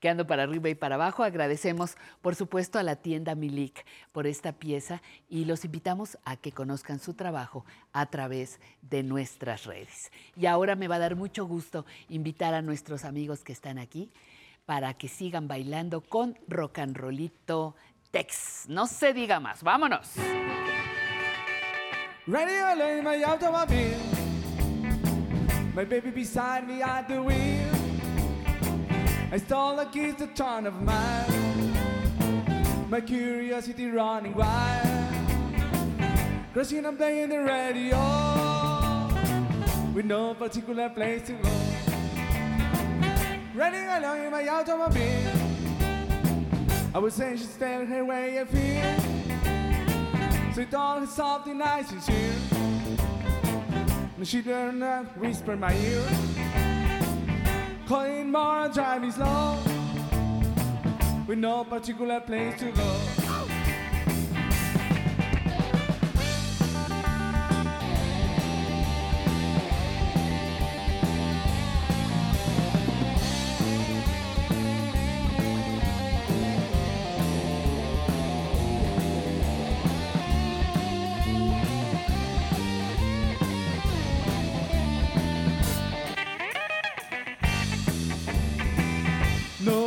[0.00, 1.22] que ando para arriba y para abajo.
[1.22, 6.52] Agradecemos, por supuesto, a la tienda Milik por esta pieza y los invitamos a que
[6.52, 10.10] conozcan su trabajo a través de nuestras redes.
[10.34, 14.10] Y ahora me va a dar mucho gusto invitar a nuestros amigos que están aquí
[14.64, 16.96] para que sigan bailando con rock and
[18.10, 18.64] Tex.
[18.68, 20.14] No se diga más, vámonos.
[22.26, 24.05] Ready early in
[25.76, 27.70] my baby beside me at the wheel.
[29.30, 31.76] I stole a kiss to turn of mine.
[32.88, 34.86] My curiosity running wild.
[36.54, 37.98] Crashing and playing the radio.
[39.94, 41.50] With no particular place to go.
[43.54, 45.30] Riding along in my automobile.
[46.94, 48.94] I was saying she'd stay her way I feel.
[50.54, 52.75] So it all is something nice and chill.
[54.26, 54.82] She didn't
[55.20, 56.02] whisper in my ear.
[57.86, 59.56] Calling more, driving slow.
[61.28, 63.25] With no particular place to go.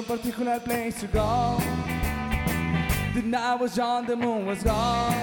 [0.09, 1.55] Particular place to go.
[3.13, 5.13] The night was young, the moon was gone.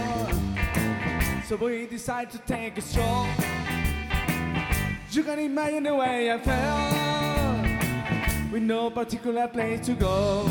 [1.44, 3.26] So we decided to take a stroll.
[5.10, 6.92] You can imagine the way I felt.
[8.52, 10.44] With no particular place to go.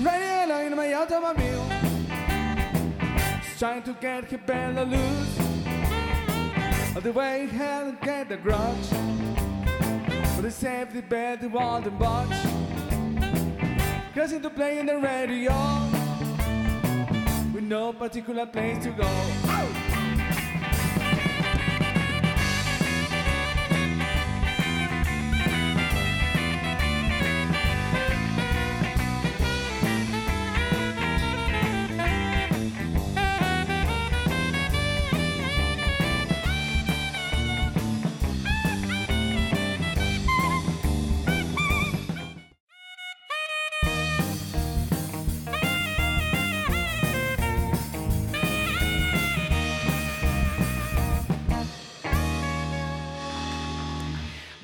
[0.00, 1.66] Riding along in my automobile.
[3.58, 5.38] Trying to get her belly loose.
[6.94, 8.86] All the way hell get the grudge.
[10.36, 12.49] For the safety bed, the wall, the box.
[14.14, 15.52] Cause to play in the radio.
[17.54, 19.49] With no particular place to go.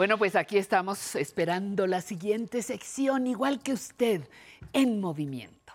[0.07, 4.23] Bueno, pues aquí estamos esperando la siguiente sección, igual que usted,
[4.73, 5.73] en movimiento.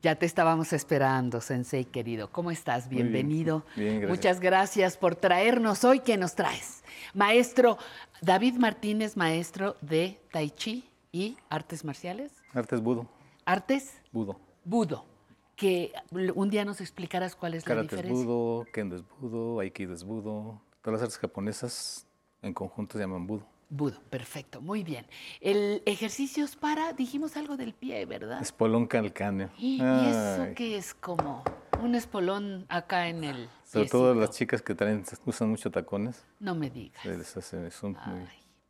[0.00, 2.30] Ya te estábamos esperando, Sensei querido.
[2.30, 2.88] ¿Cómo estás?
[2.88, 3.10] Bien.
[3.10, 3.64] Bienvenido.
[3.74, 4.10] Bien, gracias.
[4.10, 5.98] Muchas gracias por traernos hoy.
[5.98, 6.84] ¿Qué nos traes?
[7.14, 7.78] Maestro
[8.22, 12.30] David Martínez, maestro de Tai Chi y artes marciales.
[12.54, 13.08] Artes budo.
[13.44, 14.38] Artes Budo.
[14.64, 15.15] budo.
[15.56, 18.24] Que un día nos explicarás cuál es la Karate es diferencia.
[18.26, 20.60] budo, kendo es budo, aikido es budo.
[20.82, 22.06] Todas las artes japonesas
[22.42, 23.44] en conjunto se llaman budo.
[23.68, 25.06] Budo, perfecto, muy bien.
[25.40, 28.40] El ejercicios para, dijimos algo del pie, ¿verdad?
[28.40, 29.50] Espolón calcáneo.
[29.58, 31.42] ¿Y, eso qué es como?
[31.82, 33.48] un espolón acá en el.
[33.64, 34.20] Sobre todo piecito.
[34.20, 36.24] las chicas que traen, usan mucho tacones.
[36.40, 37.04] No me digas.
[37.04, 38.26] les hace- son muy-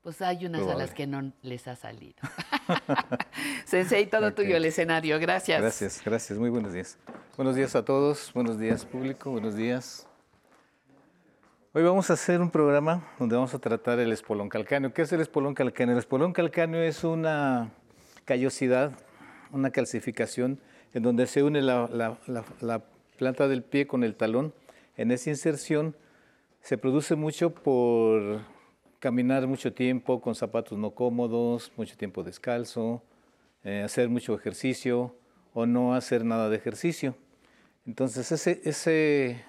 [0.07, 2.15] Pues hay unas a las que no les ha salido.
[3.65, 4.35] Sensei, todo Ok.
[4.37, 5.19] tuyo el escenario.
[5.19, 5.61] Gracias.
[5.61, 6.39] Gracias, gracias.
[6.39, 6.97] Muy buenos días.
[7.37, 8.31] Buenos días a todos.
[8.33, 9.33] Buenos días, público.
[9.33, 10.07] Buenos días.
[11.73, 14.95] Hoy vamos a hacer un programa donde vamos a tratar el espolón calcáneo.
[14.95, 15.95] ¿Qué es el espolón calcáneo?
[15.95, 17.73] El espolón calcáneo es una
[18.25, 18.93] callosidad,
[19.51, 20.61] una calcificación
[20.95, 22.81] en donde se une la, la- la- la
[23.19, 24.55] planta del pie con el talón.
[24.97, 25.97] En esa inserción
[26.61, 28.55] se produce mucho por
[28.99, 33.03] caminar mucho tiempo con zapatos no cómodos, mucho tiempo descalzo,
[33.65, 35.15] eh, hacer mucho ejercicio
[35.55, 37.17] o no hacer nada de ejercicio.
[37.87, 39.45] Entonces, ese,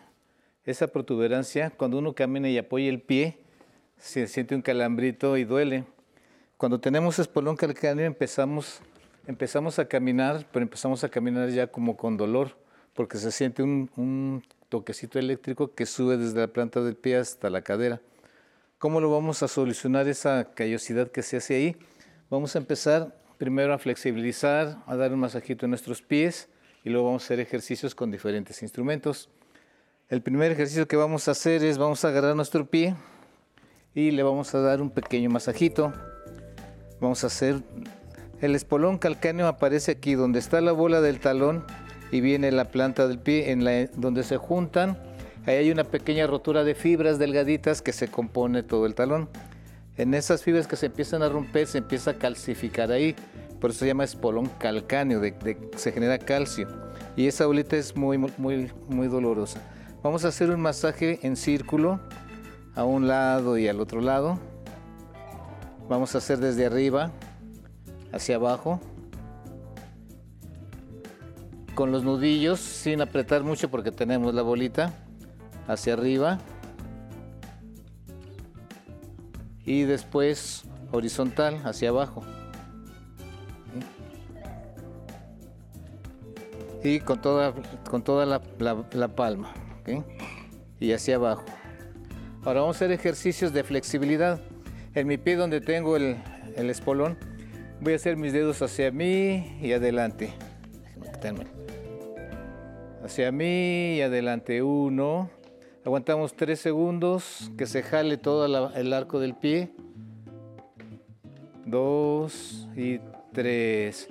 [0.65, 3.37] esa protuberancia, cuando uno camina y apoya el pie,
[3.97, 5.85] se siente un calambrito y duele.
[6.57, 8.81] Cuando tenemos espolón calcáneo empezamos,
[9.25, 12.57] empezamos a caminar, pero empezamos a caminar ya como con dolor,
[12.93, 17.61] porque se siente un toquecito eléctrico que sube desde la planta del pie hasta la
[17.61, 18.01] cadera.
[18.79, 21.77] ¿Cómo lo vamos a solucionar esa callosidad que se hace ahí?
[22.29, 26.47] Vamos a empezar primero a flexibilizar, a dar un masajito en nuestros pies
[26.83, 29.31] y luego vamos a hacer ejercicios con diferentes instrumentos.
[30.09, 32.95] El primer ejercicio que vamos a hacer es vamos a agarrar nuestro pie
[33.95, 35.91] y le vamos a dar un pequeño masajito.
[37.01, 37.63] Vamos a hacer
[38.41, 41.65] el espolón calcáneo aparece aquí donde está la bola del talón
[42.11, 44.99] y viene la planta del pie en la donde se juntan.
[45.47, 49.29] Ahí hay una pequeña rotura de fibras delgaditas que se compone todo el talón.
[49.95, 53.15] En esas fibras que se empiezan a romper se empieza a calcificar ahí.
[53.61, 56.67] Por eso se llama espolón calcáneo, de, se genera calcio.
[57.15, 59.61] Y esa bolita es muy, muy, muy dolorosa.
[60.03, 62.01] Vamos a hacer un masaje en círculo
[62.75, 64.37] a un lado y al otro lado.
[65.87, 67.13] Vamos a hacer desde arriba
[68.11, 68.81] hacia abajo.
[71.73, 75.06] Con los nudillos, sin apretar mucho porque tenemos la bolita.
[75.67, 76.39] Hacia arriba.
[79.65, 82.23] Y después horizontal hacia abajo.
[86.83, 87.53] Y con toda,
[87.89, 89.53] con toda la, palma.
[90.79, 91.43] Y hacia abajo.
[92.45, 94.39] Ahora vamos a hacer ejercicios de flexibilidad.
[94.93, 96.17] En mi pie donde tengo el,
[96.55, 97.17] el espolón,
[97.81, 100.33] voy a hacer mis dedos hacia mí y adelante.
[103.03, 104.61] Hacia mí y adelante.
[104.61, 105.29] Uno.
[105.87, 108.45] Aguantamos tres segundos, que se jale todo
[108.75, 109.71] el arco del pie.
[111.65, 112.99] Dos y
[113.31, 114.09] tres.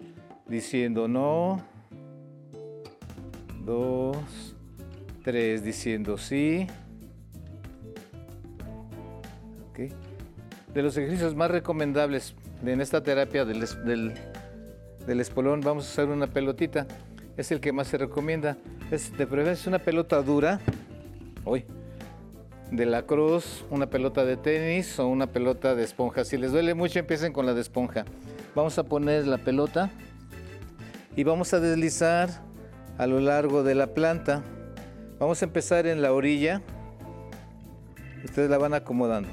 [0.48, 1.62] Diciendo no.
[3.62, 4.56] Dos.
[5.22, 5.64] Tres.
[5.64, 6.66] Diciendo sí.
[10.72, 12.34] De los ejercicios más recomendables
[12.64, 14.14] en esta terapia del,
[15.06, 16.86] del espolón, vamos a usar una pelotita.
[17.36, 18.56] Es el que más se recomienda.
[18.90, 20.58] Es de preferencia una pelota dura.
[22.70, 26.24] De la cruz, una pelota de tenis o una pelota de esponja.
[26.24, 28.04] Si les duele mucho, empiecen con la de esponja.
[28.56, 29.90] Vamos a poner la pelota
[31.14, 32.28] y vamos a deslizar
[32.98, 34.42] a lo largo de la planta.
[35.20, 36.60] Vamos a empezar en la orilla.
[38.24, 39.28] Ustedes la van acomodando.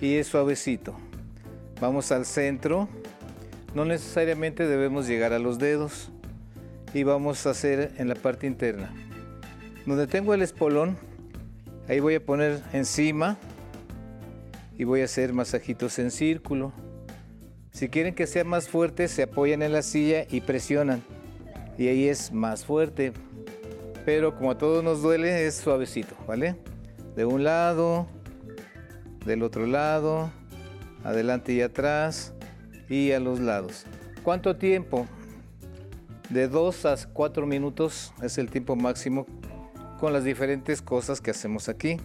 [0.00, 0.94] Y es suavecito.
[1.80, 2.88] Vamos al centro.
[3.74, 6.10] No necesariamente debemos llegar a los dedos.
[6.94, 8.92] Y vamos a hacer en la parte interna.
[9.86, 10.96] Donde tengo el espolón,
[11.88, 13.38] ahí voy a poner encima
[14.76, 16.72] y voy a hacer masajitos en círculo.
[17.72, 21.02] Si quieren que sea más fuerte, se apoyan en la silla y presionan.
[21.78, 23.12] Y ahí es más fuerte.
[24.04, 26.56] Pero como a todos nos duele, es suavecito, ¿vale?
[27.16, 28.06] De un lado,
[29.24, 30.30] del otro lado,
[31.04, 32.34] adelante y atrás
[32.88, 33.86] y a los lados.
[34.22, 35.06] ¿Cuánto tiempo?
[36.28, 39.26] De 2 a 4 minutos es el tiempo máximo
[40.00, 41.98] con las diferentes cosas que hacemos aquí.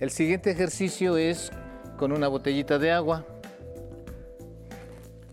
[0.00, 1.52] El siguiente ejercicio es
[1.96, 3.24] con una botellita de agua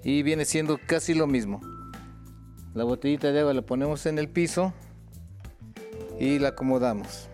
[0.03, 1.61] y viene siendo casi lo mismo.
[2.75, 4.73] La botellita de agua la ponemos en el piso
[6.19, 7.29] y la acomodamos.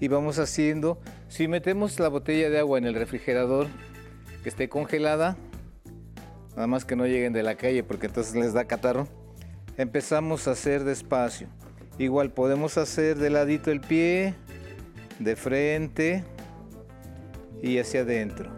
[0.00, 0.98] Y vamos haciendo,
[1.28, 3.66] si metemos la botella de agua en el refrigerador
[4.42, 5.36] que esté congelada,
[6.56, 9.06] nada más que no lleguen de la calle porque entonces les da catarro,
[9.76, 11.48] empezamos a hacer despacio.
[12.02, 14.34] Igual podemos hacer de ladito el pie,
[15.20, 16.24] de frente
[17.62, 18.50] y hacia adentro.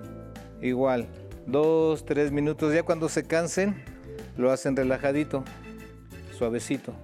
[0.63, 1.09] Igual,
[1.47, 2.73] dos, tres minutos.
[2.73, 3.85] Ya cuando se cansen,
[4.39, 5.45] lo hacen relajadito,
[6.33, 6.95] suavecito.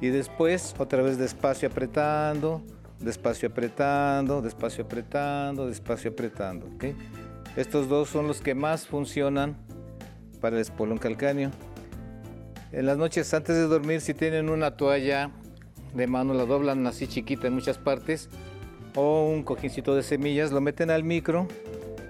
[0.00, 2.60] Y después otra vez despacio apretando,
[2.98, 6.66] despacio apretando, despacio apretando, despacio apretando.
[7.54, 9.56] Estos dos son los que más funcionan
[10.40, 11.52] para el espolón calcáneo.
[12.72, 15.30] En las noches antes de dormir, si tienen una toalla
[15.94, 18.30] de mano, la doblan así chiquita en muchas partes,
[18.94, 21.48] o un cojincito de semillas, lo meten al micro,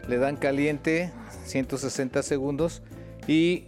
[0.08, 1.12] le dan caliente
[1.44, 2.82] 160 segundos
[3.26, 3.64] y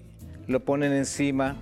[0.47, 1.57] lo ponen encima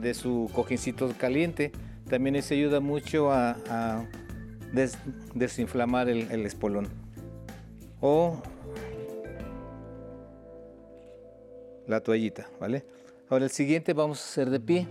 [0.00, 1.72] de su cojincito caliente.
[2.08, 4.04] También eso ayuda mucho a, a
[4.72, 4.98] des-
[5.34, 6.88] desinflamar el, el espolón.
[8.00, 8.42] O
[11.86, 12.84] la toallita, ¿vale?
[13.28, 14.86] Ahora el siguiente vamos a hacer de pie.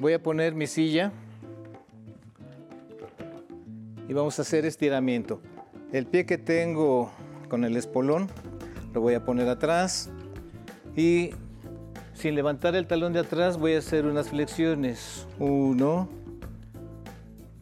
[0.00, 1.12] Voy a poner mi silla
[4.08, 5.40] y vamos a hacer estiramiento.
[5.92, 7.12] El pie que tengo
[7.48, 8.28] con el espolón
[8.92, 10.10] lo voy a poner atrás
[10.96, 11.30] y
[12.14, 15.28] sin levantar el talón de atrás voy a hacer unas flexiones.
[15.38, 16.08] Uno,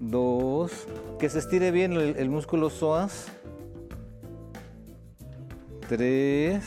[0.01, 0.87] dos,
[1.19, 3.27] que se estire bien el, músculo psoas.
[5.89, 6.65] Tres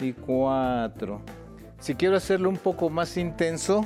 [0.00, 1.20] y cuatro.
[1.78, 3.84] Si quiero hacerlo un poco más intenso,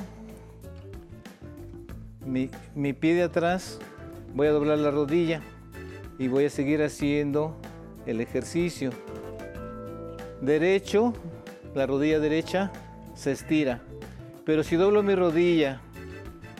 [2.25, 3.79] mi, mi pie de atrás
[4.33, 5.41] voy a doblar la rodilla
[6.17, 7.55] y voy a seguir haciendo
[8.05, 8.91] el ejercicio.
[10.41, 11.13] Derecho,
[11.73, 12.71] la rodilla derecha
[13.13, 13.81] se estira.
[14.45, 15.81] Pero si doblo mi rodilla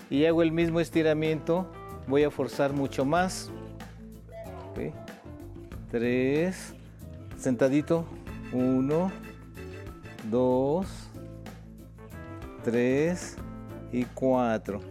[0.10, 1.72] y hago el mismo estiramiento,
[2.08, 3.52] voy a forzar mucho más.
[5.92, 6.74] Tres,
[7.38, 8.06] sentadito.
[8.52, 9.12] Uno,
[10.30, 10.88] dos,
[12.64, 13.38] tres
[13.92, 14.82] y cuatro.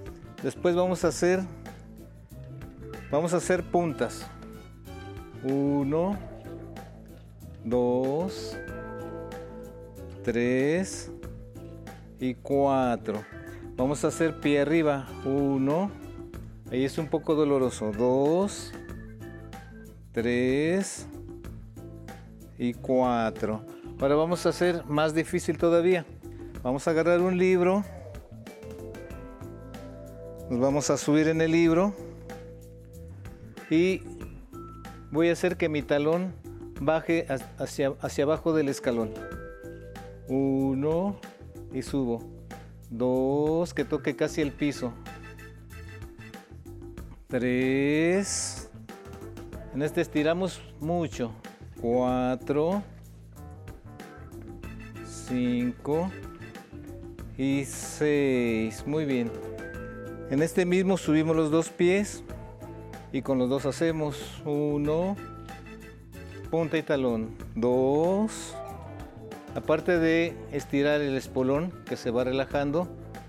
[0.42, 1.40] Después vamos a hacer,
[3.10, 4.26] vamos a hacer puntas.
[5.42, 6.16] Uno,
[7.64, 8.56] dos,
[10.22, 11.10] tres
[12.18, 13.22] y cuatro.
[13.76, 15.06] Vamos a hacer pie arriba.
[15.24, 15.90] Uno,
[16.70, 17.90] ahí es un poco doloroso.
[17.90, 18.72] Dos,
[20.12, 21.06] tres
[22.58, 23.73] y cuatro.
[24.00, 26.04] Ahora vamos a hacer más difícil todavía.
[26.62, 27.84] Vamos a agarrar un libro.
[30.50, 31.94] Nos vamos a subir en el libro.
[33.70, 34.02] Y
[35.10, 36.34] voy a hacer que mi talón
[36.80, 37.26] baje
[37.58, 39.14] hacia, hacia abajo del escalón.
[40.28, 41.20] Uno
[41.72, 42.22] y subo.
[42.90, 44.92] Dos, que toque casi el piso.
[47.28, 48.68] Tres.
[49.72, 51.32] En este estiramos mucho.
[51.80, 52.82] Cuatro.
[55.28, 56.10] Cinco.
[57.38, 58.86] Y seis.
[58.86, 59.30] Muy bien.
[60.30, 62.22] En este mismo subimos los dos pies.
[63.12, 65.16] Y con los dos hacemos uno.
[66.50, 67.36] Punta y talón.
[67.54, 68.54] Dos.
[69.54, 72.88] Aparte de estirar el espolón que se va relajando,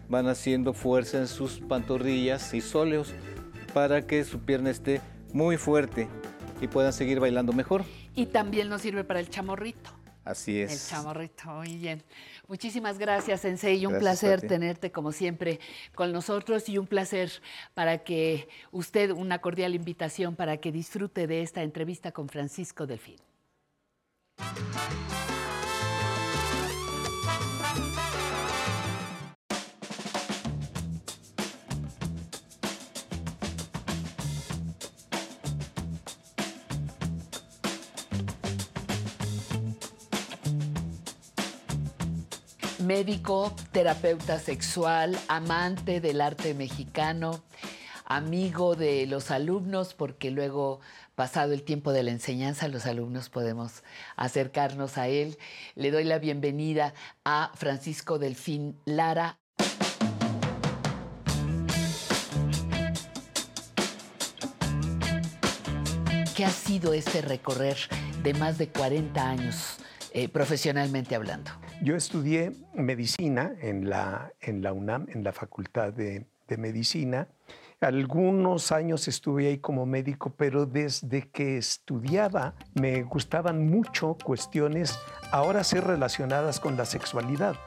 [0.09, 3.13] van haciendo fuerza en sus pantorrillas y sóleos
[3.73, 5.01] para que su pierna esté
[5.33, 6.07] muy fuerte
[6.61, 7.83] y puedan seguir bailando mejor.
[8.15, 10.04] Y también nos sirve para el chamorrito.
[10.25, 10.89] Así El es.
[10.89, 12.03] chamorrito, muy bien.
[12.47, 15.59] Muchísimas gracias, Sensei, y un Gracias, placer tenerte como siempre
[15.93, 17.31] con nosotros y un placer
[17.75, 23.17] para que usted, una cordial invitación para que disfrute de esta entrevista con Francisco Delfín.
[42.95, 47.43] Médico, terapeuta sexual, amante del arte mexicano,
[48.05, 50.79] amigo de los alumnos, porque luego,
[51.13, 53.83] pasado el tiempo de la enseñanza, los alumnos podemos
[54.15, 55.37] acercarnos a él.
[55.75, 56.93] Le doy la bienvenida
[57.25, 59.39] a Francisco Delfín Lara.
[66.33, 67.75] ¿Qué ha sido este recorrer
[68.23, 69.79] de más de 40 años
[70.15, 71.51] eh, profesionalmente hablando?
[71.81, 77.27] Yo estudié medicina en la, en la UNAM, en la Facultad de, de Medicina.
[77.81, 84.97] Algunos años estuve ahí como médico, pero desde que estudiaba me gustaban mucho cuestiones
[85.31, 87.57] ahora sí relacionadas con la sexualidad,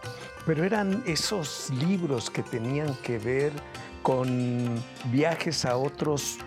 [0.46, 3.52] pero eran esos libros que tenían que ver
[4.02, 6.38] con viajes a otros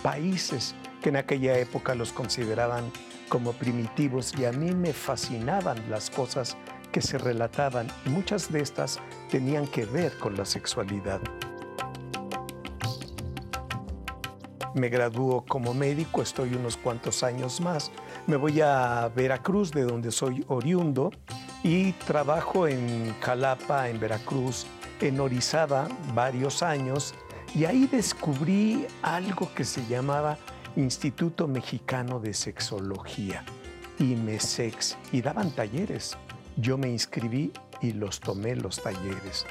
[0.00, 2.84] países que en aquella época los consideraban
[3.30, 6.58] como primitivos y a mí me fascinaban las cosas
[6.92, 8.98] que se relataban y muchas de estas
[9.30, 11.20] tenían que ver con la sexualidad.
[14.74, 17.90] Me graduó como médico, estoy unos cuantos años más.
[18.26, 21.10] Me voy a Veracruz, de donde soy oriundo,
[21.62, 24.66] y trabajo en Jalapa, en Veracruz,
[25.00, 27.14] en Orizaba, varios años,
[27.54, 30.38] y ahí descubrí algo que se llamaba
[30.76, 33.44] Instituto Mexicano de Sexología,
[33.98, 36.16] IMESEX, y daban talleres.
[36.56, 39.46] Yo me inscribí y los tomé los talleres.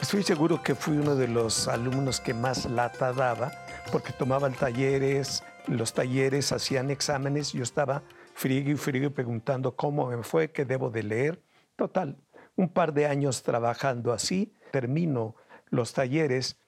[0.00, 3.50] Estoy seguro que fui uno de los alumnos que más lata daba
[3.90, 8.02] porque tomaban talleres, los talleres hacían exámenes, yo estaba
[8.34, 11.42] frío y frío preguntando cómo me fue, qué debo de leer.
[11.76, 12.18] Total,
[12.56, 15.34] un par de años trabajando así, termino
[15.70, 16.58] los talleres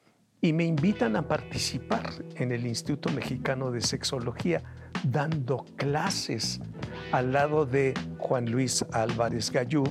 [0.41, 4.63] y me invitan a participar en el Instituto Mexicano de Sexología,
[5.05, 6.61] dando clases
[7.13, 9.85] al lado de Juan Luis Álvarez Gallú.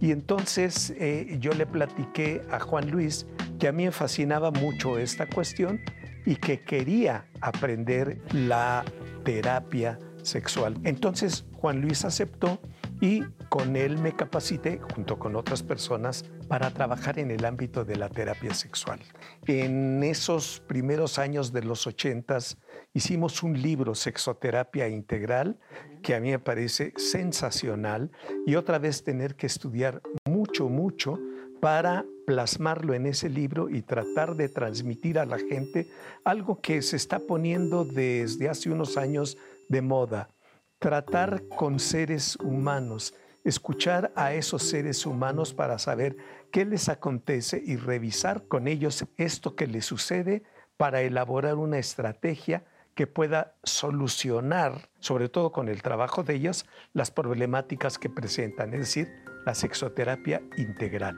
[0.00, 3.26] Y entonces eh, yo le platiqué a Juan Luis
[3.58, 5.80] que a mí me fascinaba mucho esta cuestión
[6.24, 8.84] y que quería aprender la
[9.24, 10.74] terapia sexual.
[10.84, 12.60] Entonces Juan Luis aceptó
[13.00, 17.96] y con él me capacité junto con otras personas para trabajar en el ámbito de
[17.96, 19.00] la terapia sexual.
[19.44, 22.58] En esos primeros años de los ochentas
[22.94, 25.58] hicimos un libro, Sexoterapia Integral,
[26.00, 28.12] que a mí me parece sensacional
[28.46, 31.18] y otra vez tener que estudiar mucho, mucho
[31.60, 35.88] para plasmarlo en ese libro y tratar de transmitir a la gente
[36.24, 39.36] algo que se está poniendo desde hace unos años
[39.68, 40.30] de moda,
[40.78, 43.12] tratar con seres humanos,
[43.44, 46.16] escuchar a esos seres humanos para saber
[46.50, 50.42] qué les acontece y revisar con ellos esto que les sucede
[50.76, 52.64] para elaborar una estrategia
[52.94, 58.80] que pueda solucionar, sobre todo con el trabajo de ellos, las problemáticas que presentan, es
[58.80, 59.08] decir,
[59.46, 61.16] la sexoterapia integral.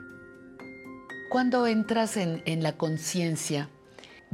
[1.29, 3.69] ¿Cuándo entras en, en la conciencia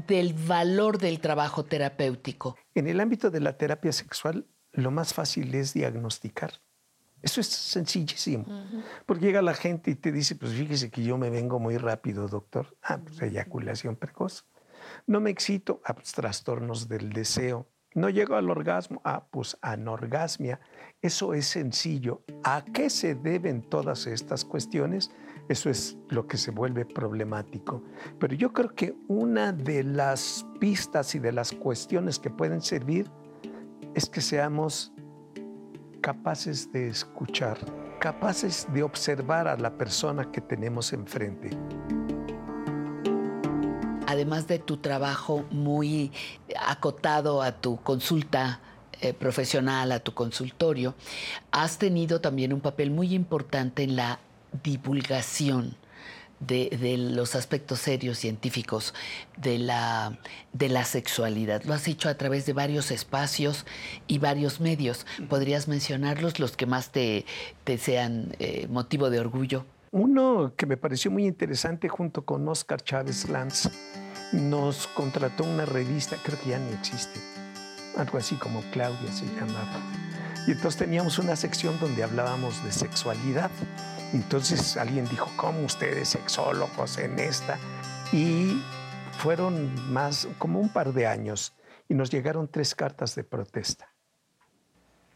[0.08, 2.58] del valor del trabajo terapéutico?
[2.76, 6.52] En el ámbito de la terapia sexual, lo más fácil es diagnosticar.
[7.22, 8.46] Eso es sencillísimo.
[9.06, 12.28] Porque llega la gente y te dice, pues fíjese que yo me vengo muy rápido,
[12.28, 12.78] doctor.
[12.84, 14.46] Ah, pues eyaculación precoz.
[15.06, 17.68] No me excito, ah, pues trastornos del deseo.
[17.96, 20.60] No llego al orgasmo, ah, pues anorgasmia.
[21.02, 22.24] Eso es sencillo.
[22.44, 25.12] ¿A qué se deben todas estas cuestiones?
[25.50, 27.84] Eso es lo que se vuelve problemático.
[28.20, 33.10] Pero yo creo que una de las pistas y de las cuestiones que pueden servir
[33.96, 34.94] es que seamos
[36.02, 37.58] capaces de escuchar,
[38.00, 41.50] capaces de observar a la persona que tenemos enfrente.
[44.08, 46.12] Además de tu trabajo muy
[46.60, 48.60] acotado a tu consulta
[49.02, 50.96] eh, profesional, a tu consultorio,
[51.52, 54.20] has tenido también un papel muy importante en la
[54.64, 55.76] divulgación
[56.40, 58.94] de, los aspectos serios científicos
[59.38, 60.18] de la,
[60.54, 61.64] de la sexualidad.
[61.64, 63.66] Lo has hecho a través de varios espacios
[64.08, 65.06] y varios medios.
[65.28, 67.26] ¿Podrías mencionarlos, los que más te,
[67.64, 69.66] te sean eh, motivo de orgullo?
[69.92, 73.70] Uno que me pareció muy interesante junto con Oscar Chávez Lanz,
[74.32, 77.20] nos contrató una revista, creo que ya ni existe,
[77.98, 79.82] algo así como Claudia se llamaba.
[80.46, 83.50] Y entonces teníamos una sección donde hablábamos de sexualidad
[84.14, 87.58] entonces alguien dijo, ¿cómo ustedes sexólogos en esta?
[88.12, 88.62] Y
[89.18, 91.54] fueron más, como un par de años,
[91.88, 93.94] y nos llegaron tres cartas de protesta.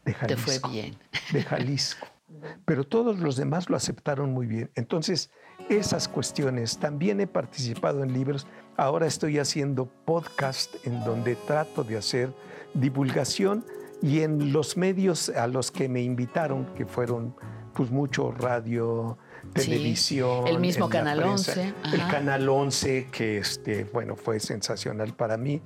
[0.04, 0.50] De Jalisco.
[0.50, 0.98] Te fue bien.
[1.32, 2.06] De Jalisco.
[2.64, 4.70] Pero todos los demás lo aceptaron muy bien.
[4.74, 5.30] Entonces,
[5.68, 8.46] esas cuestiones, también he participado en libros,
[8.76, 12.34] ahora estoy haciendo podcast en donde trato de hacer
[12.74, 13.64] divulgación
[14.02, 17.34] y en los medios a los que me invitaron, que fueron
[17.74, 19.18] pues mucho radio,
[19.52, 20.46] televisión.
[20.46, 21.74] el mismo Canal 11.
[21.92, 25.60] El Canal 11, que este, bueno, fue sensacional para mí.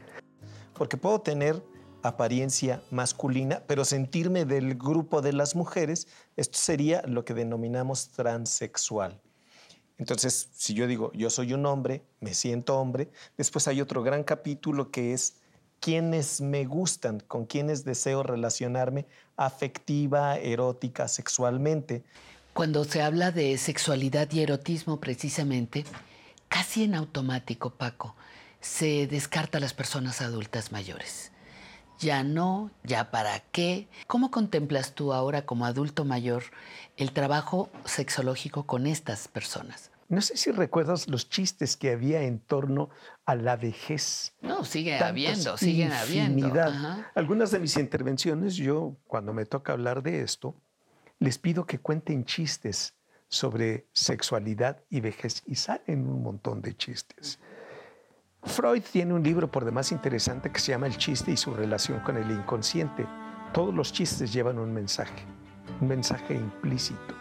[0.74, 1.62] Porque puedo tener
[2.02, 9.20] apariencia masculina, pero sentirme del grupo de las mujeres, esto sería lo que denominamos transexual.
[9.98, 14.22] Entonces, si yo digo, yo soy un hombre, me siento hombre, después hay otro gran
[14.22, 15.40] capítulo que es
[15.80, 19.06] quienes me gustan, con quienes deseo relacionarme
[19.36, 22.04] afectiva, erótica, sexualmente.
[22.52, 25.84] Cuando se habla de sexualidad y erotismo precisamente,
[26.48, 28.16] casi en automático, Paco,
[28.60, 31.30] se descarta a las personas adultas mayores.
[32.00, 33.88] Ya no, ya para qué.
[34.06, 36.44] ¿Cómo contemplas tú ahora como adulto mayor
[36.96, 39.90] el trabajo sexológico con estas personas?
[40.08, 42.88] No sé si recuerdas los chistes que había en torno
[43.26, 44.34] a la vejez.
[44.40, 46.50] No, sigue habiendo, siguen habiendo.
[47.14, 50.56] Algunas de mis intervenciones, yo cuando me toca hablar de esto,
[51.18, 52.94] les pido que cuenten chistes
[53.28, 57.38] sobre sexualidad y vejez y salen un montón de chistes.
[58.44, 62.00] Freud tiene un libro por demás interesante que se llama El chiste y su relación
[62.00, 63.06] con el inconsciente.
[63.52, 65.26] Todos los chistes llevan un mensaje,
[65.82, 67.17] un mensaje implícito.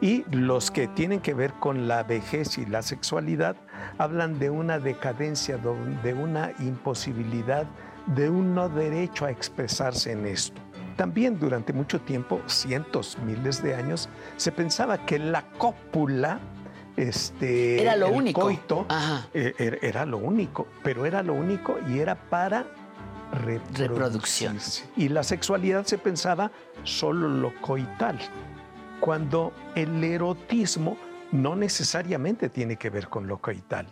[0.00, 3.56] Y los que tienen que ver con la vejez y la sexualidad
[3.98, 5.58] hablan de una decadencia,
[6.02, 7.64] de una imposibilidad,
[8.06, 10.60] de un no derecho a expresarse en esto.
[10.96, 14.08] también durante mucho tiempo, cientos, miles de años,
[14.38, 16.38] se pensaba que la cópula
[16.96, 18.40] este, Era lo el único.
[18.40, 18.86] coito,
[19.34, 22.64] eh, er- era lo único, pero era lo único y era para
[23.32, 24.58] Reproducción.
[24.96, 26.50] Y la sexualidad se pensaba
[26.84, 28.18] solo lo coital,
[29.00, 30.96] cuando el erotismo
[31.32, 33.86] no necesariamente tiene que ver con lo coital,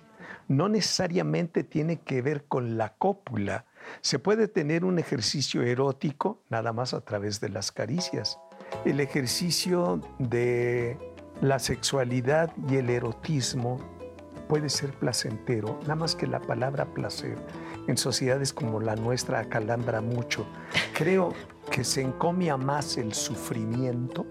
[0.49, 3.67] no necesariamente tiene que ver con la cópula.
[4.01, 8.39] Se puede tener un ejercicio erótico nada más a través de las caricias.
[8.85, 10.99] El ejercicio de
[11.41, 13.79] la sexualidad y el erotismo
[14.49, 17.37] puede ser placentero, nada más que la palabra placer
[17.87, 20.47] en sociedades como la nuestra acalambra mucho.
[20.95, 21.33] Creo
[21.71, 24.27] que se encomia más el sufrimiento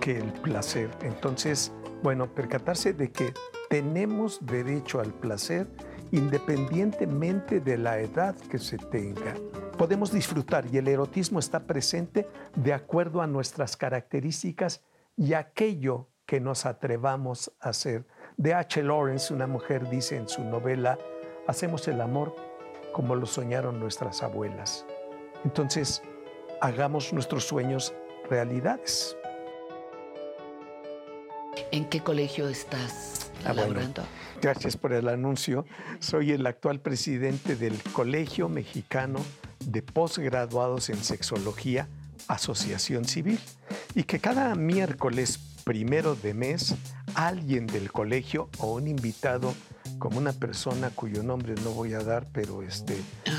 [0.00, 0.90] que el placer.
[1.02, 1.72] Entonces,
[2.02, 3.34] bueno, percatarse de que
[3.68, 5.66] tenemos derecho al placer
[6.10, 9.34] independientemente de la edad que se tenga.
[9.76, 12.26] Podemos disfrutar y el erotismo está presente
[12.56, 14.82] de acuerdo a nuestras características
[15.16, 18.06] y aquello que nos atrevamos a hacer.
[18.36, 18.82] De H.
[18.82, 20.98] Lawrence, una mujer dice en su novela,
[21.46, 22.34] hacemos el amor
[22.92, 24.86] como lo soñaron nuestras abuelas.
[25.44, 26.02] Entonces,
[26.60, 27.94] hagamos nuestros sueños
[28.28, 29.17] realidades.
[31.72, 34.02] ¿En qué colegio estás Ah, bueno, laborando?
[34.42, 35.64] gracias por el anuncio.
[36.00, 39.20] Soy el actual presidente del Colegio Mexicano
[39.64, 41.88] de Postgraduados en Sexología,
[42.26, 43.38] Asociación Civil,
[43.94, 46.74] y que cada miércoles primero de mes
[47.14, 49.54] alguien del colegio o un invitado
[49.98, 52.96] como una persona cuyo nombre no voy a dar, pero este,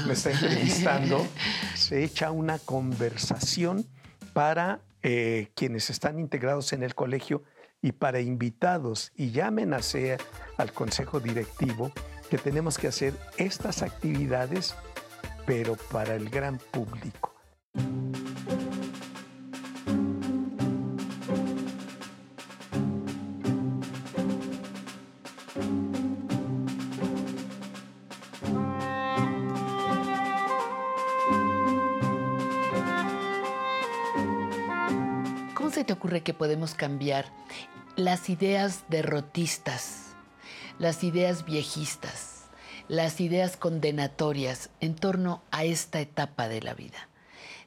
[0.08, 1.26] me está entrevistando,
[1.76, 3.86] se echa una conversación
[4.34, 7.44] para eh, quienes están integrados en el colegio
[7.82, 10.18] y para invitados y ya amenacé
[10.58, 11.92] al consejo directivo
[12.30, 14.76] que tenemos que hacer estas actividades,
[15.46, 17.34] pero para el gran público.
[35.90, 37.26] Te ocurre que podemos cambiar
[37.96, 40.14] las ideas derrotistas,
[40.78, 42.44] las ideas viejistas,
[42.88, 47.10] las ideas condenatorias en torno a esta etapa de la vida,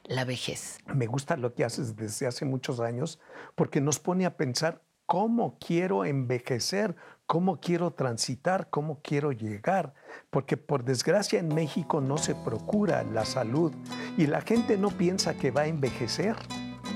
[0.05, 0.77] la vejez?
[0.95, 3.19] Me gusta lo que haces desde hace muchos años
[3.55, 6.95] porque nos pone a pensar cómo quiero envejecer,
[7.25, 9.95] cómo quiero transitar, cómo quiero llegar.
[10.29, 13.73] Porque por desgracia en México no se procura la salud
[14.17, 16.37] y la gente no piensa que va a envejecer.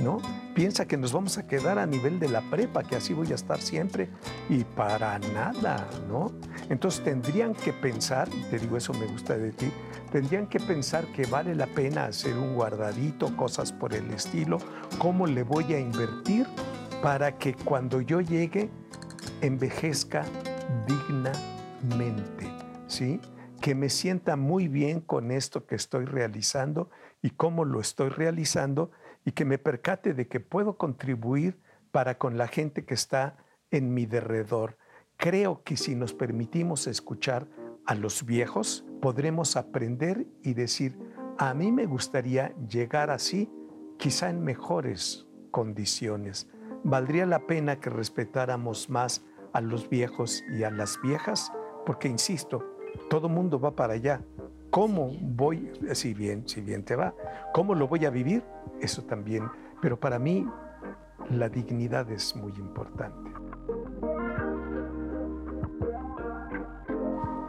[0.02, 0.20] ¿No?
[0.54, 3.36] Piensa que nos vamos a quedar a nivel de la prepa, que así voy a
[3.36, 4.10] estar siempre,
[4.50, 6.32] y para nada, ¿no?
[6.70, 9.72] Entonces tendrían que pensar, te digo eso me gusta de ti,
[10.12, 14.60] tendrían que pensar que vale la pena hacer un guardadito, cosas por el estilo,
[15.00, 16.46] cómo le voy a invertir
[17.02, 18.70] para que cuando yo llegue
[19.42, 20.26] envejezca
[20.88, 22.52] dignamente,
[22.88, 23.20] ¿sí?
[23.62, 26.90] Que me sienta muy bien con esto que estoy realizando
[27.22, 28.92] y cómo lo estoy realizando
[29.28, 31.60] y que me percate de que puedo contribuir
[31.92, 33.36] para con la gente que está
[33.72, 34.78] en mi derredor.
[35.18, 37.46] Creo que si nos permitimos escuchar
[37.86, 40.98] a los viejos, podremos aprender y decir,
[41.38, 43.52] a mí me gustaría llegar así,
[43.98, 46.48] quizá en mejores condiciones.
[46.86, 51.52] Valdría la pena que respetáramos más a los viejos y a las viejas,
[51.86, 52.64] porque insisto,
[53.10, 54.22] todo mundo va para allá.
[54.70, 57.14] ¿Cómo voy, si bien, si bien te va,
[57.54, 58.44] cómo lo voy a vivir?
[58.82, 59.50] Eso también.
[59.82, 60.46] Pero para mí
[61.30, 63.32] la dignidad es muy importante.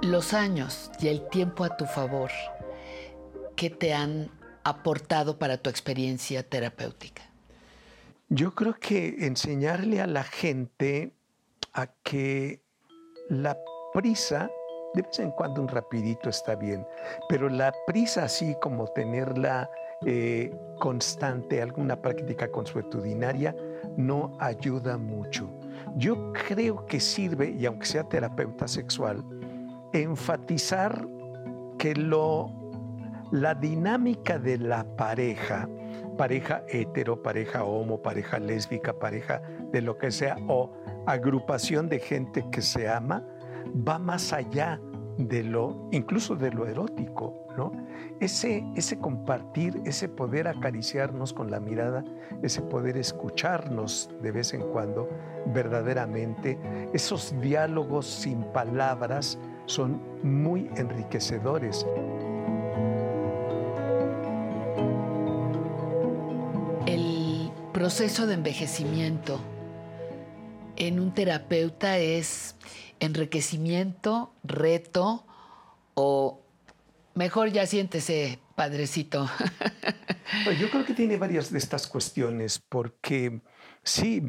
[0.02, 2.30] Los años y el tiempo a tu favor,
[3.56, 4.30] ¿qué te han
[4.64, 7.22] aportado para tu experiencia terapéutica?
[8.28, 11.14] Yo creo que enseñarle a la gente
[11.72, 12.62] a que
[13.28, 13.58] la
[13.92, 14.50] prisa,
[14.94, 16.86] de vez en cuando un rapidito está bien,
[17.28, 19.70] pero la prisa así como tenerla
[20.06, 23.54] eh, constante, alguna práctica consuetudinaria,
[23.96, 25.50] no ayuda mucho.
[25.96, 29.24] Yo creo que sirve, y aunque sea terapeuta sexual,
[29.92, 31.06] enfatizar
[31.78, 32.52] que lo,
[33.32, 35.68] la dinámica de la pareja,
[36.16, 39.42] pareja hetero, pareja homo, pareja lésbica, pareja
[39.72, 40.70] de lo que sea, o
[41.06, 43.24] agrupación de gente que se ama,
[43.76, 44.80] va más allá
[45.18, 47.72] de lo, incluso de lo erótico, ¿no?
[48.20, 52.04] Ese, ese compartir, ese poder acariciarnos con la mirada,
[52.42, 55.08] ese poder escucharnos de vez en cuando,
[55.46, 56.58] verdaderamente,
[56.92, 61.84] esos diálogos sin palabras son muy enriquecedores.
[67.78, 69.40] proceso de envejecimiento
[70.76, 72.56] en un terapeuta es
[73.00, 75.24] enriquecimiento, reto
[75.94, 76.42] o
[77.14, 79.28] mejor ya siéntese, padrecito.
[80.44, 83.40] Pues yo creo que tiene varias de estas cuestiones porque
[83.82, 84.22] sí,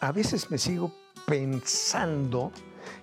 [0.00, 0.94] a veces me sigo
[1.26, 2.50] pensando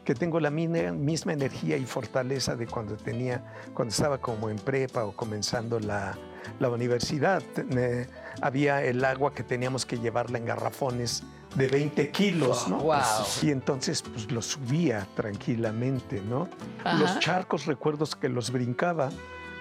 [0.04, 5.06] que tengo la misma energía y fortaleza de cuando tenía, cuando estaba como en prepa
[5.06, 6.18] o comenzando la,
[6.60, 7.44] la universidad.
[7.58, 8.08] Eh,
[8.42, 11.24] había el agua que teníamos que llevarla en garrafones
[11.56, 12.78] de 20 kilos, ¿no?
[12.78, 13.02] Wow.
[13.42, 16.48] Y entonces pues lo subía tranquilamente, ¿no?
[16.84, 16.98] Ajá.
[16.98, 19.10] Los charcos recuerdos que los brincaba.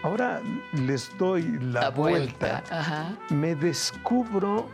[0.02, 0.40] Ahora
[0.74, 2.62] les doy la, La vuelta.
[2.62, 3.16] vuelta, ajá.
[3.30, 4.68] Me descubro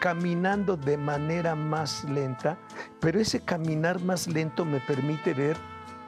[0.00, 2.58] caminando de manera más lenta,
[3.00, 5.56] pero ese caminar más lento me permite ver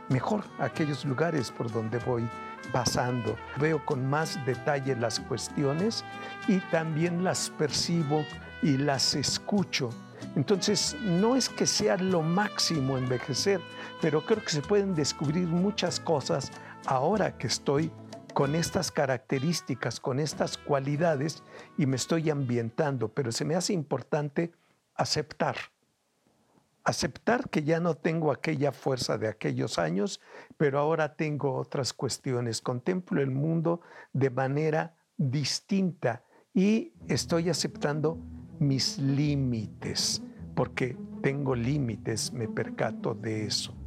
[0.09, 2.29] mejor aquellos lugares por donde voy
[2.73, 3.37] pasando.
[3.59, 6.05] Veo con más detalle las cuestiones
[6.49, 8.25] y también las percibo
[8.62, 9.91] y las escucho.
[10.36, 13.61] Entonces, no es que sea lo máximo envejecer,
[14.01, 16.51] pero creo que se pueden descubrir muchas cosas
[16.86, 17.90] ahora que estoy
[18.35, 21.43] con estas características, con estas cualidades
[21.77, 24.53] y me estoy ambientando, pero se me hace importante
[24.95, 25.57] aceptar.
[26.85, 30.20] Aceptar que ya no tengo aquella fuerza de aquellos años,
[30.57, 32.62] pero ahora tengo otras cuestiones.
[32.62, 33.81] Contemplo el mundo
[34.12, 36.23] de manera distinta
[36.55, 38.19] y estoy aceptando
[38.60, 40.22] mis límites,
[40.55, 43.77] porque tengo límites, me percato de eso.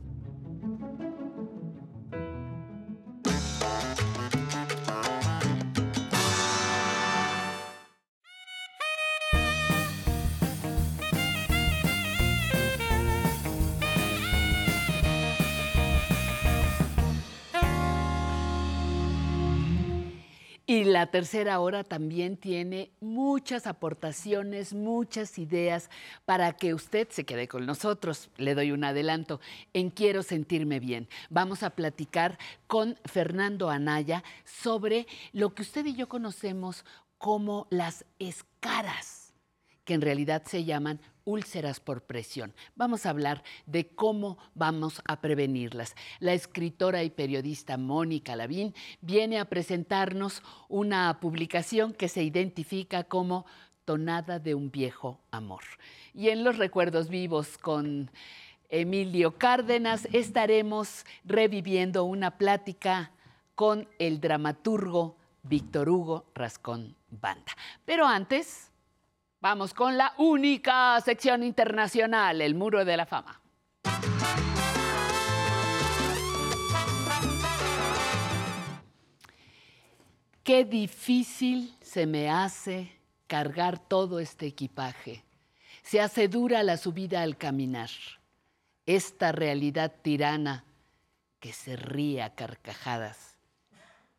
[21.02, 25.90] La tercera hora también tiene muchas aportaciones, muchas ideas
[26.26, 28.30] para que usted se quede con nosotros.
[28.38, 29.40] Le doy un adelanto.
[29.74, 31.10] En Quiero sentirme bien.
[31.32, 32.38] Vamos a platicar
[32.68, 36.86] con Fernando Anaya sobre lo que usted y yo conocemos
[37.18, 39.21] como las escaras,
[39.92, 42.54] que en realidad se llaman úlceras por presión.
[42.78, 45.96] Vamos a hablar de cómo vamos a prevenirlas.
[46.22, 53.46] La escritora y periodista Mónica Lavín viene a presentarnos una publicación que se identifica como
[53.84, 55.64] Tonada de un viejo amor.
[56.14, 58.10] Y en los recuerdos vivos con
[58.70, 63.12] Emilio Cárdenas estaremos reviviendo una plática
[63.56, 67.52] con el dramaturgo Víctor Hugo Rascón Banda.
[67.84, 68.71] Pero antes,
[69.42, 73.42] Vamos con la única sección internacional, el Muro de la Fama.
[80.44, 82.92] Qué difícil se me hace
[83.26, 85.24] cargar todo este equipaje.
[85.82, 87.90] Se hace dura la subida al caminar.
[88.86, 90.66] Esta realidad tirana
[91.40, 93.38] que se ríe a carcajadas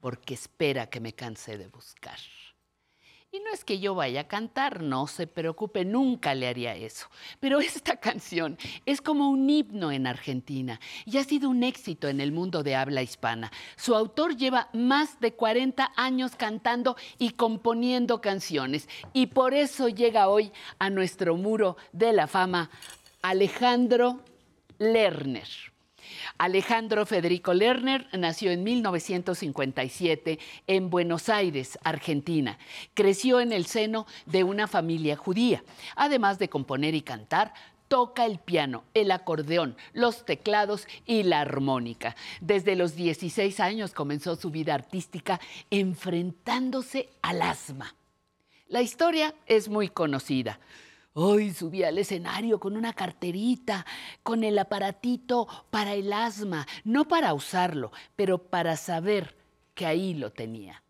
[0.01, 2.19] porque espera que me canse de buscar.
[3.35, 7.09] Y no es que yo vaya a cantar, no se preocupe, nunca le haría eso.
[7.41, 12.21] Pero esta canción es como un himno en Argentina y ha sido un éxito en
[12.21, 13.51] el mundo de habla hispana.
[13.77, 20.29] Su autor lleva más de 40 años cantando y componiendo canciones y por eso llega
[20.29, 22.69] hoy a nuestro muro de la fama
[23.23, 24.21] Alejandro
[24.77, 25.72] Lerner.
[26.39, 32.59] Alejandro Federico Lerner nació en 1957 en Buenos Aires, Argentina.
[32.95, 35.63] Creció en el seno de una familia judía.
[35.97, 37.55] Además de componer y cantar,
[37.93, 42.17] toca el piano, el acordeón, los teclados y la armónica.
[42.41, 45.39] Desde los 16 años comenzó su vida artística
[45.71, 47.95] enfrentándose al asma.
[48.69, 50.59] La historia es muy conocida.
[51.15, 53.85] Hoy subí al escenario con una carterita,
[54.23, 59.37] con el aparatito para el asma, no para usarlo, pero para saber
[59.75, 60.83] que ahí lo tenía.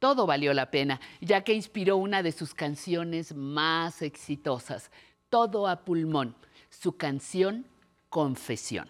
[0.00, 4.90] Todo valió la pena, ya que inspiró una de sus canciones más exitosas,
[5.28, 6.34] Todo a pulmón,
[6.68, 7.64] su canción
[8.08, 8.88] Confesión.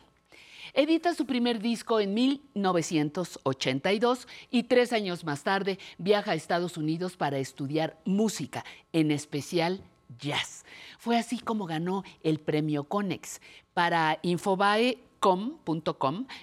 [0.72, 7.18] Edita su primer disco en 1982 y tres años más tarde viaja a Estados Unidos
[7.18, 9.84] para estudiar música, en especial
[10.18, 10.64] jazz.
[10.98, 13.40] Fue así como ganó el premio Conex.
[13.74, 15.06] Para infobae.com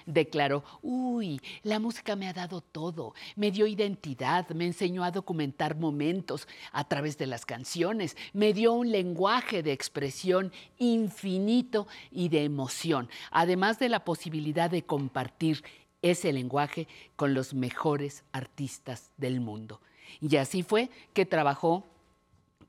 [0.06, 5.76] declaró, uy, la música me ha dado todo, me dio identidad, me enseñó a documentar
[5.76, 12.44] momentos a través de las canciones, me dio un lenguaje de expresión infinito y de
[12.44, 15.64] emoción, además de la posibilidad de compartir
[16.02, 16.86] ese lenguaje
[17.16, 19.80] con los mejores artistas del mundo.
[20.20, 21.84] Y así fue que trabajó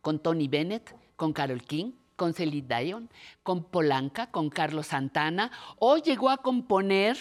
[0.02, 3.10] con Tony Bennett, con Carol King, con Celine Dion,
[3.44, 7.18] con Polanca, con Carlos Santana, o llegó a componer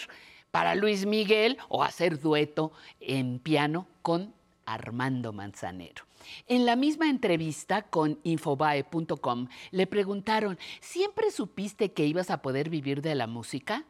[0.51, 4.33] para Luis Miguel o hacer dueto en piano con
[4.65, 6.05] Armando Manzanero.
[6.47, 13.01] En la misma entrevista con infobae.com le preguntaron, ¿siempre supiste que ibas a poder vivir
[13.01, 13.85] de la música?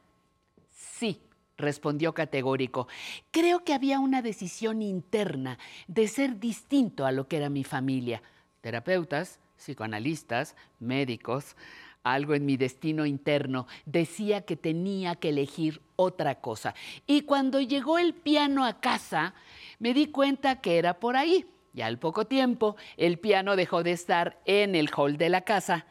[0.69, 1.21] Sí,
[1.57, 2.87] respondió categórico.
[3.31, 5.57] Creo que había una decisión interna
[5.87, 8.21] de ser distinto a lo que era mi familia.
[8.61, 11.55] Terapeutas, psicoanalistas, médicos,
[12.03, 16.73] algo en mi destino interno decía que tenía que elegir otra cosa.
[17.05, 19.33] Y cuando llegó el piano a casa,
[19.79, 21.45] me di cuenta que era por ahí.
[21.73, 25.85] Y al poco tiempo, el piano dejó de estar en el hall de la casa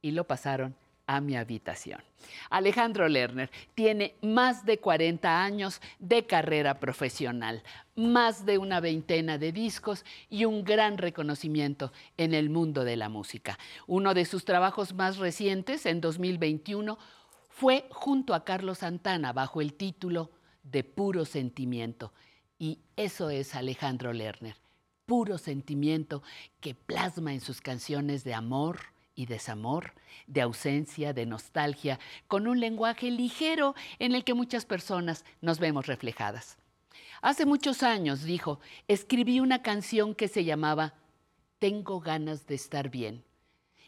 [0.00, 0.76] y lo pasaron
[1.12, 2.00] a mi habitación.
[2.48, 7.62] Alejandro Lerner tiene más de 40 años de carrera profesional,
[7.94, 13.08] más de una veintena de discos y un gran reconocimiento en el mundo de la
[13.08, 13.58] música.
[13.86, 16.98] Uno de sus trabajos más recientes, en 2021,
[17.50, 20.30] fue junto a Carlos Santana bajo el título
[20.62, 22.12] De puro sentimiento.
[22.58, 24.56] Y eso es Alejandro Lerner,
[25.04, 26.22] puro sentimiento
[26.60, 28.80] que plasma en sus canciones de amor,
[29.14, 29.92] y desamor,
[30.26, 31.98] de ausencia, de nostalgia,
[32.28, 36.58] con un lenguaje ligero en el que muchas personas nos vemos reflejadas.
[37.20, 38.58] Hace muchos años, dijo,
[38.88, 40.94] escribí una canción que se llamaba
[41.58, 43.24] Tengo ganas de estar bien.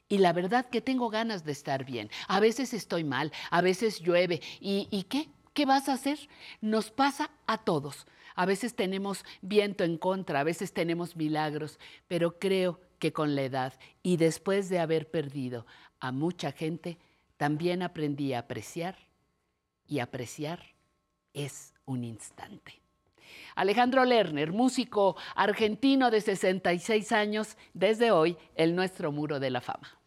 [0.08, 2.10] Y la verdad que tengo ganas de estar bien.
[2.28, 4.40] A veces estoy mal, a veces llueve.
[4.60, 5.28] ¿Y, qué?
[5.54, 6.18] ¿Qué vas a hacer?
[6.60, 8.06] Nos pasa a todos.
[8.36, 11.78] A veces tenemos viento en contra, a veces tenemos milagros,
[12.08, 15.66] pero creo que con la edad y después de haber perdido
[16.00, 16.96] a mucha gente,
[17.36, 18.96] también aprendí a apreciar
[19.86, 20.62] y apreciar
[21.34, 22.80] es un instante.
[23.56, 29.98] Alejandro Lerner, músico argentino de 66 años, desde hoy el nuestro muro de la fama.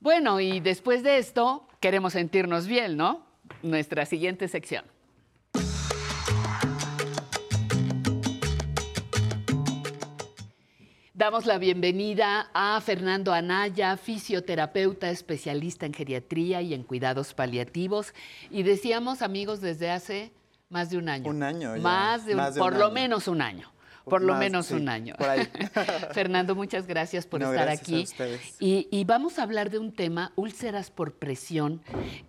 [0.00, 3.26] Bueno, y después de esto, queremos sentirnos bien, ¿no?
[3.62, 4.86] Nuestra siguiente sección.
[11.22, 18.12] Damos la bienvenida a Fernando Anaya, fisioterapeuta especialista en geriatría y en cuidados paliativos.
[18.50, 20.32] Y decíamos, amigos, desde hace
[20.68, 21.30] más de un año.
[21.30, 21.80] Un año ya.
[21.80, 22.94] Más de, un, Más de por un lo año.
[22.94, 23.70] menos un año.
[24.04, 25.14] Por lo menos sí, un año.
[25.16, 25.48] por ahí.
[26.12, 28.02] Fernando, muchas gracias por No, estar gracias a aquí.
[28.02, 28.56] ustedes.
[28.58, 31.82] Y, y vamos a hablar de un tema, úlceras por presión,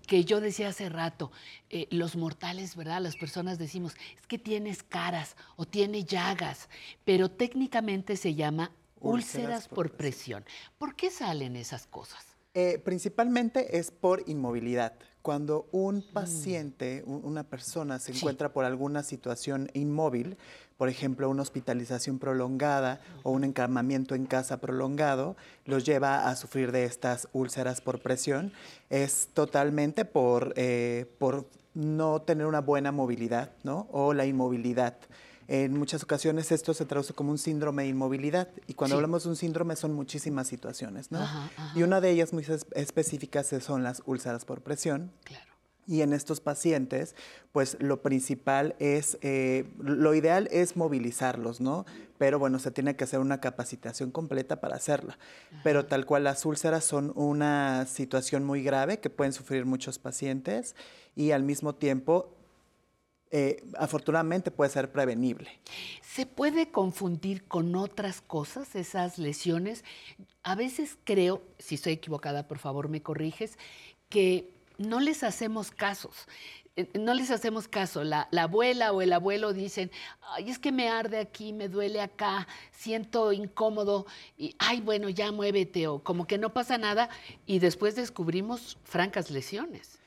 [0.06, 1.32] que yo decía hace rato,
[1.72, 3.02] eh, los mortales, ¿verdad?
[3.02, 6.70] Las personas decimos, es que tienes caras o tiene llagas,
[7.06, 8.70] pero técnicamente se llama
[9.04, 10.44] úlceras, por presión.
[10.78, 12.26] ¿Por qué salen esas cosas?
[12.56, 14.94] Eh, principalmente es por inmovilidad.
[15.24, 20.38] Cuando un paciente, un- una persona se encuentra por alguna situación inmóvil,
[20.78, 25.36] por ejemplo, una hospitalización prolongada o un encamamiento en casa prolongado,
[25.66, 28.52] los lleva a sufrir de estas úlceras por presión.
[28.90, 33.88] Es totalmente por, eh, por no tener una buena movilidad, ¿no?
[33.92, 34.98] O la inmovilidad.
[35.48, 38.98] En muchas ocasiones esto se traduce como un síndrome de inmovilidad y cuando Sí.
[38.98, 41.20] hablamos de un síndrome son muchísimas situaciones, ¿no?
[41.20, 41.80] Ajá, ajá.
[41.80, 45.12] Y una de ellas muy es- específicas es- son las úlceras por presión.
[45.86, 47.14] Y en estos pacientes,
[47.52, 51.86] pues lo principal es, eh, lo ideal es movilizarlos, ¿no?
[52.18, 55.18] Pero bueno, se tiene que hacer una capacitación completa para hacerla.
[55.62, 60.74] Pero tal cual las úlceras son una situación muy grave que pueden sufrir muchos pacientes
[61.18, 62.33] y al mismo tiempo,
[63.34, 65.50] eh, afortunadamente puede ser prevenible.
[66.02, 69.84] ¿Se puede confundir con otras cosas esas lesiones?
[70.44, 73.58] A veces creo, si estoy equivocada, por favor me corriges,
[74.08, 76.28] que no les hacemos casos.
[76.76, 78.04] Eh, No les hacemos caso.
[78.04, 79.90] La, la abuela o el abuelo dicen,
[80.22, 84.06] ay, es que me arde aquí, me duele acá, siento incómodo,
[84.38, 87.10] y ay, bueno, ya muévete, o como que no pasa nada,
[87.48, 90.00] y después descubrimos francas lesiones.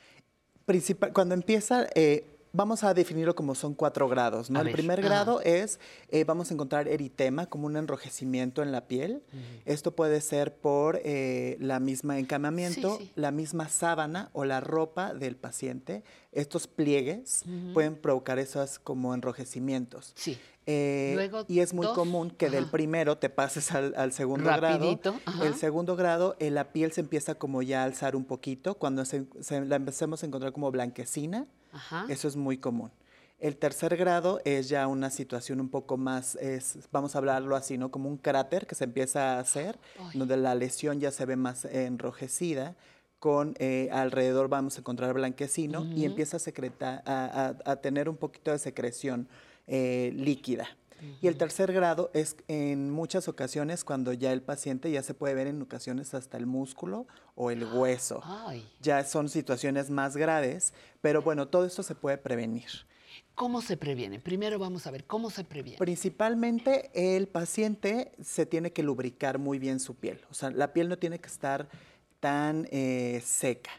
[0.65, 4.59] Principal, cuando empieza, eh, vamos a definirlo como son cuatro grados, ¿no?
[4.59, 5.09] A El ver, primer ajá.
[5.09, 5.79] grado es,
[6.09, 9.23] eh, vamos a encontrar eritema como un enrojecimiento en la piel.
[9.67, 13.13] Esto puede ser por eh, la misma encamamiento, Sí, sí.
[13.15, 16.03] la misma sábana o la ropa del paciente.
[16.33, 17.75] Estos pliegues Ujú.
[17.75, 20.13] pueden provocar esos como enrojecimientos.
[20.17, 20.39] Sí.
[20.69, 21.95] Eh, Luego, y es muy dos.
[21.95, 22.73] común que del Ajá.
[22.73, 25.23] primero te pases al, al segundo Rapidito, grado.
[25.27, 25.47] ajá.
[25.47, 28.75] El segundo grado, eh, la piel se empieza como ya a alzar un poquito.
[28.75, 32.07] Cuando se, se- la empecemos a encontrar como blanquecina, Ajá.
[32.09, 32.91] eso es muy común.
[33.39, 37.77] El tercer grado es ya una situación un poco más, es, vamos a hablarlo así,
[37.77, 37.91] ¿no?
[37.91, 40.19] Como un cráter que se empieza a hacer, Ay.
[40.19, 42.75] donde la lesión ya se ve más enrojecida.
[43.19, 48.09] Con eh, alrededor vamos a encontrar blanquecino y empieza a secretar, a, a- a tener
[48.09, 49.27] un poquito de secreción
[49.67, 50.69] eh, líquida.
[51.21, 55.35] Y el tercer grado es en muchas ocasiones cuando ya el paciente ya se puede
[55.35, 58.21] ver en ocasiones hasta el músculo o el hueso.
[58.25, 58.67] Ay.
[58.81, 62.69] Ya son situaciones más graves, pero bueno, todo esto se puede prevenir.
[63.35, 64.19] ¿Cómo se previene?
[64.19, 65.79] Primero vamos a ver cómo se previene.
[65.79, 70.23] Principalmente el paciente se tiene que lubricar muy bien su piel.
[70.31, 71.69] O sea, la piel no tiene que estar
[72.21, 73.71] tan eh, seca.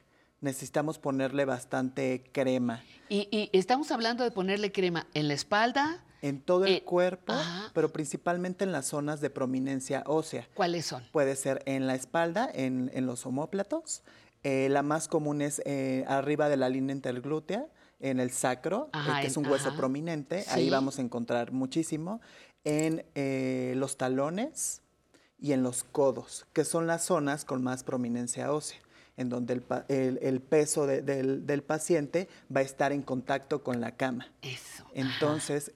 [0.42, 2.84] Necesitamos ponerle bastante crema.
[3.10, 6.04] Y, y estamos hablando de ponerle crema en la espalda.
[6.22, 7.72] En todo el Eh, cuerpo, ajá.
[7.74, 10.48] pero principalmente en las zonas de prominencia ósea.
[10.56, 11.04] ¿Cuáles son?
[11.12, 14.02] Puede ser en la espalda, en, en los omóplatos.
[14.44, 17.68] Eh, la más común es eh, arriba de la línea interglútea,
[18.00, 20.44] en el sacro, Ajá, que es un hueso prominente.
[20.44, 20.50] Sí.
[20.52, 22.22] Ahí vamos a encontrar muchísimo.
[22.64, 24.82] En eh, los talones
[25.40, 28.80] y en los codos, que son las zonas con más prominencia ósea,
[29.18, 33.64] en donde el, el- el peso de- del, del paciente va a estar en contacto
[33.64, 34.28] con la cama.
[34.44, 34.84] Eso.
[34.94, 35.72] Entonces,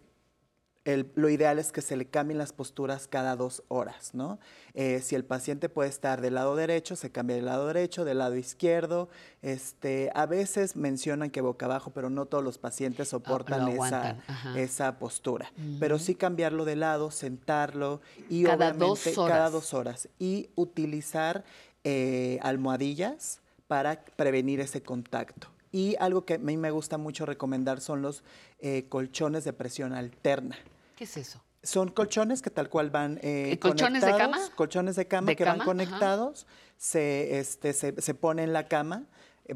[0.83, 4.39] el- lo ideal es que se le cambien las posturas cada dos horas, ¿no?
[4.73, 8.17] Eh, si el paciente puede estar del lado derecho, se cambia del lado derecho, del
[8.17, 9.07] lado izquierdo.
[9.43, 14.17] Este, a veces mencionan que boca abajo, pero no todos los pacientes soportan esa,
[14.57, 15.51] esa postura.
[15.79, 20.09] Pero sí cambiarlo de lado, sentarlo y Cada dos obviamente cada dos horas.
[20.19, 21.43] Y utilizar
[21.83, 25.47] eh, almohadillas para prevenir ese contacto.
[25.71, 28.23] Y algo que a mí me gusta mucho recomendar son los
[28.59, 30.57] eh, colchones de presión alterna.
[31.01, 31.43] ¿Qué es eso?
[31.63, 34.55] Son colchones que tal cual van eh, ¿Eh, colchones de conectados, cama?
[34.55, 35.57] colchones de cama ¿De que cama?
[35.57, 36.45] van conectados,
[36.77, 39.05] se, este, se, se pone en la cama,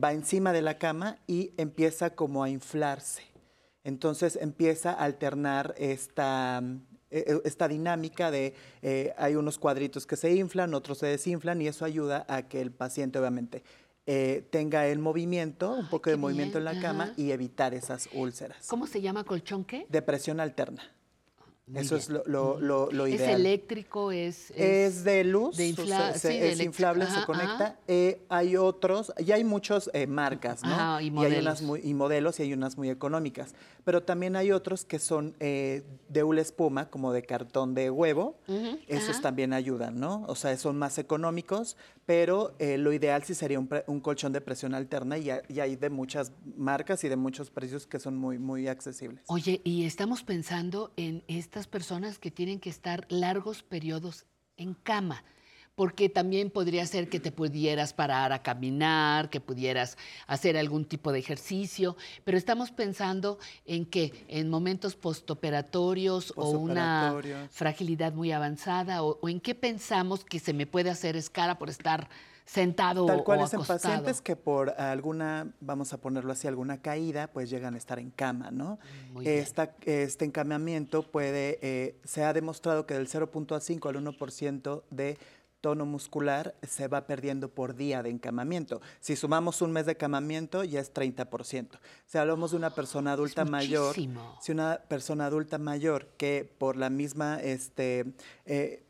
[0.04, 3.22] va encima de la cama y empieza como a inflarse.
[3.84, 6.64] Entonces empieza a alternar esta,
[7.12, 11.62] eh, eh, esta dinámica de eh, hay unos cuadritos que se inflan, otros se desinflan
[11.62, 13.62] y eso ayuda a que el paciente obviamente
[14.08, 17.14] eh, tenga el movimiento, un poco de movimiento en la cama ajá.
[17.18, 18.68] y evitar esas úlceras.
[18.68, 19.88] ¿Cómo se llama colchón qué?
[19.90, 20.95] Depresión alterna.
[21.68, 22.02] Muy Eso bien.
[22.04, 23.40] es lo, lo- lo- lo ¿Es ideal.
[23.42, 24.12] eléctrico?
[24.12, 27.80] ¿Es, Es de luz, de o infla- se- sí, es inflable, ajá, se conecta.
[27.88, 30.70] Eh, hay otros, y hay muchas marcas, ¿no?
[30.76, 31.42] Ajá, y hay modelos.
[31.42, 33.56] unas muy, y modelos y hay unas muy económicas.
[33.84, 38.36] Pero también hay otros que son eh, de hula espuma, como de cartón de huevo.
[38.88, 39.22] Esos ajá.
[39.22, 40.24] también ayudan, ¿no?
[40.28, 44.32] O sea, son más económicos, pero eh, lo ideal sí sería un, pre- un colchón
[44.34, 48.16] de presión alterna y, y hay de muchas marcas y de muchos precios que son
[48.18, 49.24] muy, muy accesibles.
[49.28, 51.24] Oye, y estamos pensando en
[51.56, 54.26] estas personas que tienen que estar largos periodos
[54.58, 55.24] en cama,
[55.74, 61.14] porque también podría ser que te pudieras parar a caminar, que pudieras hacer algún tipo
[61.14, 61.96] de ejercicio,
[62.26, 67.16] pero estamos pensando en que en momentos postoperatorios o una
[67.52, 71.70] fragilidad muy avanzada, o, o en qué pensamos que se me puede hacer escara por
[71.70, 72.10] estar
[72.46, 76.82] sentado Tal cual o es en pacientes que por alguna, vamos a ponerlo así, alguna
[76.82, 78.78] caída, pues llegan a estar en cama, ¿no?
[79.10, 79.46] Mm, Muy bien.
[79.86, 85.18] Este encamamiento puede, eh, se ha demostrado que del 0.5 al 1% de
[85.66, 88.82] tono muscular se va perdiendo por día de encamamiento.
[89.00, 91.80] Si sumamos un mes de encamamiento, ya es 30%.
[92.06, 94.38] Si hablamos de una persona adulta mayor, muchísimo.
[94.42, 98.14] si una persona adulta mayor que por la misma, este,
[98.46, 98.85] eh,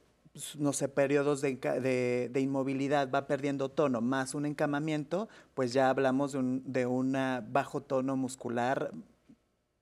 [0.58, 5.90] no sé, periodos de, de- de inmovilidad va perdiendo tono más un encamamiento, pues ya
[5.90, 8.92] hablamos de un de una bajo tono muscular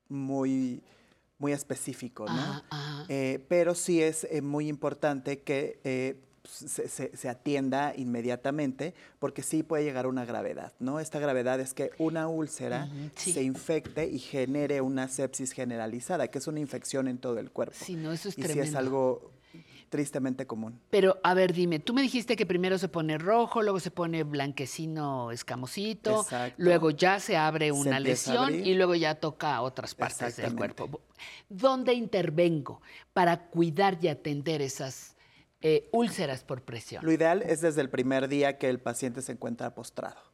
[0.10, 0.82] muy,
[1.40, 2.34] muy específico, ¿no?
[2.34, 3.06] Ajá, ajá.
[3.10, 9.42] Eh, pero sí es eh, muy importante que eh, se, se- se atienda inmediatamente porque
[9.42, 11.00] sí puede llegar a una gravedad, ¿no?
[11.00, 13.34] Esta gravedad es que una úlcera sí.
[13.34, 17.76] se infecte y genere una sepsis generalizada, que es una infección en todo el cuerpo.
[17.86, 19.32] Sí, no, eso es y sí es algo
[19.94, 20.82] tristemente común.
[20.90, 24.24] Pero, a ver, dime, tú me dijiste que primero se pone rojo, luego se pone
[24.24, 26.56] blanquecino escamosito, Exacto.
[26.58, 31.00] luego ya se abre una lesión y luego ya toca otras partes del cuerpo.
[31.48, 32.82] ¿Dónde intervengo
[33.14, 35.16] para cuidar y atender esas
[35.62, 37.06] eh, úlceras por presión?
[37.06, 40.33] Lo ideal es desde el primer día que el paciente se encuentra postrado.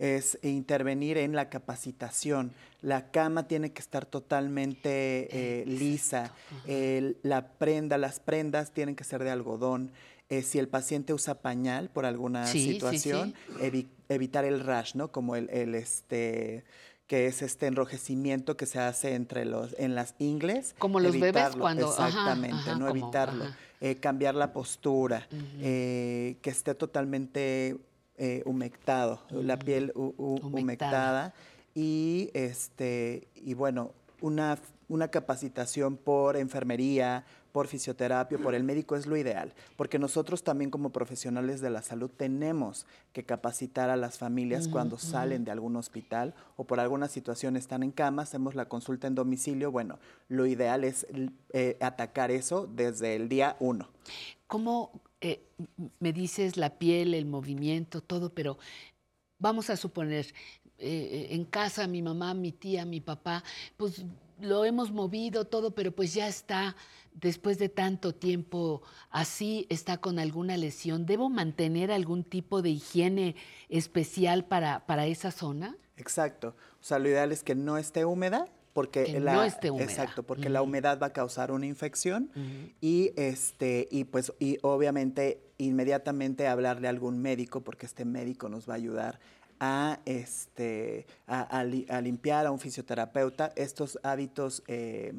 [0.00, 2.52] Es intervenir en la capacitación.
[2.82, 6.32] La cama tiene que estar totalmente eh, lisa.
[7.22, 9.92] La prenda, las prendas tienen que ser de algodón.
[10.30, 14.94] Eh, si el paciente usa pañal por alguna Sí, sí, situación, evi- evitar el rash,
[14.94, 15.12] ¿no?
[15.12, 16.64] Como el, el, este
[17.08, 20.76] que es este enrojecimiento que se hace entre los en las ingles.
[20.78, 23.44] Como los bebés cuando- exactamente, ajá, no como- evitarlo.
[23.80, 25.26] Eh, cambiar la postura,
[25.60, 27.76] eh, que esté totalmente
[28.20, 30.52] eh, humectado, la piel hu- hu- Humectada.
[30.60, 31.34] humectada
[31.74, 33.90] y este y bueno
[34.20, 40.42] una una capacitación por enfermería, por fisioterapia, por el médico es lo ideal, porque nosotros
[40.42, 45.52] también como profesionales de la salud tenemos que capacitar a las familias cuando salen de
[45.52, 49.70] algún hospital o por alguna situación están en cama, hacemos la consulta en domicilio.
[49.70, 51.06] Bueno, lo ideal es
[51.52, 53.88] eh, atacar eso desde el día uno.
[54.48, 54.90] ¿Cómo
[55.20, 55.42] eh,
[55.98, 58.58] me dices la piel, el movimiento, todo, pero
[59.38, 60.32] vamos a suponer,
[60.78, 63.44] eh, en casa mi mamá, mi tía, mi papá,
[63.76, 64.04] pues
[64.40, 66.76] lo hemos movido todo, pero pues ya está,
[67.12, 71.06] después de tanto tiempo así, está con alguna lesión.
[71.06, 73.36] ¿Debo mantener algún tipo de higiene
[73.68, 75.76] especial para, para esa zona?
[75.96, 76.54] Exacto.
[76.80, 78.48] O sea, lo ideal es que no esté húmeda.
[78.72, 79.84] Porque Que la, no esté húmeda.
[79.84, 82.30] Exacto, porque la humedad va a causar una infección
[82.80, 88.68] y este y pues y obviamente inmediatamente hablarle a algún médico porque este médico nos
[88.68, 89.18] va a ayudar
[89.58, 93.52] a este a, a li- a limpiar a un fisioterapeuta.
[93.56, 95.12] Estos hábitos eh,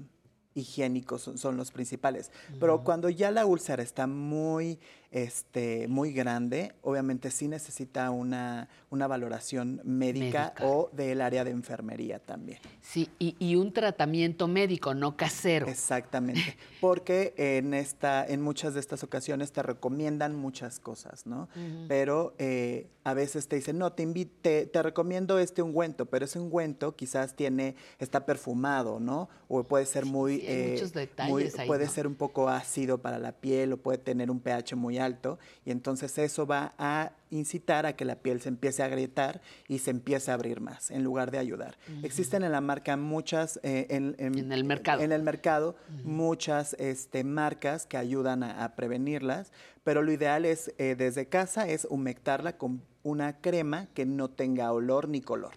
[0.56, 2.32] higiénicos son, son los principales.
[2.60, 4.80] Pero cuando ya la úlcera está muy
[5.12, 10.54] este muy grande obviamente sí necesita una una valoración médica, Médica.
[10.66, 15.68] o del área de enfermería también Sí, y, y un tratamiento médico, no casero.
[15.68, 21.48] Exactamente, porque en esta, en muchas de estas ocasiones te recomiendan muchas cosas, ¿no?
[21.88, 26.40] Pero eh, a veces te dicen, no, te invite, te recomiendo este ungüento, pero ese
[26.40, 29.30] ungüento quizás tiene, está perfumado, ¿no?
[29.48, 31.92] O puede ser muy, sí, hay muchos detalles muy- ahí, puede ¿no?
[31.92, 35.72] ser un poco ácido para la piel o puede tener un pH muy alto y
[35.72, 39.92] entonces eso va a incitar a que la piel se empiece a agrietar y se
[39.92, 41.78] empiece a abrir más en lugar de ayudar.
[42.04, 45.02] Existen en la marca muchas, eh, en, En el mercado.
[45.02, 49.52] en el mercado muchas este, marcas que ayudan a, a prevenirlas,
[49.84, 54.72] pero lo ideal es eh, desde casa es humectarla con una crema que no tenga
[54.72, 55.54] olor ni color.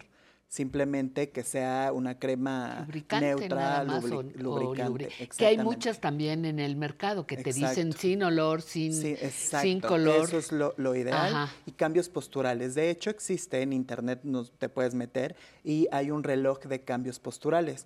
[0.59, 5.09] Simplemente que sea una crema lubricante nada neutral, más lubri- o- o lubricante.
[5.09, 9.09] lubri- que hay muchas también en el mercado que te dicen sin olor, sin, Sí,
[9.19, 9.67] exacto.
[9.67, 10.23] sin color.
[10.23, 11.35] Eso es lo, lo ideal.
[11.35, 11.53] Ajá.
[11.65, 12.73] Y cambios posturales.
[12.73, 17.19] De hecho, existe en internet, nos, te puedes meter y hay un reloj de cambios
[17.19, 17.85] posturales.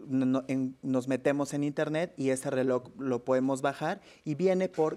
[0.00, 4.68] No- no- en- nos metemos en internet y ese reloj lo podemos bajar y viene
[4.68, 4.96] por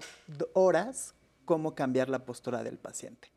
[0.52, 1.14] horas
[1.44, 3.28] cómo cambiar la postura del paciente.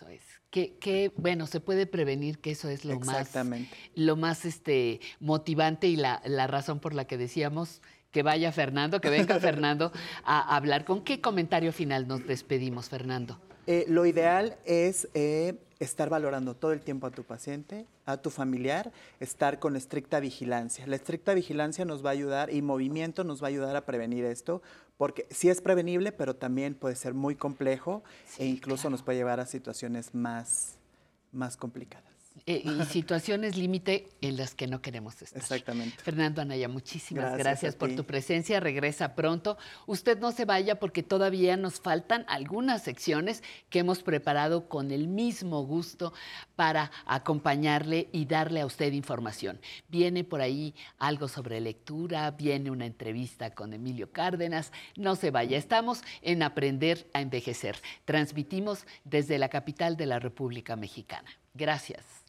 [0.00, 0.22] Eso es.
[0.50, 3.76] Que, que, bueno, se puede prevenir que eso es lo más, Exactamente.
[3.94, 9.00] lo más este, motivante y la, la razón por la que decíamos que vaya Fernando,
[9.00, 9.92] que venga Fernando
[10.24, 10.84] a hablar.
[10.84, 13.40] ¿Con qué comentario final nos despedimos, Fernando?
[13.72, 18.28] Eh, lo ideal es eh, estar valorando todo el tiempo a tu paciente, a tu
[18.28, 18.90] familiar,
[19.20, 20.88] estar con estricta vigilancia.
[20.88, 24.24] La estricta vigilancia nos va a ayudar y movimiento nos va a ayudar a prevenir
[24.24, 24.60] esto,
[24.96, 28.02] porque sí es prevenible, pero también puede ser muy complejo
[28.38, 30.74] e incluso nos puede llevar a situaciones más,
[31.30, 32.09] más complicadas.
[32.46, 35.40] Eh, y situaciones límite en las que no queremos estar.
[35.40, 35.96] Exactamente.
[36.02, 38.60] Fernando Anaya, muchísimas Gracias por tu presencia.
[38.60, 39.58] Regresa pronto.
[39.86, 45.08] Usted no se vaya porque todavía nos faltan algunas secciones que hemos preparado con el
[45.08, 46.12] mismo gusto
[46.56, 49.60] para acompañarle y darle a usted información.
[49.88, 54.72] Viene por ahí algo sobre lectura, viene una entrevista con Emilio Cárdenas.
[54.96, 55.58] No se vaya.
[55.58, 57.76] Estamos en Aprender a Envejecer.
[58.04, 61.28] Transmitimos desde la capital de la República Mexicana.
[61.54, 62.19] Gracias.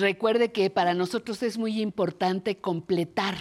[0.00, 3.36] Recuerde que para nosotros es muy importante completar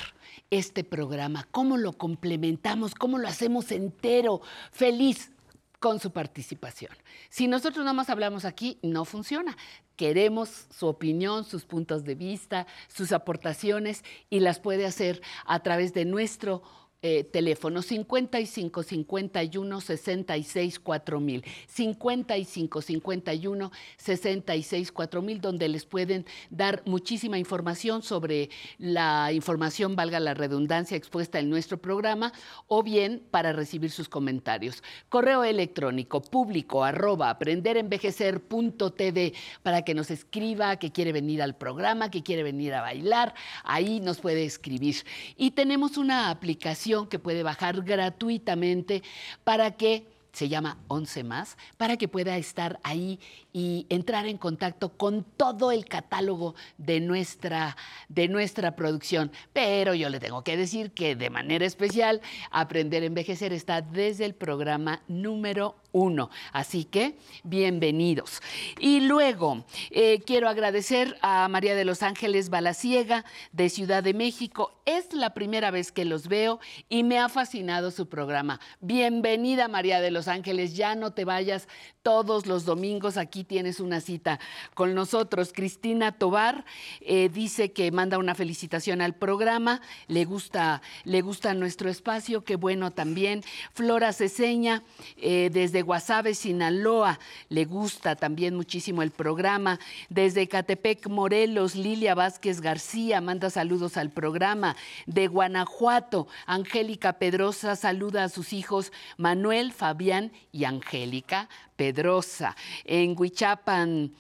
[0.50, 1.48] este programa.
[1.52, 2.96] ¿Cómo lo complementamos?
[2.96, 4.42] ¿Cómo lo hacemos entero,
[4.72, 5.32] feliz?
[5.80, 6.92] con su participación.
[7.30, 9.56] Si nosotros nada más hablamos aquí, no funciona.
[9.96, 15.94] Queremos su opinión, sus puntos de vista, sus aportaciones y las puede hacer a través
[15.94, 16.64] de nuestro
[17.02, 27.38] eh, teléfono 55 51 66 4000 55 51 66 4000 donde les pueden dar muchísima
[27.38, 28.50] información sobre
[28.80, 32.34] la información valga la redundancia expuesta en nuestro programa
[32.68, 34.84] o bien para recibir sus comentarios.
[35.08, 42.24] Correo electrónico público arroba aprenderenvejecer.tv para que nos escriba que quiere venir al programa que
[42.24, 44.98] quiere venir a bailar ahí nos puede escribir.
[45.38, 49.04] Y tenemos una aplicación que puede bajar gratuitamente
[49.44, 53.20] para que se llama 11 más, para que pueda estar ahí
[53.52, 57.76] y entrar en contacto con todo el catálogo de nuestra,
[58.08, 59.32] de nuestra producción.
[59.54, 62.22] Pero yo le tengo que decir que de manera especial,
[62.52, 66.30] Aprender a Envejecer está desde el programa número uno.
[66.52, 68.42] Así que, bienvenidos.
[68.80, 74.80] Y luego, eh, quiero agradecer a María de los Ángeles Balaciega de Ciudad de México.
[74.86, 76.60] Es la primera vez que los veo
[76.90, 78.60] y me ha fascinado su programa.
[78.82, 80.76] Bienvenida, María de los Ángeles.
[80.76, 81.68] Ya no te vayas
[82.02, 83.18] todos los domingos.
[83.18, 84.40] Aquí tienes una cita
[84.74, 85.52] con nosotros.
[85.54, 86.66] Cristina Tobar
[87.02, 89.82] eh, dice que manda una felicitación al programa.
[90.08, 92.44] Le gusta, le gusta nuestro espacio.
[92.44, 93.44] Qué bueno también.
[93.74, 94.84] Flora Ceseña,
[95.18, 97.20] eh, desde Guasave, Sinaloa.
[97.50, 99.80] Le gusta también muchísimo el programa.
[100.10, 104.76] Desde Catepec, Morelos, Lilia Vázquez García manda saludos al programa.
[105.06, 112.56] De Guanajuato, Angélica Pedrosa saluda a sus hijos Manuel, Fabián y Angélica Pedrosa.
[112.86, 114.12] En Huichapan,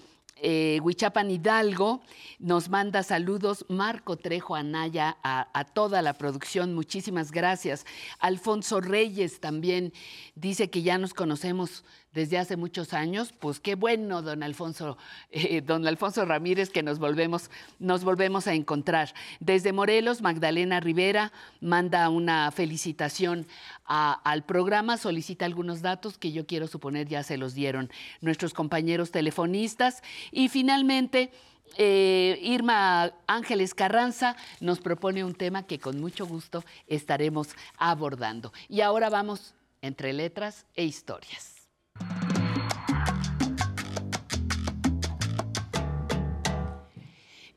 [0.41, 2.01] eh, Huichapan Hidalgo
[2.39, 7.85] nos manda saludos Marco Trejo Anaya a, a, toda la producción, muchísimas gracias.
[8.19, 9.93] Alfonso Reyes también
[10.35, 11.83] dice que ya nos conocemos
[12.13, 14.97] desde hace muchos años, pues qué bueno, don Alfonso,
[15.31, 19.13] eh, don Alfonso Ramírez, que nos volvemos, nos volvemos a encontrar.
[19.39, 21.31] Desde Morelos, Magdalena Rivera
[21.61, 23.47] manda una felicitación
[23.85, 27.89] al programa, solicita algunos datos que yo quiero suponer ya se los dieron
[28.21, 30.03] nuestros compañeros telefonistas.
[30.31, 31.31] Y finalmente,
[31.77, 38.51] eh, Irma Ángeles Carranza nos propone un tema que con mucho gusto estaremos abordando.
[38.67, 41.58] Y ahora vamos entre letras e historias.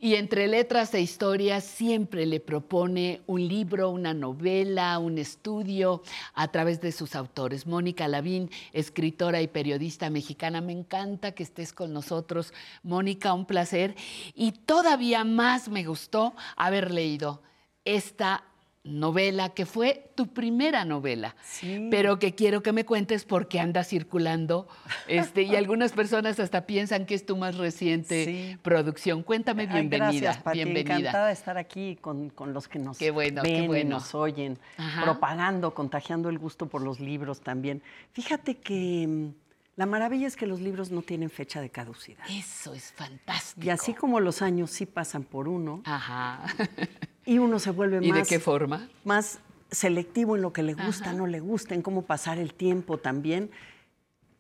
[0.05, 6.03] Y entre letras e historias siempre le propone un libro, una novela, un estudio
[6.35, 7.69] a través de sus autores.
[7.69, 12.53] Mónica Lavín, escritora y periodista mexicana, me encanta que estés con nosotros.
[12.83, 13.95] Mónica, un placer.
[14.35, 17.41] Y todavía más me gustó haber leído
[17.85, 18.43] esta
[18.85, 21.89] novela que fue tu primera novela, sí.
[21.91, 24.67] pero que quiero que me cuentes porque anda circulando
[25.07, 28.59] este, y algunas personas hasta piensan que es tu más reciente sí.
[28.63, 29.23] producción.
[29.23, 30.09] Cuéntame, bienvenida.
[30.09, 30.97] Ay, gracias, Pati, bienvenida.
[30.97, 33.91] Encantada de estar aquí con, con los que nos qué bueno, ven qué bueno.
[33.91, 35.05] nos oyen, Ajá.
[35.05, 37.83] propagando, contagiando el gusto por los libros también.
[38.13, 39.42] Fíjate que mm,
[39.77, 42.25] la maravilla es que los libros no tienen fecha de caducidad.
[42.29, 43.67] Eso es fantástico.
[43.67, 46.45] Y así como los años sí pasan por uno, Ajá.
[47.25, 48.29] y uno se vuelve ¿Y más...
[48.29, 48.89] de qué forma?
[49.05, 49.39] Más
[49.71, 51.15] selectivo en lo que le gusta, Ajá.
[51.15, 53.51] no le gusta, en cómo pasar el tiempo también.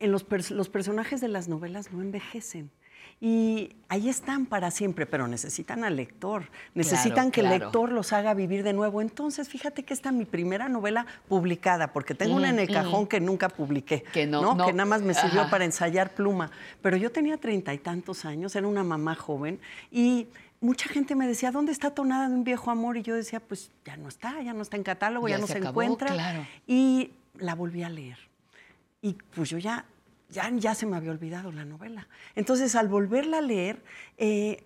[0.00, 2.70] En los, los personajes de las novelas no envejecen.
[3.20, 7.54] Y ahí están para siempre, pero necesitan al lector, necesitan claro, que claro.
[7.54, 9.00] el lector los haga vivir de nuevo.
[9.00, 12.68] Entonces, fíjate que esta es mi primera novela publicada, porque tengo mm, una en el
[12.68, 13.06] cajón mm.
[13.06, 14.54] que nunca publiqué, que, no, ¿no?
[14.54, 14.66] no.
[14.66, 15.50] que nada más me sirvió Ajá.
[15.50, 16.50] para ensayar pluma.
[16.80, 19.60] Pero yo tenía treinta y tantos años, era una mamá joven
[19.90, 20.26] y
[20.62, 22.96] mucha gente me decía, ¿dónde está Tonada de un viejo amor?
[22.96, 25.46] Y yo decía, pues ya no está, ya no está en catálogo, ya, ya no
[25.46, 26.12] se, acabó, encuentra.
[26.12, 26.46] Claro.
[26.66, 28.18] Y la volví a leer.
[29.02, 29.84] Y pues yo ya,
[30.32, 32.08] ya, ya se me había olvidado la novela.
[32.34, 33.82] Entonces, al volverla a leer,
[34.16, 34.64] eh,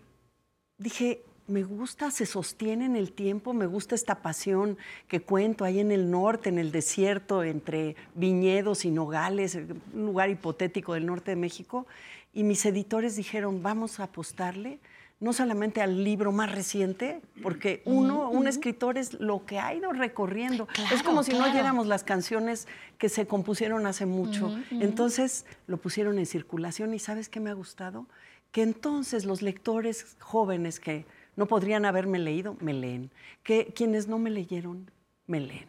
[0.79, 4.79] dije, me gusta, se sostiene en el tiempo, me gusta esta pasión
[5.09, 10.31] que cuento ahí en el norte, en el desierto, entre viñedos y nogales, un lugar
[10.31, 11.87] hipotético del norte de México.
[12.33, 14.79] Y mis editores dijeron, vamos a apostarle
[15.19, 19.93] no solamente al libro más reciente, porque uno, un escritor es lo que ha ido
[19.93, 20.67] recorriendo.
[20.67, 21.47] Claro, es como si claro.
[21.47, 22.69] no oyéramos las canciones
[22.99, 24.49] que se compusieron hace mucho.
[24.49, 24.83] Uh -huh.
[24.83, 28.07] Entonces lo pusieron en circulación y ¿sabes qué me ha gustado?
[28.53, 33.11] Que entonces los lectores jóvenes que no podrían haberme leído, me leen.
[33.43, 34.91] Que quienes no me leyeron,
[35.27, 35.67] me leen.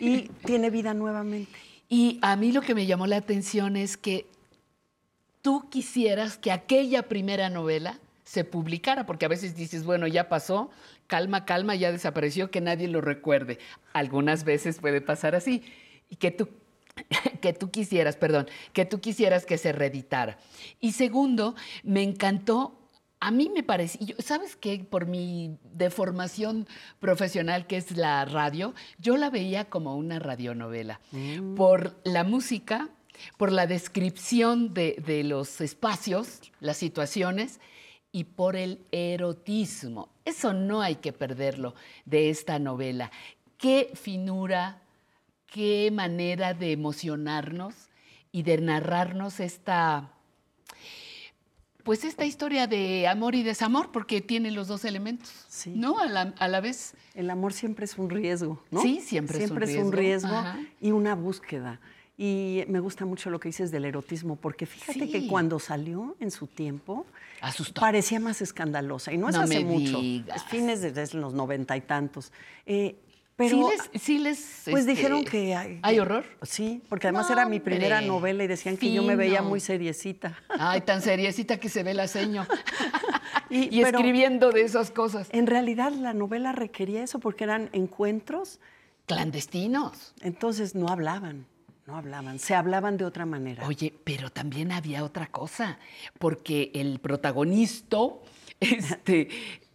[0.00, 1.52] Y tiene vida nuevamente.
[1.88, 4.26] Y a mí lo que me llamó la atención es que
[5.40, 10.68] tú quisieras que aquella primera novela se publicara, porque a veces dices, bueno, ya pasó,
[11.06, 13.58] calma, calma, ya desapareció, que nadie lo recuerde.
[13.94, 15.62] Algunas veces puede pasar así.
[16.10, 16.50] Y que tú,
[17.40, 20.36] que tú quisieras, perdón, que tú quisieras que se reeditara.
[20.78, 22.74] Y segundo, me encantó
[23.20, 24.86] a mí me parece, ¿sabes qué?
[24.88, 26.68] Por mi deformación
[27.00, 31.00] profesional, que es la radio, yo la veía como una radionovela.
[31.10, 31.56] Mm.
[31.56, 32.90] Por la música,
[33.36, 37.58] por la descripción de, de los espacios, las situaciones,
[38.12, 40.08] y por el erotismo.
[40.24, 41.74] Eso no hay que perderlo
[42.04, 43.10] de esta novela.
[43.58, 44.82] Qué finura,
[45.46, 47.74] qué manera de emocionarnos
[48.32, 50.10] y de narrarnos esta,
[51.82, 55.72] pues esta historia de amor y desamor, porque tiene los dos elementos, sí.
[55.74, 55.98] ¿no?
[55.98, 56.94] A la, a la, vez.
[57.14, 58.82] El amor siempre es un riesgo, ¿no?
[58.82, 61.80] Sí, siempre, siempre es un riesgo, es un riesgo y una búsqueda.
[62.20, 66.32] Y me gusta mucho lo que dices del erotismo, porque fíjate que cuando salió en
[66.32, 67.06] su tiempo,
[67.40, 67.80] Asustó.
[67.80, 69.12] parecía más escandalosa.
[69.12, 70.36] Y no es No hace me mucho, digas.
[70.36, 72.32] es fines de, los noventa y tantos.
[72.66, 72.96] Eh,
[73.36, 76.24] pero, sí les, sí les, pues este, dijeron que hay, ¿Hay horror?
[76.42, 79.42] Sí, porque además No, era mi primera hombre, novela y decían que yo me veía
[79.42, 80.36] muy seriecita.
[80.48, 82.44] Ay, tan seriecita que se ve la seño.
[83.50, 85.28] Y, Y pero escribiendo de esas cosas.
[85.30, 88.58] En realidad la novela requería eso porque eran encuentros
[89.06, 90.14] Clandestinos.
[90.20, 91.46] Entonces no hablaban,
[91.88, 93.66] no hablaban, se hablaban de otra manera.
[93.66, 95.78] Oye, pero también había otra cosa,
[96.18, 97.96] porque el protagonista,
[98.60, 99.28] este,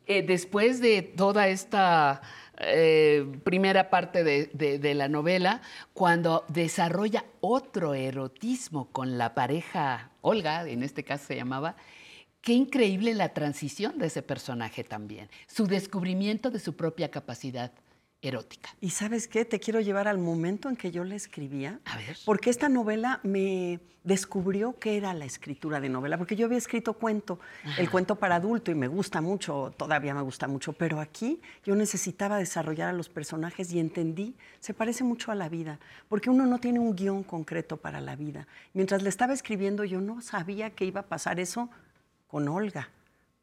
[0.05, 2.21] eh, después de toda esta
[2.59, 5.61] eh, primera parte de, de- de la novela,
[5.95, 11.75] cuando desarrolla otro erotismo con la pareja Olga, en este caso se llamaba,
[12.41, 17.71] qué increíble la transición de ese personaje también, su descubrimiento de su propia capacidad
[18.23, 18.69] erótica.
[18.81, 19.45] ¿Y sabes qué?
[19.45, 21.79] Te quiero llevar al momento en que yo la escribía.
[21.85, 22.17] A ver.
[22.25, 26.93] Porque esta novela me descubrió qué era la escritura de novela, porque yo había escrito
[26.93, 27.39] cuento,
[27.77, 31.75] el cuento para adulto, y me gusta mucho, todavía me gusta mucho, pero aquí yo
[31.75, 35.79] necesitaba desarrollar a los personajes y entendí, se parece mucho a la vida,
[36.09, 38.47] porque uno no tiene un guion concreto para la vida.
[38.73, 41.69] Mientras le estaba escribiendo, yo no sabía que iba a pasar eso
[42.27, 42.89] con Olga.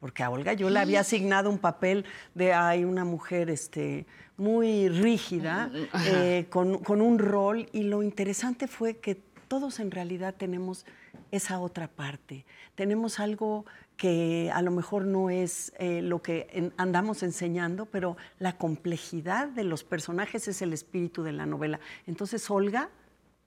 [0.01, 2.03] Porque a Olga yo le había asignado un papel
[2.35, 4.05] de hay una mujer este,
[4.35, 6.03] muy rígida, Ajá.
[6.09, 9.15] eh, con, con un rol, y lo interesante fue que
[9.47, 10.85] todos en realidad tenemos
[11.29, 12.45] esa otra parte.
[12.75, 13.65] Tenemos algo
[13.95, 19.49] que a lo mejor no es eh, lo que en- andamos enseñando, pero la complejidad
[19.49, 21.79] de los personajes es el espíritu de la novela.
[22.07, 22.89] Entonces Olga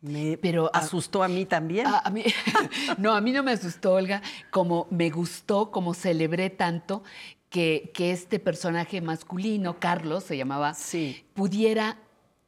[0.05, 0.39] me
[0.72, 1.86] asustó a mí también.
[1.86, 2.24] A, a mí,
[2.98, 7.02] no, a mí no me asustó, Olga, como me gustó, como celebré tanto
[7.48, 10.74] que, que este personaje masculino, Carlos se llamaba,
[11.35, 11.98] pudiera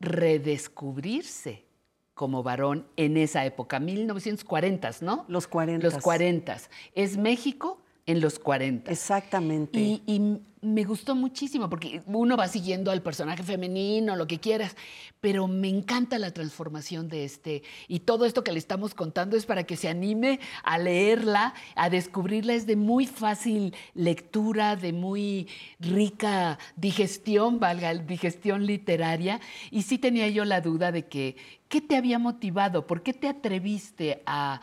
[0.00, 1.64] redescubrirse
[2.12, 5.24] como varón en esa época, 1940, ¿no?
[5.28, 5.86] Los 40.
[5.86, 6.56] Los 40.
[6.94, 8.90] Es México en los 40.
[8.90, 9.78] Exactamente.
[9.78, 14.76] Y, y me gustó muchísimo porque uno va siguiendo al personaje femenino, lo que quieras,
[15.20, 17.62] pero me encanta la transformación de este.
[17.88, 21.88] Y todo esto que le estamos contando es para que se anime a leerla, a
[21.88, 22.54] descubrirla.
[22.54, 25.48] Es de muy fácil lectura, de muy
[25.78, 29.40] rica digestión, valga, digestión literaria.
[29.70, 31.36] Y sí tenía yo la duda de que,
[31.68, 32.86] ¿qué te había motivado?
[32.86, 34.60] ¿Por qué te atreviste a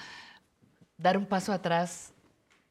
[0.97, 2.12] dar un paso atrás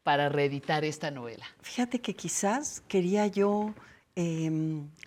[0.02, 1.44] para reeditar esta novela?
[1.60, 3.74] Fíjate que quizás quería yo
[4.14, 4.50] eh,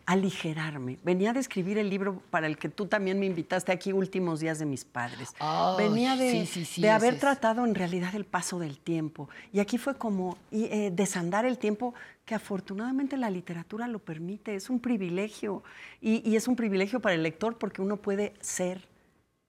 [0.06, 0.98] aligerarme.
[1.04, 4.60] Venía de escribir el libro para el que tú también me invitaste aquí, Últimos Días
[4.60, 5.34] de mis Padres.
[5.40, 7.20] Ay, Venía de, sí, sí, sí, de haber es.
[7.20, 9.30] tratado en realidad el paso del tiempo.
[9.52, 11.94] Y aquí fue como y, eh, desandar el tiempo
[12.26, 14.56] que afortunadamente la literatura lo permite.
[14.56, 15.64] Es un privilegio.
[16.02, 18.88] Y, y es un privilegio para el lector porque uno puede ser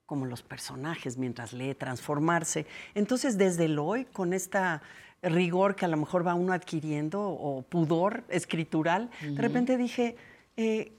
[0.06, 2.66] como los personajes mientras lee, transformarse.
[2.94, 4.80] Entonces, desde el hoy, con esta
[5.22, 10.16] rigor que a lo mejor va uno adquiriendo o pudor escritural, de repente dije,
[10.56, 10.92] eh,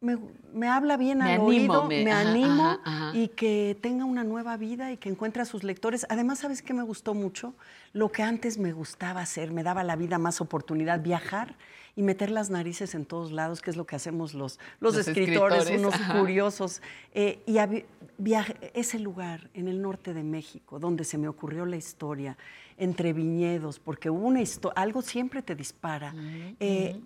[0.00, 0.18] me,
[0.52, 3.10] me habla bien Me al animo, oído, me- me, ajá, animo ajá, ajá.
[3.16, 6.04] y que tenga una nueva vida y que encuentre a sus lectores.
[6.08, 7.54] Además, ¿sabes qué me gustó mucho?
[7.92, 11.54] Lo que antes me gustaba hacer, me daba la vida más oportunidad, viajar
[11.94, 15.06] y meter las narices en todos lados, que es lo que hacemos los, los, Los
[15.06, 16.18] escritores, escritores, unos ajá.
[16.20, 16.80] curiosos.
[17.12, 17.58] Eh, y
[18.18, 22.38] viaje- ese lugar en el norte de México, donde se me ocurrió la historia,
[22.78, 24.40] entre viñedos, porque una
[24.74, 26.14] algo siempre te dispara.
[26.60, 26.98] Eh,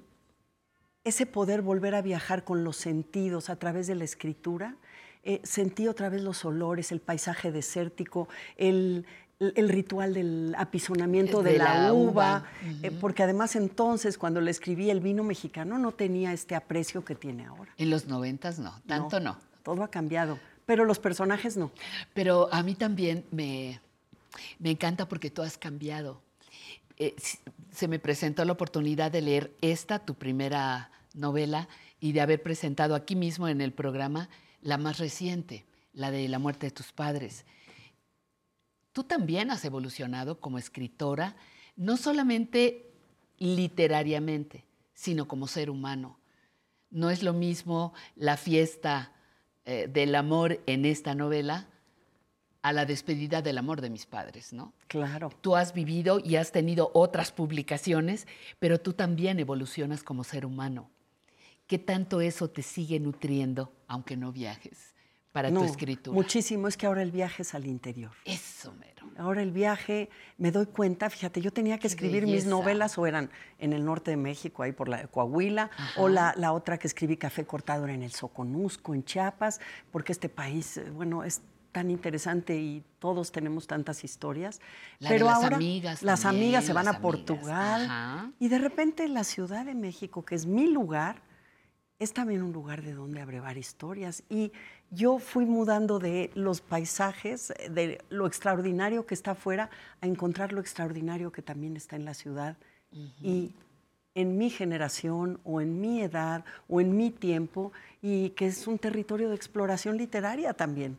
[1.05, 4.77] ese poder volver a viajar con los sentidos a través de la escritura,
[5.23, 9.05] eh, sentí otra vez los olores, el paisaje desértico, el,
[9.39, 12.45] el- ritual del apisonamiento de, De la, la uva, uva.
[12.83, 17.15] eh, porque además entonces cuando le escribí el vino mexicano no tenía este aprecio que
[17.15, 17.73] tiene ahora.
[17.77, 19.39] En los noventas no, tanto no.
[19.63, 21.71] Todo ha cambiado, pero los personajes no.
[22.15, 23.81] Pero a mí también me,
[24.59, 26.23] me encanta porque tú has cambiado.
[26.99, 27.15] Eh,
[27.73, 31.69] se me presentó la oportunidad de leer esta, tu primera novela,
[32.01, 34.29] y de haber presentado aquí mismo en el programa
[34.63, 37.45] la más reciente, la de La muerte de tus padres.
[38.97, 41.37] Tú también has evolucionado como escritora,
[41.77, 42.95] no solamente
[43.37, 46.19] literariamente, sino como ser humano.
[46.89, 49.13] No es lo mismo la fiesta
[49.67, 51.69] eh, del amor en esta novela
[52.63, 54.73] a la despedida del amor de mis padres, ¿no?
[54.89, 55.31] Claro.
[55.43, 58.27] Tú has vivido y has tenido otras publicaciones,
[58.59, 60.89] pero tú también evolucionas como ser humano.
[61.67, 64.96] ¿Qué tanto eso te sigue nutriendo, aunque no viajes,
[65.37, 66.15] para No, tu escritura?
[66.15, 68.11] Muchísimo, es que ahora el viaje es al interior.
[68.25, 69.07] Eso, mero.
[69.19, 70.09] ahora el viaje,
[70.39, 74.13] me doy cuenta, fíjate, yo tenía que escribir mis novelas o eran en el norte
[74.13, 77.93] de México, ahí por la Coahuila, o la, la otra que escribí, Café Cortado, era
[77.93, 79.61] en el Soconusco, en Chiapas,
[79.93, 84.61] porque este país, eh, bueno, es tan interesante y todos tenemos tantas historias.
[85.01, 88.31] La Pero las ahora amigas las también, amigas se van a amigas, Portugal ajá.
[88.41, 91.21] y de repente la Ciudad de México, que es mi lugar,
[91.99, 94.23] es también un lugar de donde abrevar historias.
[94.29, 94.53] Y
[94.91, 100.53] yo fui mudando de los paisajes, eh, de lo extraordinario que está afuera, a encontrar
[100.53, 102.57] lo extraordinario que también está en la ciudad.
[103.23, 103.53] Y
[104.15, 108.79] en mi generación, o en mi edad, o en mi tiempo, y que es un
[108.79, 110.97] territorio de exploración literaria también.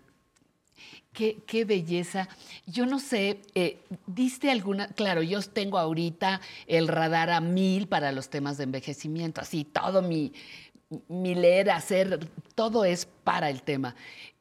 [1.11, 2.29] Qué, qué belleza.
[2.67, 4.89] Yo no sé, eh, ¿diste alguna?
[4.89, 10.03] Claro, yo tengo ahorita el radar a mil para los temas de envejecimiento, así todo
[10.03, 10.31] mi,
[11.07, 13.95] mi leer, hacer, todo es para el tema.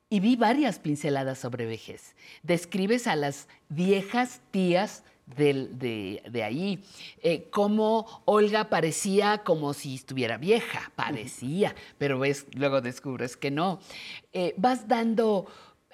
[0.08, 2.15] Y vi varias pinceladas sobre vejez.
[2.42, 6.84] Describes a las viejas tías del- de, de ahí,
[7.20, 13.81] eh, cómo Olga parecía como si estuviera vieja, parecía, pero ves, luego descubres que no.
[14.33, 15.47] Eh, vas dando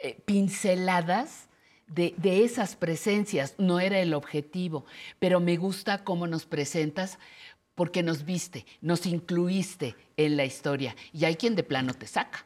[0.02, 1.48] eh, pinceladas
[1.86, 4.84] de, de esas presencias, no era el objetivo,
[5.18, 7.18] pero me gusta cómo nos presentas
[7.74, 12.44] porque nos viste, nos incluiste en la historia y hay quien de plano te saca.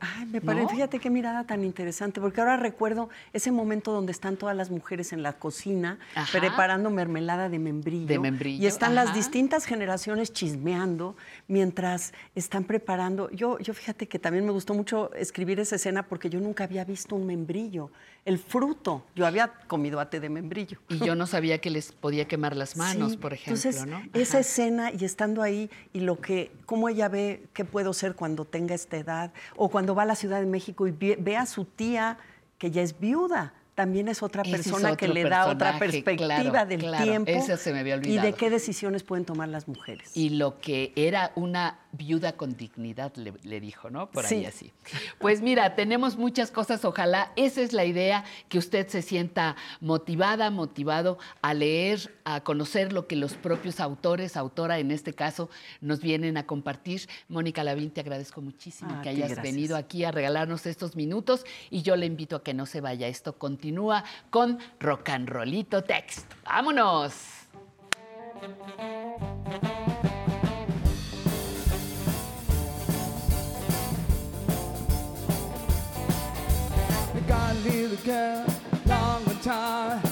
[0.00, 0.68] Ay, me parece, ¿No?
[0.70, 5.12] fíjate qué mirada tan interesante, porque ahora recuerdo ese momento donde están todas las mujeres
[5.12, 6.38] en la cocina Ajá.
[6.38, 8.06] preparando mermelada de membrillo.
[8.06, 13.30] De membrillo, Y están las distintas generaciones chismeando mientras están preparando.
[13.30, 16.84] Yo, yo fíjate que también me gustó mucho escribir esa escena porque yo nunca había
[16.84, 17.90] visto un membrillo,
[18.28, 19.02] el fruto.
[19.16, 20.78] Yo había comido ate de membrillo.
[20.90, 24.02] Y yo no sabía que les podía quemar las manos, Sí, por ejemplo, Entonces, ¿no?
[24.12, 28.44] esa escena y estando ahí y lo que, cómo ella ve qué puedo ser cuando
[28.44, 31.46] tenga esta edad, o cuando va a la Ciudad de México y ve, ve a
[31.46, 32.18] su tía
[32.58, 36.68] que ya es viuda, también es otra es persona que le da otra perspectiva claro,
[36.68, 40.16] del claro, tiempo se me había y de qué decisiones pueden tomar las mujeres.
[40.16, 44.10] Y lo que era una viuda con dignidad, le, le dijo, ¿no?
[44.10, 44.44] Por ahí Sí.
[44.44, 44.72] así.
[45.18, 50.50] Pues mira, tenemos muchas cosas, ojalá esa es la idea, que usted se sienta motivada,
[50.50, 55.48] motivado a leer, a conocer lo que los propios autores, autora en este caso,
[55.80, 57.08] nos vienen a compartir.
[57.28, 59.42] Mónica Lavín, te agradezco muchísimo A que hayas gracias.
[59.54, 63.08] venido aquí a regalarnos estos minutos y yo le invito a que no se vaya.
[63.08, 66.30] Esto continúa con Rock and Rollito Text.
[66.44, 67.14] ¡Vámonos!
[77.64, 78.44] little girl
[78.86, 80.07] long time.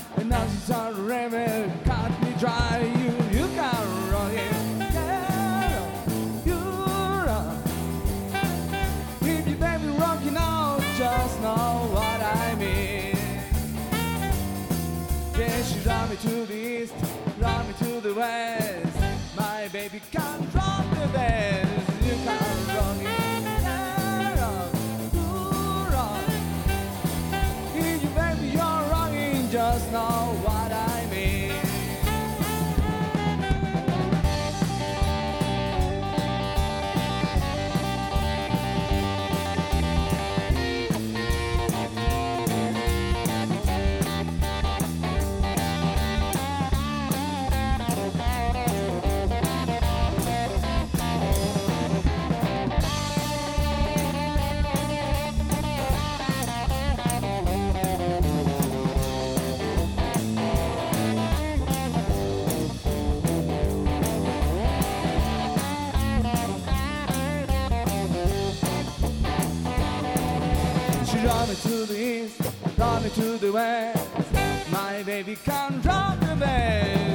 [71.87, 72.41] The east,
[72.79, 74.73] run me to the west.
[74.73, 77.06] My baby can't rock the best.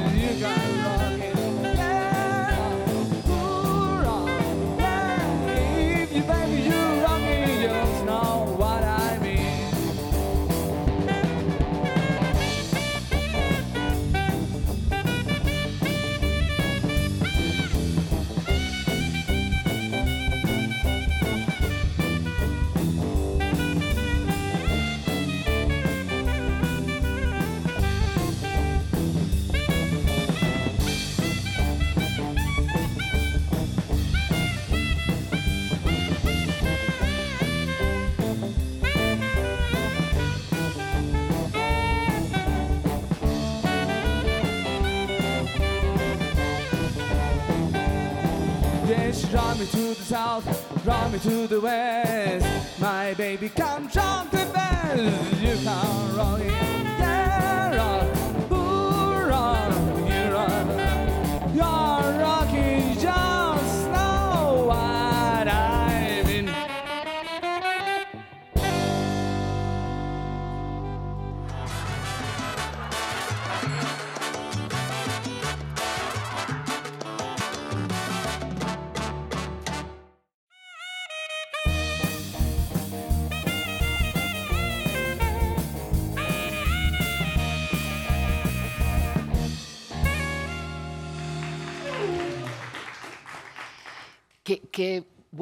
[49.32, 52.78] Drive me to the south, drive me to the west.
[52.78, 55.40] My baby, come jump the best.
[55.40, 58.21] You can't run in there.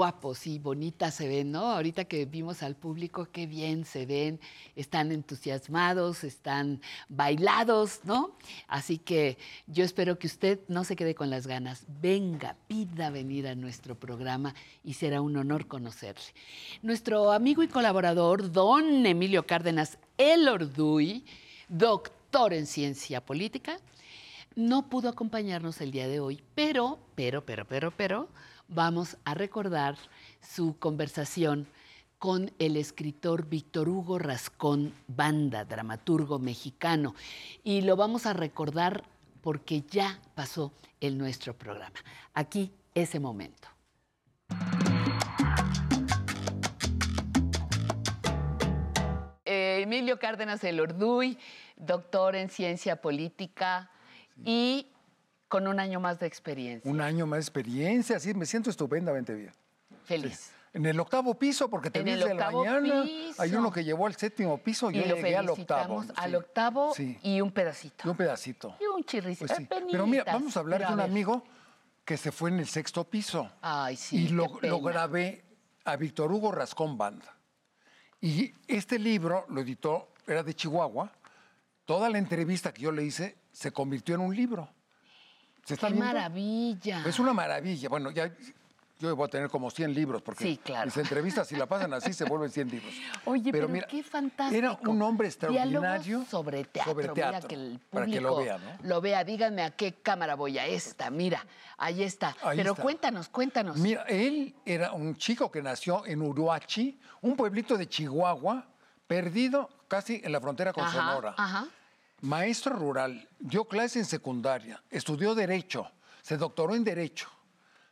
[0.00, 1.72] Guapos y bonitas se ven, ¿no?
[1.72, 4.40] Ahorita que vimos al público, qué bien se ven,
[4.74, 6.80] están entusiasmados, están
[7.10, 8.34] bailados, ¿no?
[8.66, 13.46] Así que yo espero que usted no se quede con las ganas, venga, pida venir
[13.46, 16.32] a nuestro programa y será un honor conocerle.
[16.80, 21.26] Nuestro amigo y colaborador, don Emilio Cárdenas El Orduy,
[21.68, 23.76] doctor en ciencia política,
[24.56, 28.28] no pudo acompañarnos el día de hoy, pero, pero, pero, pero, pero,
[28.70, 29.96] vamos a recordar
[30.40, 31.66] su conversación
[32.18, 37.14] con el escritor Víctor Hugo Rascón Banda, dramaturgo mexicano.
[37.64, 39.04] Y lo vamos a recordar
[39.40, 41.96] porque ya pasó en nuestro programa.
[42.34, 43.68] Aquí ese momento.
[49.44, 51.38] Eh, Emilio Cárdenas El Orduy,
[51.76, 53.90] doctor en ciencia política
[54.44, 54.86] y
[55.50, 56.90] con un año más de experiencia.
[56.90, 59.52] Un año más de experiencia, sí, me siento estupendamente bien.
[60.04, 60.52] Feliz.
[60.72, 63.02] En el octavo piso, porque te En vi el desde la mañana.
[63.02, 63.42] piso.
[63.42, 66.04] Hay uno que llevó al séptimo piso, yo y lo llegué al octavo.
[66.14, 66.36] al sí.
[66.36, 67.18] octavo Sí.
[67.24, 68.06] y un pedacito.
[68.06, 68.76] Y un pedacito.
[68.80, 69.46] Y un chirricito.
[69.48, 69.68] Pues sí.
[69.90, 71.42] Pero mira, vamos a hablar Pero de un amigo
[72.04, 73.50] que se fue en el sexto piso.
[73.60, 74.26] Ay, sí.
[74.26, 75.42] y lo, lo grabé
[75.84, 77.34] a Víctor Hugo Rascón Banda.
[78.20, 81.10] Y este libro lo editó, era de Chihuahua.
[81.84, 84.68] Toda la entrevista que yo le hice se convirtió en un libro.
[85.70, 86.12] ¿Se está ¡Qué viendo?
[86.12, 87.02] maravilla!
[87.06, 87.88] Es una maravilla.
[87.88, 88.28] Bueno, ya
[88.98, 90.86] yo voy a tener como 100 libros porque Sí, claro.
[90.86, 92.92] mis entrevistas, si la pasan así, se vuelven 100 libros.
[93.24, 94.58] Oye, pero, mira, qué fantástico.
[94.58, 95.80] Era un hombre extraordinario.
[95.80, 96.92] Diálogos sobre teatro.
[96.92, 98.88] sobre Mira teatro, que el público para que lo vea, ¿no?
[98.88, 99.22] lo vea.
[99.24, 101.08] Díganme a qué cámara voy a esta.
[101.08, 101.46] Mira,
[101.78, 102.36] ahí está.
[102.42, 102.82] Ahí pero está.
[102.82, 103.76] cuéntanos, cuéntanos.
[103.78, 108.66] Mira, él era un chico que nació en Uruachi, un pueblito de Chihuahua,
[109.06, 111.34] perdido casi en la frontera con Ajá, Sonora.
[111.38, 111.66] Ajá.
[112.22, 115.90] Maestro rural, dio clase en secundaria, estudió Derecho,
[116.20, 117.28] se doctoró en Derecho,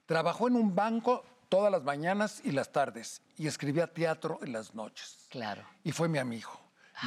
[0.05, 4.75] trabajó en un banco todas las mañanas y las tardes y escribía teatro en las
[4.75, 5.27] noches.
[5.31, 5.65] Claro.
[5.83, 6.51] Y fue mi amigo.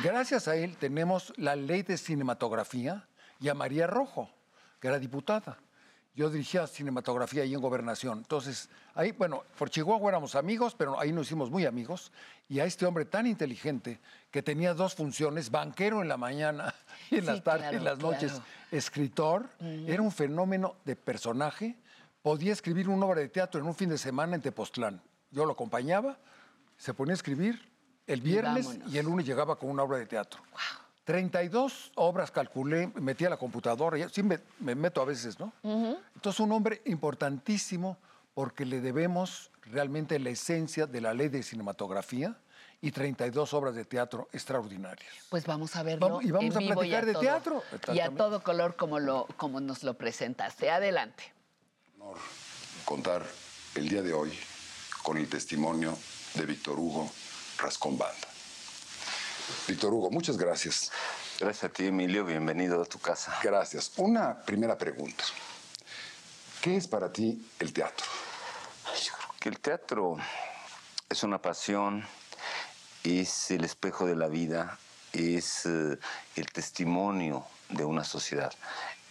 [0.03, 3.08] Gracias a él tenemos la ley de cinematografía
[3.40, 4.30] y a María Rojo,
[4.80, 5.58] que era diputada.
[6.14, 8.17] Yo dirigía cinematografía ahí en gobernación.
[8.19, 12.11] Entonces, ahí, bueno, por Chihuahua éramos amigos, pero ahí nos hicimos muy amigos.
[12.49, 13.99] Y a este hombre tan inteligente
[14.30, 16.73] que tenía dos funciones, banquero en la mañana
[17.09, 18.45] y en Sí, las tardes, claro, en las noches, claro.
[18.72, 21.77] escritor, era un fenómeno de personaje.
[22.22, 25.01] Podía escribir una obra de teatro en un fin de semana en Tepoztlán.
[25.31, 26.17] Yo lo acompañaba,
[26.77, 27.72] se ponía a escribir
[28.06, 28.93] el viernes vámonos.
[28.93, 30.41] y el lunes llegaba con una obra de teatro.
[31.15, 35.51] 32 obras calculé, metí a la computadora, ya- sí me, me meto a veces, ¿no?
[36.15, 37.98] Entonces un hombre importantísimo
[38.33, 42.38] porque le debemos realmente la esencia de la ley de cinematografía
[42.80, 45.11] y 32 obras de teatro extraordinarias.
[45.30, 47.22] Pues vamos a verlo Vamos- y vamos en a vivo platicar y a de todo-
[47.22, 47.64] teatro.
[47.93, 50.69] Y a todo color como, lo, como nos lo presentaste.
[50.72, 51.23] Adelante.
[52.85, 53.23] contar
[53.75, 54.31] el día de hoy
[55.03, 55.98] con el testimonio
[56.35, 57.09] de Víctor Hugo
[57.57, 58.27] Rascón Banda.
[59.67, 60.91] Víctor Hugo, muchas gracias.
[61.39, 62.25] Gracias a ti, Emilio.
[62.25, 63.38] Bienvenido a tu casa.
[63.43, 63.93] Gracias.
[63.97, 65.23] Una primera pregunta.
[66.61, 68.05] ¿Qué es para ti el teatro?
[69.39, 70.17] Que el teatro
[71.09, 72.05] es una pasión,
[73.03, 74.77] es el espejo de la vida,
[75.13, 75.97] es eh,
[76.35, 78.53] el testimonio de una sociedad.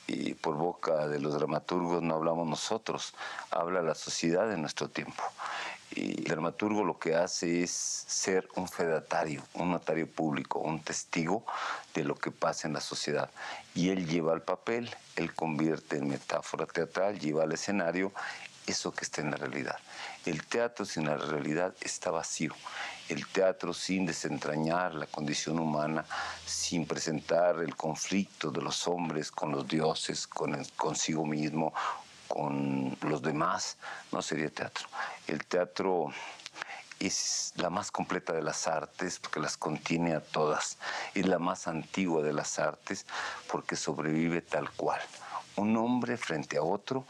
[0.06, 3.14] Y por boca de los dramaturgos no hablamos nosotros,
[3.50, 5.22] habla la sociedad de nuestro tiempo.
[5.96, 11.44] El dramaturgo lo que hace es ser un fedatario, un notario público, un testigo
[11.94, 13.28] de lo que pasa en la sociedad.
[13.74, 18.12] Y él lleva al papel, él convierte en metáfora teatral, lleva al escenario
[18.66, 19.76] eso que está en la realidad.
[20.24, 22.54] El teatro sin la realidad está vacío.
[23.08, 26.04] El teatro sin desentrañar la condición humana,
[26.46, 31.74] sin presentar el conflicto de los hombres con los dioses, con el- consigo mismo,
[32.30, 33.76] con los demás,
[34.12, 34.86] no sería teatro.
[35.26, 36.12] El teatro
[37.00, 40.78] es la más completa de las artes porque las contiene a todas.
[41.14, 43.04] Es la más antigua de las artes
[43.50, 45.00] porque sobrevive tal cual.
[45.56, 47.04] Un hombre frente a otro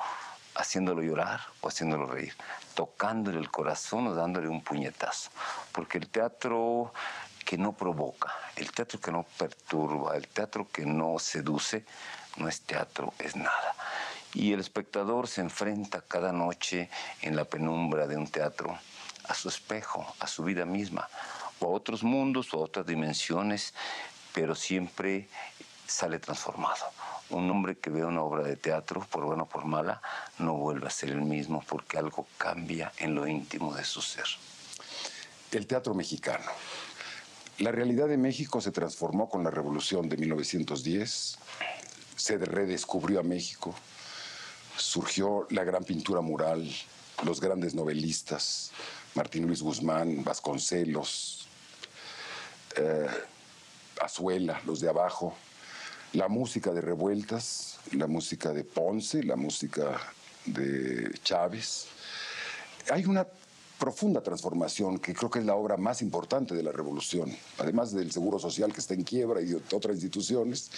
[0.55, 2.35] haciéndolo llorar o haciéndolo reír,
[2.75, 5.31] tocándole el corazón o dándole un puñetazo.
[5.73, 6.95] Porque el teatro
[7.45, 11.85] que no provoca, el teatro que no perturba, el teatro que no seduce,
[12.39, 13.70] no es teatro, es nada.
[14.35, 16.89] Y el espectador se enfrenta cada noche
[17.23, 18.79] en la penumbra de un teatro
[19.25, 21.09] a su espejo, a su vida misma,
[21.61, 23.75] o a otros mundos o a otras dimensiones,
[24.33, 25.29] pero siempre
[25.87, 26.85] sale transformado.
[27.31, 30.03] Un hombre que ve una obra de teatro, por buena o por mala,
[30.39, 34.27] no vuelve a ser el mismo porque algo cambia en lo íntimo de su ser.
[35.53, 36.51] El teatro mexicano.
[37.59, 41.39] La realidad de México se transformó con la revolución de 1910,
[42.17, 43.75] se redescubrió a México,
[44.81, 46.69] surgió la gran pintura mural
[47.25, 48.71] los grandes novelistas,
[49.15, 51.47] Martín Luis Guzmán, Vasconcelos,
[52.77, 53.07] eh,
[54.01, 55.35] Azuela, los de abajo,
[56.15, 60.01] la música de Revueltas, la música de Ponce, la música
[60.47, 61.87] de Chávez.
[62.91, 63.27] Hay una
[63.79, 68.13] profunda transformación que creo que es la obra más importante de la revolución, además del
[68.13, 70.71] Seguro Social que está en quiebra y de otras instituciones,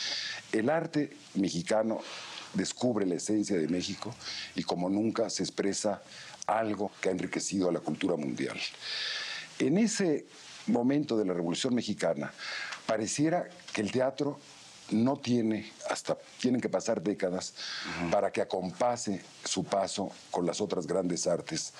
[0.52, 2.00] el arte mexicano
[2.54, 4.14] descubre la esencia de México
[4.54, 6.02] y como nunca se expresa
[6.46, 8.58] algo que ha enriquecido a la cultura mundial.
[9.58, 10.26] En ese
[10.66, 12.32] momento de la Revolución Mexicana,
[12.86, 14.38] pareciera que el teatro
[14.90, 17.54] no tiene, hasta tienen que pasar décadas
[18.10, 21.72] para que acompase su paso con las otras grandes artes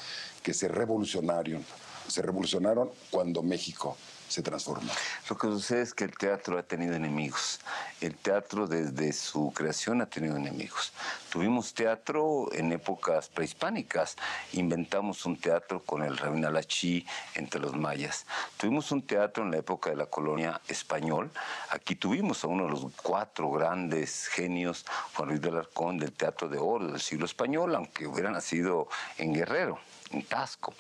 [0.43, 1.65] que se revolucionaron,
[2.09, 3.97] se revolucionaron cuando México
[4.33, 4.91] se transformó.
[5.29, 7.61] Lo que sucede es que el teatro ha tenido enemigos.
[8.01, 10.93] El teatro desde su creación ha tenido enemigos.
[11.31, 14.17] Tuvimos teatro en épocas prehispánicas.
[14.53, 18.27] Inventamos un teatro con el Rabinalachí entre los mayas.
[18.57, 21.31] Tuvimos un teatro en la época de la colonia español.
[21.71, 26.49] Aquí tuvimos a uno de los cuatro grandes genios, Juan Luis de Alarcón, del teatro
[26.49, 28.89] de oro del siglo español, aunque hubiera nacido
[29.19, 29.79] en Guerrero,
[30.11, 30.75] en Tasco.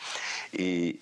[0.52, 1.00] Y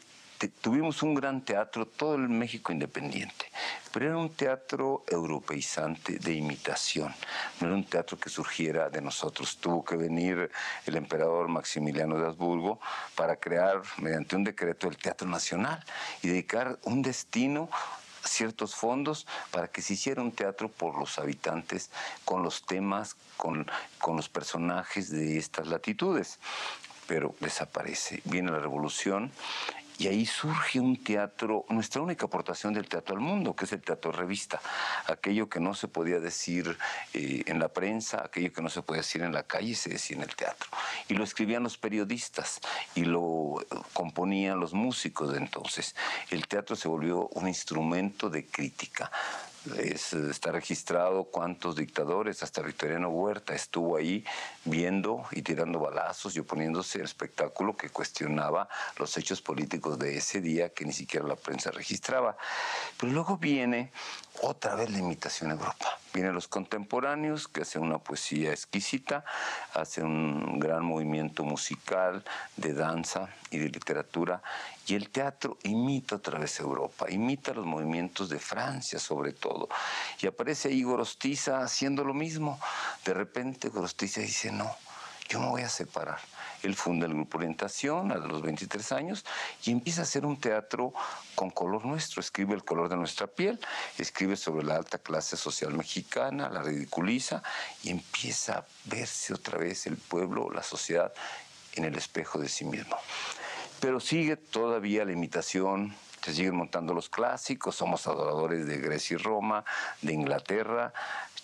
[0.49, 3.47] tuvimos un gran teatro, todo el México independiente,
[3.93, 7.15] pero era un teatro europeizante de imitación,
[7.61, 9.59] no era un teatro que surgiera de nosotros.
[9.59, 10.51] Tuvo que venir
[10.87, 12.81] el emperador Maximiliano de Habsburgo
[13.15, 15.85] para crear, mediante un decreto, el Teatro Nacional
[16.23, 17.69] y dedicar un destino
[18.25, 21.91] ciertos fondos para que se hiciera un teatro por los habitantes,
[22.25, 23.67] con los temas, con,
[23.99, 26.39] con los personajes de estas latitudes.
[27.07, 28.21] Pero desaparece.
[28.25, 29.33] Viene la revolución
[30.01, 33.83] y ahí surge un teatro, nuestra única aportación del teatro al mundo, que es el
[33.83, 34.59] teatro revista.
[35.07, 36.79] Aquello que no se podía decir
[37.13, 40.17] eh, en la prensa, aquello que no se podía decir en la calle, se decía
[40.17, 40.71] en el teatro.
[41.09, 42.61] Y lo escribían los periodistas
[42.95, 45.95] y lo eh, componían los músicos de entonces.
[46.31, 49.11] El teatro se volvió un instrumento de crítica
[49.67, 54.25] está registrado cuántos dictadores, hasta Victoriano Huerta estuvo ahí
[54.65, 60.41] viendo y tirando balazos y oponiéndose al espectáculo que cuestionaba los hechos políticos de ese
[60.41, 62.37] día que ni siquiera la prensa registraba.
[62.99, 63.93] Pero luego viene
[64.43, 65.99] otra vez la imitación a Europa.
[66.13, 69.25] Vienen los contemporáneos que hacen una poesía exquisita,
[69.75, 72.25] hacen un gran movimiento musical,
[72.57, 74.43] de danza y de literatura,
[74.87, 79.69] y el teatro imita otra vez Europa, imita los movimientos de Francia sobre todo.
[80.21, 82.59] Y aparece ahí Gorostiza haciendo lo mismo.
[83.05, 84.75] De repente Gorostiza dice, no,
[85.29, 86.19] yo me voy a separar
[86.63, 89.25] él funda el Grupo Orientación a los 23 años
[89.65, 90.93] y empieza a hacer un teatro
[91.35, 92.21] con color nuestro.
[92.21, 93.59] Escribe el color de nuestra piel,
[93.99, 97.43] escribe sobre la alta clase social mexicana, la ridiculiza
[97.83, 101.13] y empieza a verse otra vez el pueblo, la sociedad
[101.75, 102.97] en el espejo de sí mismo.
[103.81, 109.17] Pero sigue todavía la imitación se siguen montando los clásicos, somos adoradores de Grecia y
[109.17, 109.65] Roma,
[110.03, 110.93] de Inglaterra,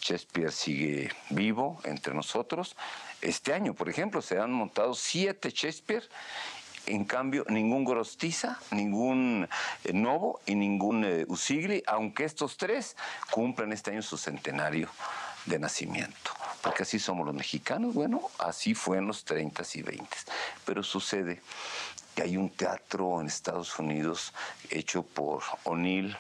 [0.07, 2.77] Shakespeare sigue vivo entre nosotros.
[3.21, 6.05] Este año, por ejemplo, se han montado siete Shakespeare
[6.87, 9.49] en cambio, ningún Gorostiza, ningún
[9.83, 12.97] eh, Novo y ningún eh, Usigli, aunque estos tres
[13.33, 14.89] cumplen este año su centenario
[15.47, 16.31] de nacimiento.
[16.63, 20.07] Porque así somos los mexicanos, bueno, así fue en los 30 y 20.
[20.65, 21.43] Pero sucede
[22.15, 24.33] que hay un teatro en Estados Unidos
[24.71, 26.17] hecho por O'Neill,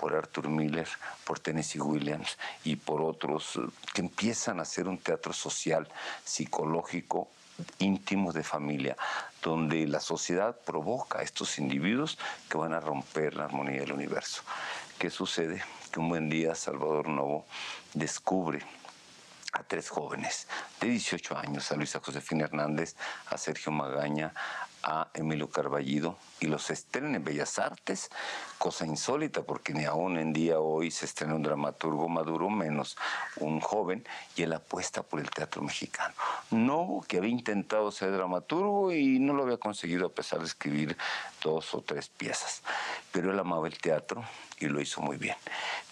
[0.00, 0.88] por Arthur Miller,
[1.24, 3.60] por Tennessee Williams y por otros eh,
[3.92, 5.86] que empiezan a hacer un teatro social,
[6.24, 7.28] psicológico,
[7.78, 8.96] íntimo de familia,
[9.42, 14.42] donde la sociedad provoca a estos individuos que van a romper la armonía del universo.
[14.98, 15.62] ¿Qué sucede?
[15.92, 17.44] Que un buen día Salvador Novo
[17.92, 18.60] descubre
[19.52, 20.48] a tres jóvenes
[20.80, 22.96] de 18 años, a Luisa Josefina Hernández,
[23.26, 24.32] a Sergio Magaña,
[24.82, 28.10] a Emilio Carballido y los estrenen en Bellas Artes,
[28.58, 32.96] cosa insólita porque ni aún en día hoy se estrena un dramaturgo maduro, menos
[33.36, 36.14] un joven, y él apuesta por el teatro mexicano.
[36.50, 40.96] No que había intentado ser dramaturgo y no lo había conseguido a pesar de escribir
[41.42, 42.62] dos o tres piezas,
[43.12, 44.24] pero él amaba el teatro
[44.58, 45.36] y lo hizo muy bien.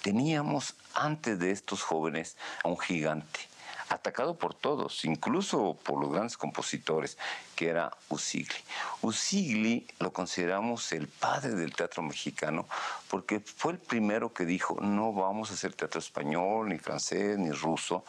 [0.02, 3.40] Teníamos antes de estos jóvenes a un gigante,
[3.88, 7.18] atacado por todos, incluso por los grandes compositores,
[7.56, 8.60] que era Usigli.
[9.02, 12.66] Usigli lo consideramos el padre del teatro mexicano
[13.08, 17.50] porque fue el primero que dijo, no vamos a hacer teatro español, ni francés, ni
[17.50, 18.04] ruso,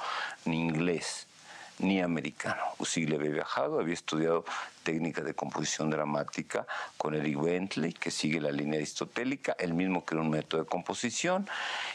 [0.45, 1.28] ni inglés
[1.79, 2.61] ni americano.
[2.77, 4.45] Usigli había viajado, había estudiado
[4.83, 6.65] técnica de composición dramática
[6.97, 11.47] con Eric Bentley, que sigue la línea aristotélica, él mismo creó un método de composición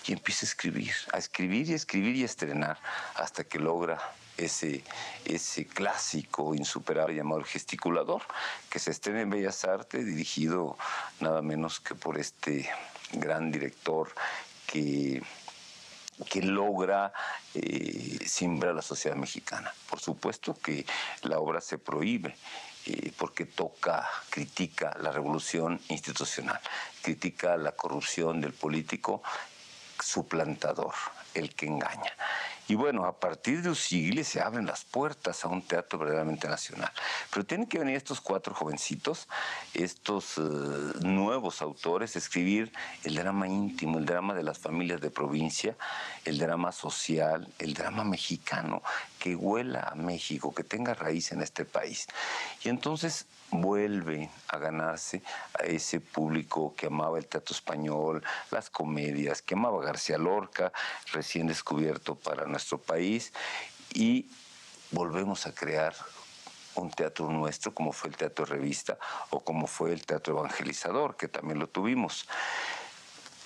[0.06, 2.78] y empieza a escribir, a escribir y a escribir y a estrenar
[3.16, 3.98] hasta que logra
[4.36, 4.82] ese,
[5.24, 8.22] ese clásico insuperable llamado El Gesticulador,
[8.68, 10.76] que se estrena en Bellas Artes, dirigido
[11.20, 12.68] nada menos que por este
[13.12, 14.08] gran director
[14.66, 15.22] que
[16.28, 17.12] que logra
[17.54, 19.72] eh, simbrar la sociedad mexicana.
[19.88, 20.86] Por supuesto que
[21.22, 22.36] la obra se prohíbe
[22.86, 26.60] eh, porque toca, critica la revolución institucional,
[27.02, 29.22] critica la corrupción del político
[29.98, 30.94] suplantador,
[31.34, 32.12] el que engaña.
[32.66, 36.90] Y bueno, a partir de Usigli se abren las puertas a un teatro verdaderamente nacional.
[37.30, 39.28] Pero tienen que venir estos cuatro jovencitos,
[39.74, 40.40] estos eh,
[41.02, 42.72] nuevos autores, a escribir
[43.04, 45.76] el drama íntimo, el drama de las familias de provincia,
[46.24, 48.82] el drama social, el drama mexicano,
[49.18, 52.06] que huela a México, que tenga raíz en este país.
[52.62, 53.26] Y entonces
[53.60, 55.22] vuelve a ganarse
[55.58, 60.72] a ese público que amaba el teatro español, las comedias, que amaba García Lorca,
[61.12, 63.32] recién descubierto para nuestro país,
[63.92, 64.28] y
[64.90, 65.94] volvemos a crear
[66.74, 68.98] un teatro nuestro, como fue el teatro revista
[69.30, 72.26] o como fue el teatro evangelizador, que también lo tuvimos.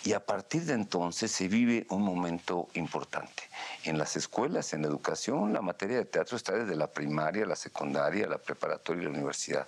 [0.08, 3.42] Y a partir de entonces se vive un momento importante.
[3.84, 7.56] En las escuelas, en la educación, la materia de teatro está desde la primaria, la
[7.56, 9.66] secundaria, la preparatoria y la universidad.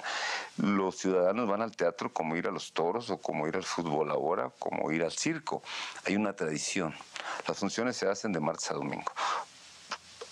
[0.56, 4.10] Los ciudadanos van al teatro como ir a los toros o como ir al fútbol
[4.10, 5.62] ahora, como ir al circo.
[6.06, 6.94] Hay una tradición.
[7.46, 9.12] Las funciones se hacen de martes a domingo.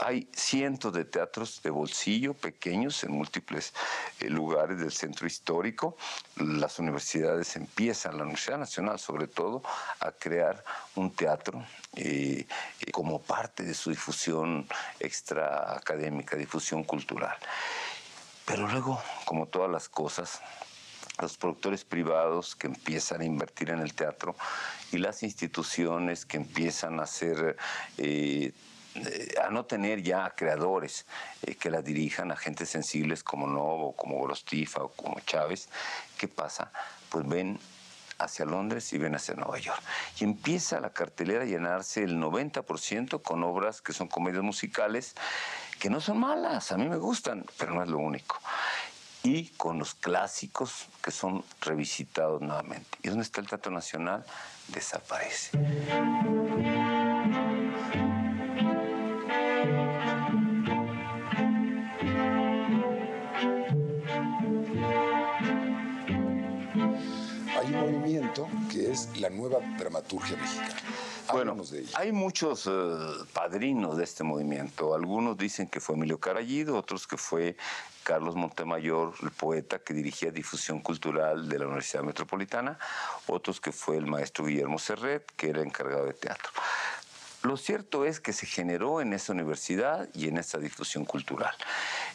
[0.00, 3.74] Hay cientos de teatros de bolsillo pequeños en múltiples
[4.20, 5.96] eh, lugares del centro histórico.
[6.36, 9.62] Las universidades empiezan, la Universidad Nacional sobre todo,
[9.98, 10.62] a crear
[10.94, 11.64] un teatro
[11.96, 12.46] eh,
[12.80, 14.68] eh, como parte de su difusión
[15.00, 17.36] extraacadémica, difusión cultural.
[18.44, 20.40] Pero luego, como todas las cosas,
[21.20, 24.36] los productores privados que empiezan a invertir en el teatro
[24.92, 27.56] y las instituciones que empiezan a hacer
[27.96, 28.52] eh,
[29.06, 31.06] eh, a no tener ya creadores
[31.42, 35.68] eh, que la dirijan, a gente sensibles como Novo, como Gorostifa o como Chávez,
[36.16, 36.70] ¿qué pasa?
[37.08, 37.58] Pues ven
[38.18, 39.80] hacia Londres y ven hacia Nueva York.
[40.18, 45.14] Y empieza la cartelera a llenarse el 90% con obras que son comedias musicales,
[45.78, 48.38] que no son malas, a mí me gustan, pero no es lo único.
[49.22, 52.98] Y con los clásicos que son revisitados nuevamente.
[53.02, 54.24] ¿Y dónde está el Teatro Nacional?
[54.68, 55.58] Desaparece.
[68.36, 70.74] Un movimiento que es la nueva dramaturgia mexicana.
[71.32, 72.70] Bueno, de hay muchos eh,
[73.32, 74.94] padrinos de este movimiento.
[74.94, 77.56] Algunos dicen que fue Emilio Carallido, otros que fue
[78.02, 82.78] Carlos Montemayor, el poeta que dirigía difusión cultural de la Universidad Metropolitana,
[83.26, 86.50] otros que fue el maestro Guillermo Serret, que era encargado de teatro.
[87.48, 91.54] Lo cierto es que se generó en esa universidad y en esa difusión cultural.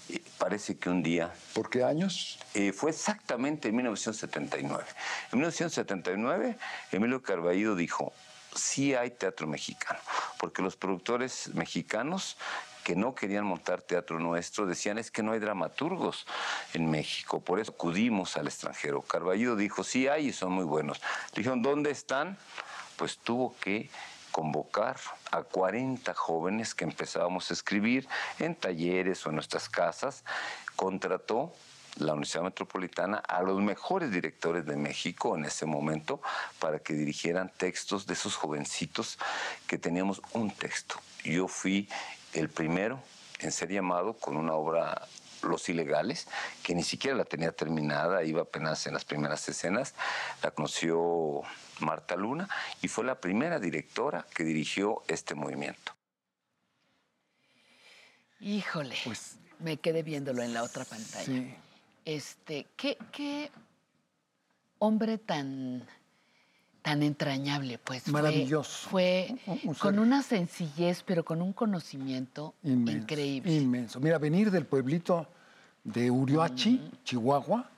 [0.09, 1.33] Eh, parece que un día...
[1.55, 2.37] ¿Por qué años?
[2.53, 4.83] Eh, fue exactamente en 1979.
[5.31, 6.55] En 1979,
[6.91, 8.13] Emilio Carballido dijo,
[8.55, 9.99] sí hay teatro mexicano,
[10.37, 12.37] porque los productores mexicanos
[12.83, 16.27] que no querían montar teatro nuestro decían es que no hay dramaturgos
[16.75, 19.01] en México, por eso acudimos al extranjero.
[19.01, 21.01] Carballido dijo, sí hay y son muy buenos.
[21.31, 22.37] Le dijeron, ¿dónde están?
[22.97, 23.89] Pues tuvo que
[24.33, 24.97] convocar
[25.31, 28.07] a 40 jóvenes que empezábamos a escribir
[28.39, 30.25] en talleres o en nuestras casas,
[30.75, 31.53] contrató
[31.97, 36.19] la Universidad Metropolitana a los mejores directores de México en ese momento
[36.59, 39.19] para que dirigieran textos de esos jovencitos
[39.67, 40.95] que teníamos un texto.
[41.23, 41.87] Yo fui
[42.33, 42.99] el primero
[43.39, 45.07] en ser llamado con una obra
[45.43, 46.27] Los Ilegales,
[46.63, 49.93] que ni siquiera la tenía terminada, iba apenas en las primeras escenas,
[50.41, 51.41] la conoció
[51.79, 52.47] Marta Luna
[52.81, 55.93] y fue la primera directora que dirigió este movimiento.
[58.39, 61.25] Híjole, Pues me quedé viéndolo en la otra pantalla.
[61.25, 61.55] Sí.
[62.05, 63.49] Este, qué, qué
[64.79, 65.87] hombre tan,
[66.83, 68.07] tan entrañable, pues.
[68.09, 68.89] Maravilloso.
[68.89, 73.55] Fue, Un- un con una sencillez, pero con un conocimiento Inmenso, increíble.
[73.55, 73.99] Inmenso.
[73.99, 75.25] Mira, venir del pueblito
[75.83, 77.69] de Urioachi, Chihuahua,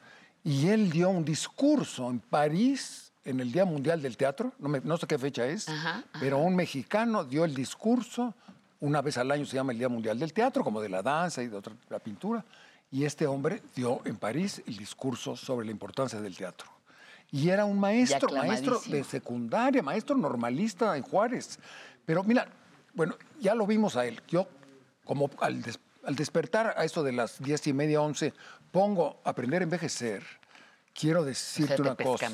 [0.44, 4.82] y él dio un discurso en París en el Día Mundial del Teatro, no, me-
[4.82, 5.66] no sé qué fecha es,
[6.20, 8.34] pero un mexicano dio el discurso,
[8.82, 11.42] una vez al año se llama el Día Mundial del Teatro, como de la danza
[11.42, 12.44] y de otra, la pintura,
[12.92, 16.68] y este hombre dio en París el discurso sobre la importancia del teatro.
[17.36, 21.60] Y era un maestro, maestro de secundaria, maestro normalista en Juárez.
[22.06, 22.48] Pero mira,
[22.94, 24.22] bueno, ya lo vimos a él.
[24.30, 24.48] Yo,
[25.04, 28.34] como al, des- al despertar a eso de las diez y media, once,
[28.72, 30.24] pongo Aprender a Envejecer,
[30.94, 32.30] quiero decirte te una cosa.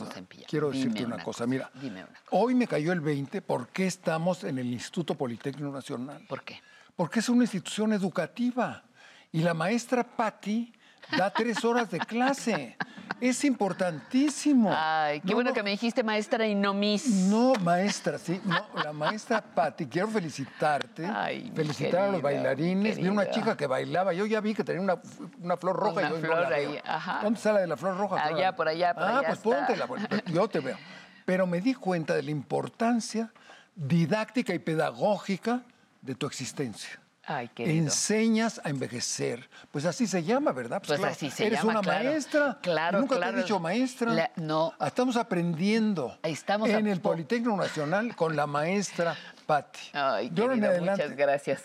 [0.47, 1.47] Quiero Dime decirte una, una cosa.
[1.47, 2.19] Mira, Dime una.
[2.29, 6.23] hoy me cayó el 20 por qué estamos en el Instituto Politécnico Nacional.
[6.29, 6.61] ¿Por qué?
[6.95, 8.83] Porque es una institución educativa
[9.31, 10.71] y la maestra Patti
[11.17, 12.77] da tres horas de clase.
[13.19, 14.73] Es importantísimo.
[14.75, 17.07] Ay, qué bueno que me dijiste maestra y no mis.
[17.07, 18.41] No, maestra, sí.
[18.43, 21.07] No, la maestra Patti, quiero felicitarte.
[21.53, 22.97] felicitar a los bailarines.
[22.97, 24.11] Vi una chica que bailaba.
[24.13, 24.99] Yo ya vi que tenía una,
[25.39, 25.99] una flor roja.
[25.99, 27.19] Una y no flor la ahí, ajá.
[27.21, 28.25] ¿Dónde está la de la flor roja?
[28.25, 29.87] Allá, por allá, por ah, allá pues póntela.
[30.25, 30.77] Yo te veo.
[31.23, 33.31] Pero me di cuenta de la importancia
[33.75, 35.61] didáctica y pedagógica
[36.01, 36.99] de tu existencia.
[37.23, 37.51] Ay.
[37.57, 39.47] Enseñas a envejecer.
[39.71, 40.81] Pues así se llama, ¿verdad?
[40.85, 42.03] Pues claro, así se Eres llama, una claro.
[42.05, 42.59] maestra.
[42.63, 43.33] Claro, Nunca claro.
[43.33, 44.11] te he dicho maestra.
[44.11, 44.73] La- no.
[44.83, 49.79] Estamos aprendiendo Estamos en a- el Politécnico Nacional con la maestra Patti.
[49.93, 51.63] Ay, querido, adelante- muchas gracias.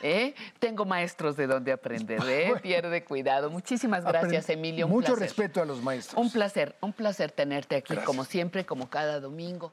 [0.00, 0.34] ¿Eh?
[0.58, 2.54] Tengo maestros de donde aprender, ¿eh?
[2.62, 3.50] Pierde cuidado.
[3.50, 4.86] Muchísimas gracias, Aprend- Emilio.
[4.86, 5.22] Un Mucho placer.
[5.28, 6.18] respeto a los maestros.
[6.18, 8.06] Un placer, un placer tenerte aquí, Gracias.
[8.06, 9.72] como siempre, como cada domingo.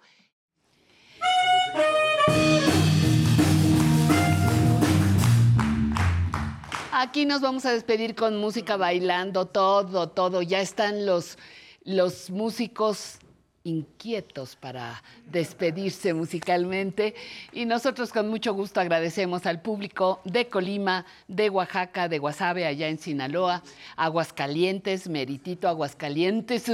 [6.94, 10.42] Aquí nos vamos a despedir con música bailando, todo, todo.
[10.42, 11.38] Ya están los,
[11.86, 13.18] los músicos
[13.64, 17.16] inquietos para despedirse musicalmente.
[17.52, 22.88] Y nosotros con mucho gusto agradecemos al público de Colima, de Oaxaca, de Guasave, allá
[22.88, 23.64] en Sinaloa,
[23.96, 26.66] Aguascalientes, Meritito, Aguascalientes,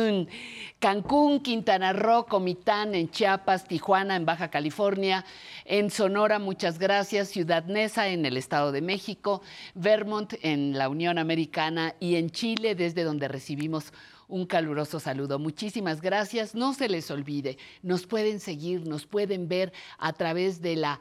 [0.79, 5.25] Cancún, Quintana Roo, Comitán, en Chiapas, Tijuana, en Baja California,
[5.65, 9.41] en Sonora, muchas gracias, Ciudad Neza, en el Estado de México,
[9.75, 13.91] Vermont, en la Unión Americana y en Chile, desde donde recibimos
[14.27, 15.39] un caluroso saludo.
[15.39, 16.55] Muchísimas gracias.
[16.55, 20.99] No se les olvide, nos pueden seguir, nos pueden ver a través de la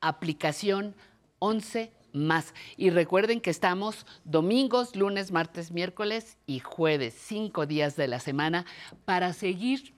[0.00, 0.94] aplicación
[1.38, 2.54] 11 más.
[2.76, 8.64] Y recuerden que estamos domingos, lunes, martes, miércoles y jueves, cinco días de la semana
[9.04, 9.94] para seguir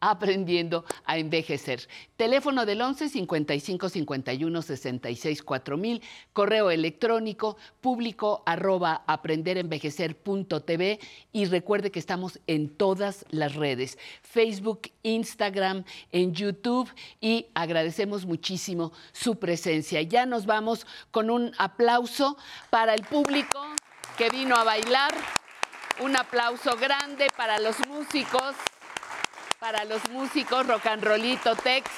[0.00, 1.88] aprendiendo a envejecer.
[2.16, 11.00] Teléfono del 11 55 51 66 4000, correo electrónico público arroba aprenderenvejecer.tv
[11.32, 16.90] y recuerde que estamos en todas las redes, Facebook, Instagram, en YouTube.
[17.20, 20.02] Y agradecemos muchísimo su presencia.
[20.02, 22.36] Ya nos vamos con un aplauso
[22.70, 23.60] para el público
[24.16, 25.14] que vino a bailar,
[26.00, 28.54] un aplauso grande para los músicos
[29.66, 31.90] para los músicos rock and rollito Tex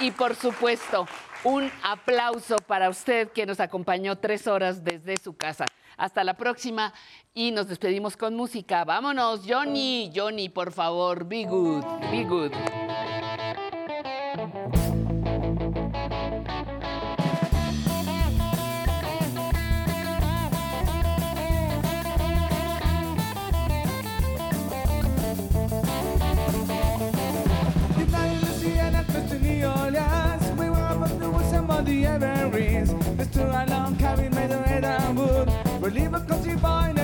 [0.00, 1.06] y por supuesto
[1.44, 5.66] un aplauso para usted que nos acompañó tres horas desde su casa.
[5.96, 6.92] Hasta la próxima
[7.32, 8.84] y nos despedimos con música.
[8.84, 12.50] Vámonos, Johnny, Johnny, por favor, be good, be good.
[32.52, 32.90] memories.
[32.90, 33.50] Mr.
[33.50, 35.50] I love carrying made of wood.
[35.80, 37.01] We'll leave a country boy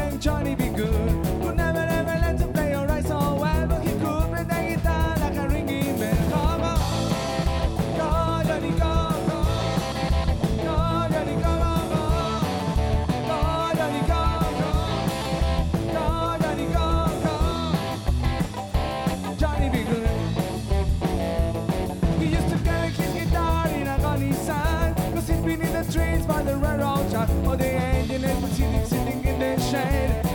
[27.19, 30.28] track Or the engine was sitting, sitting in the shade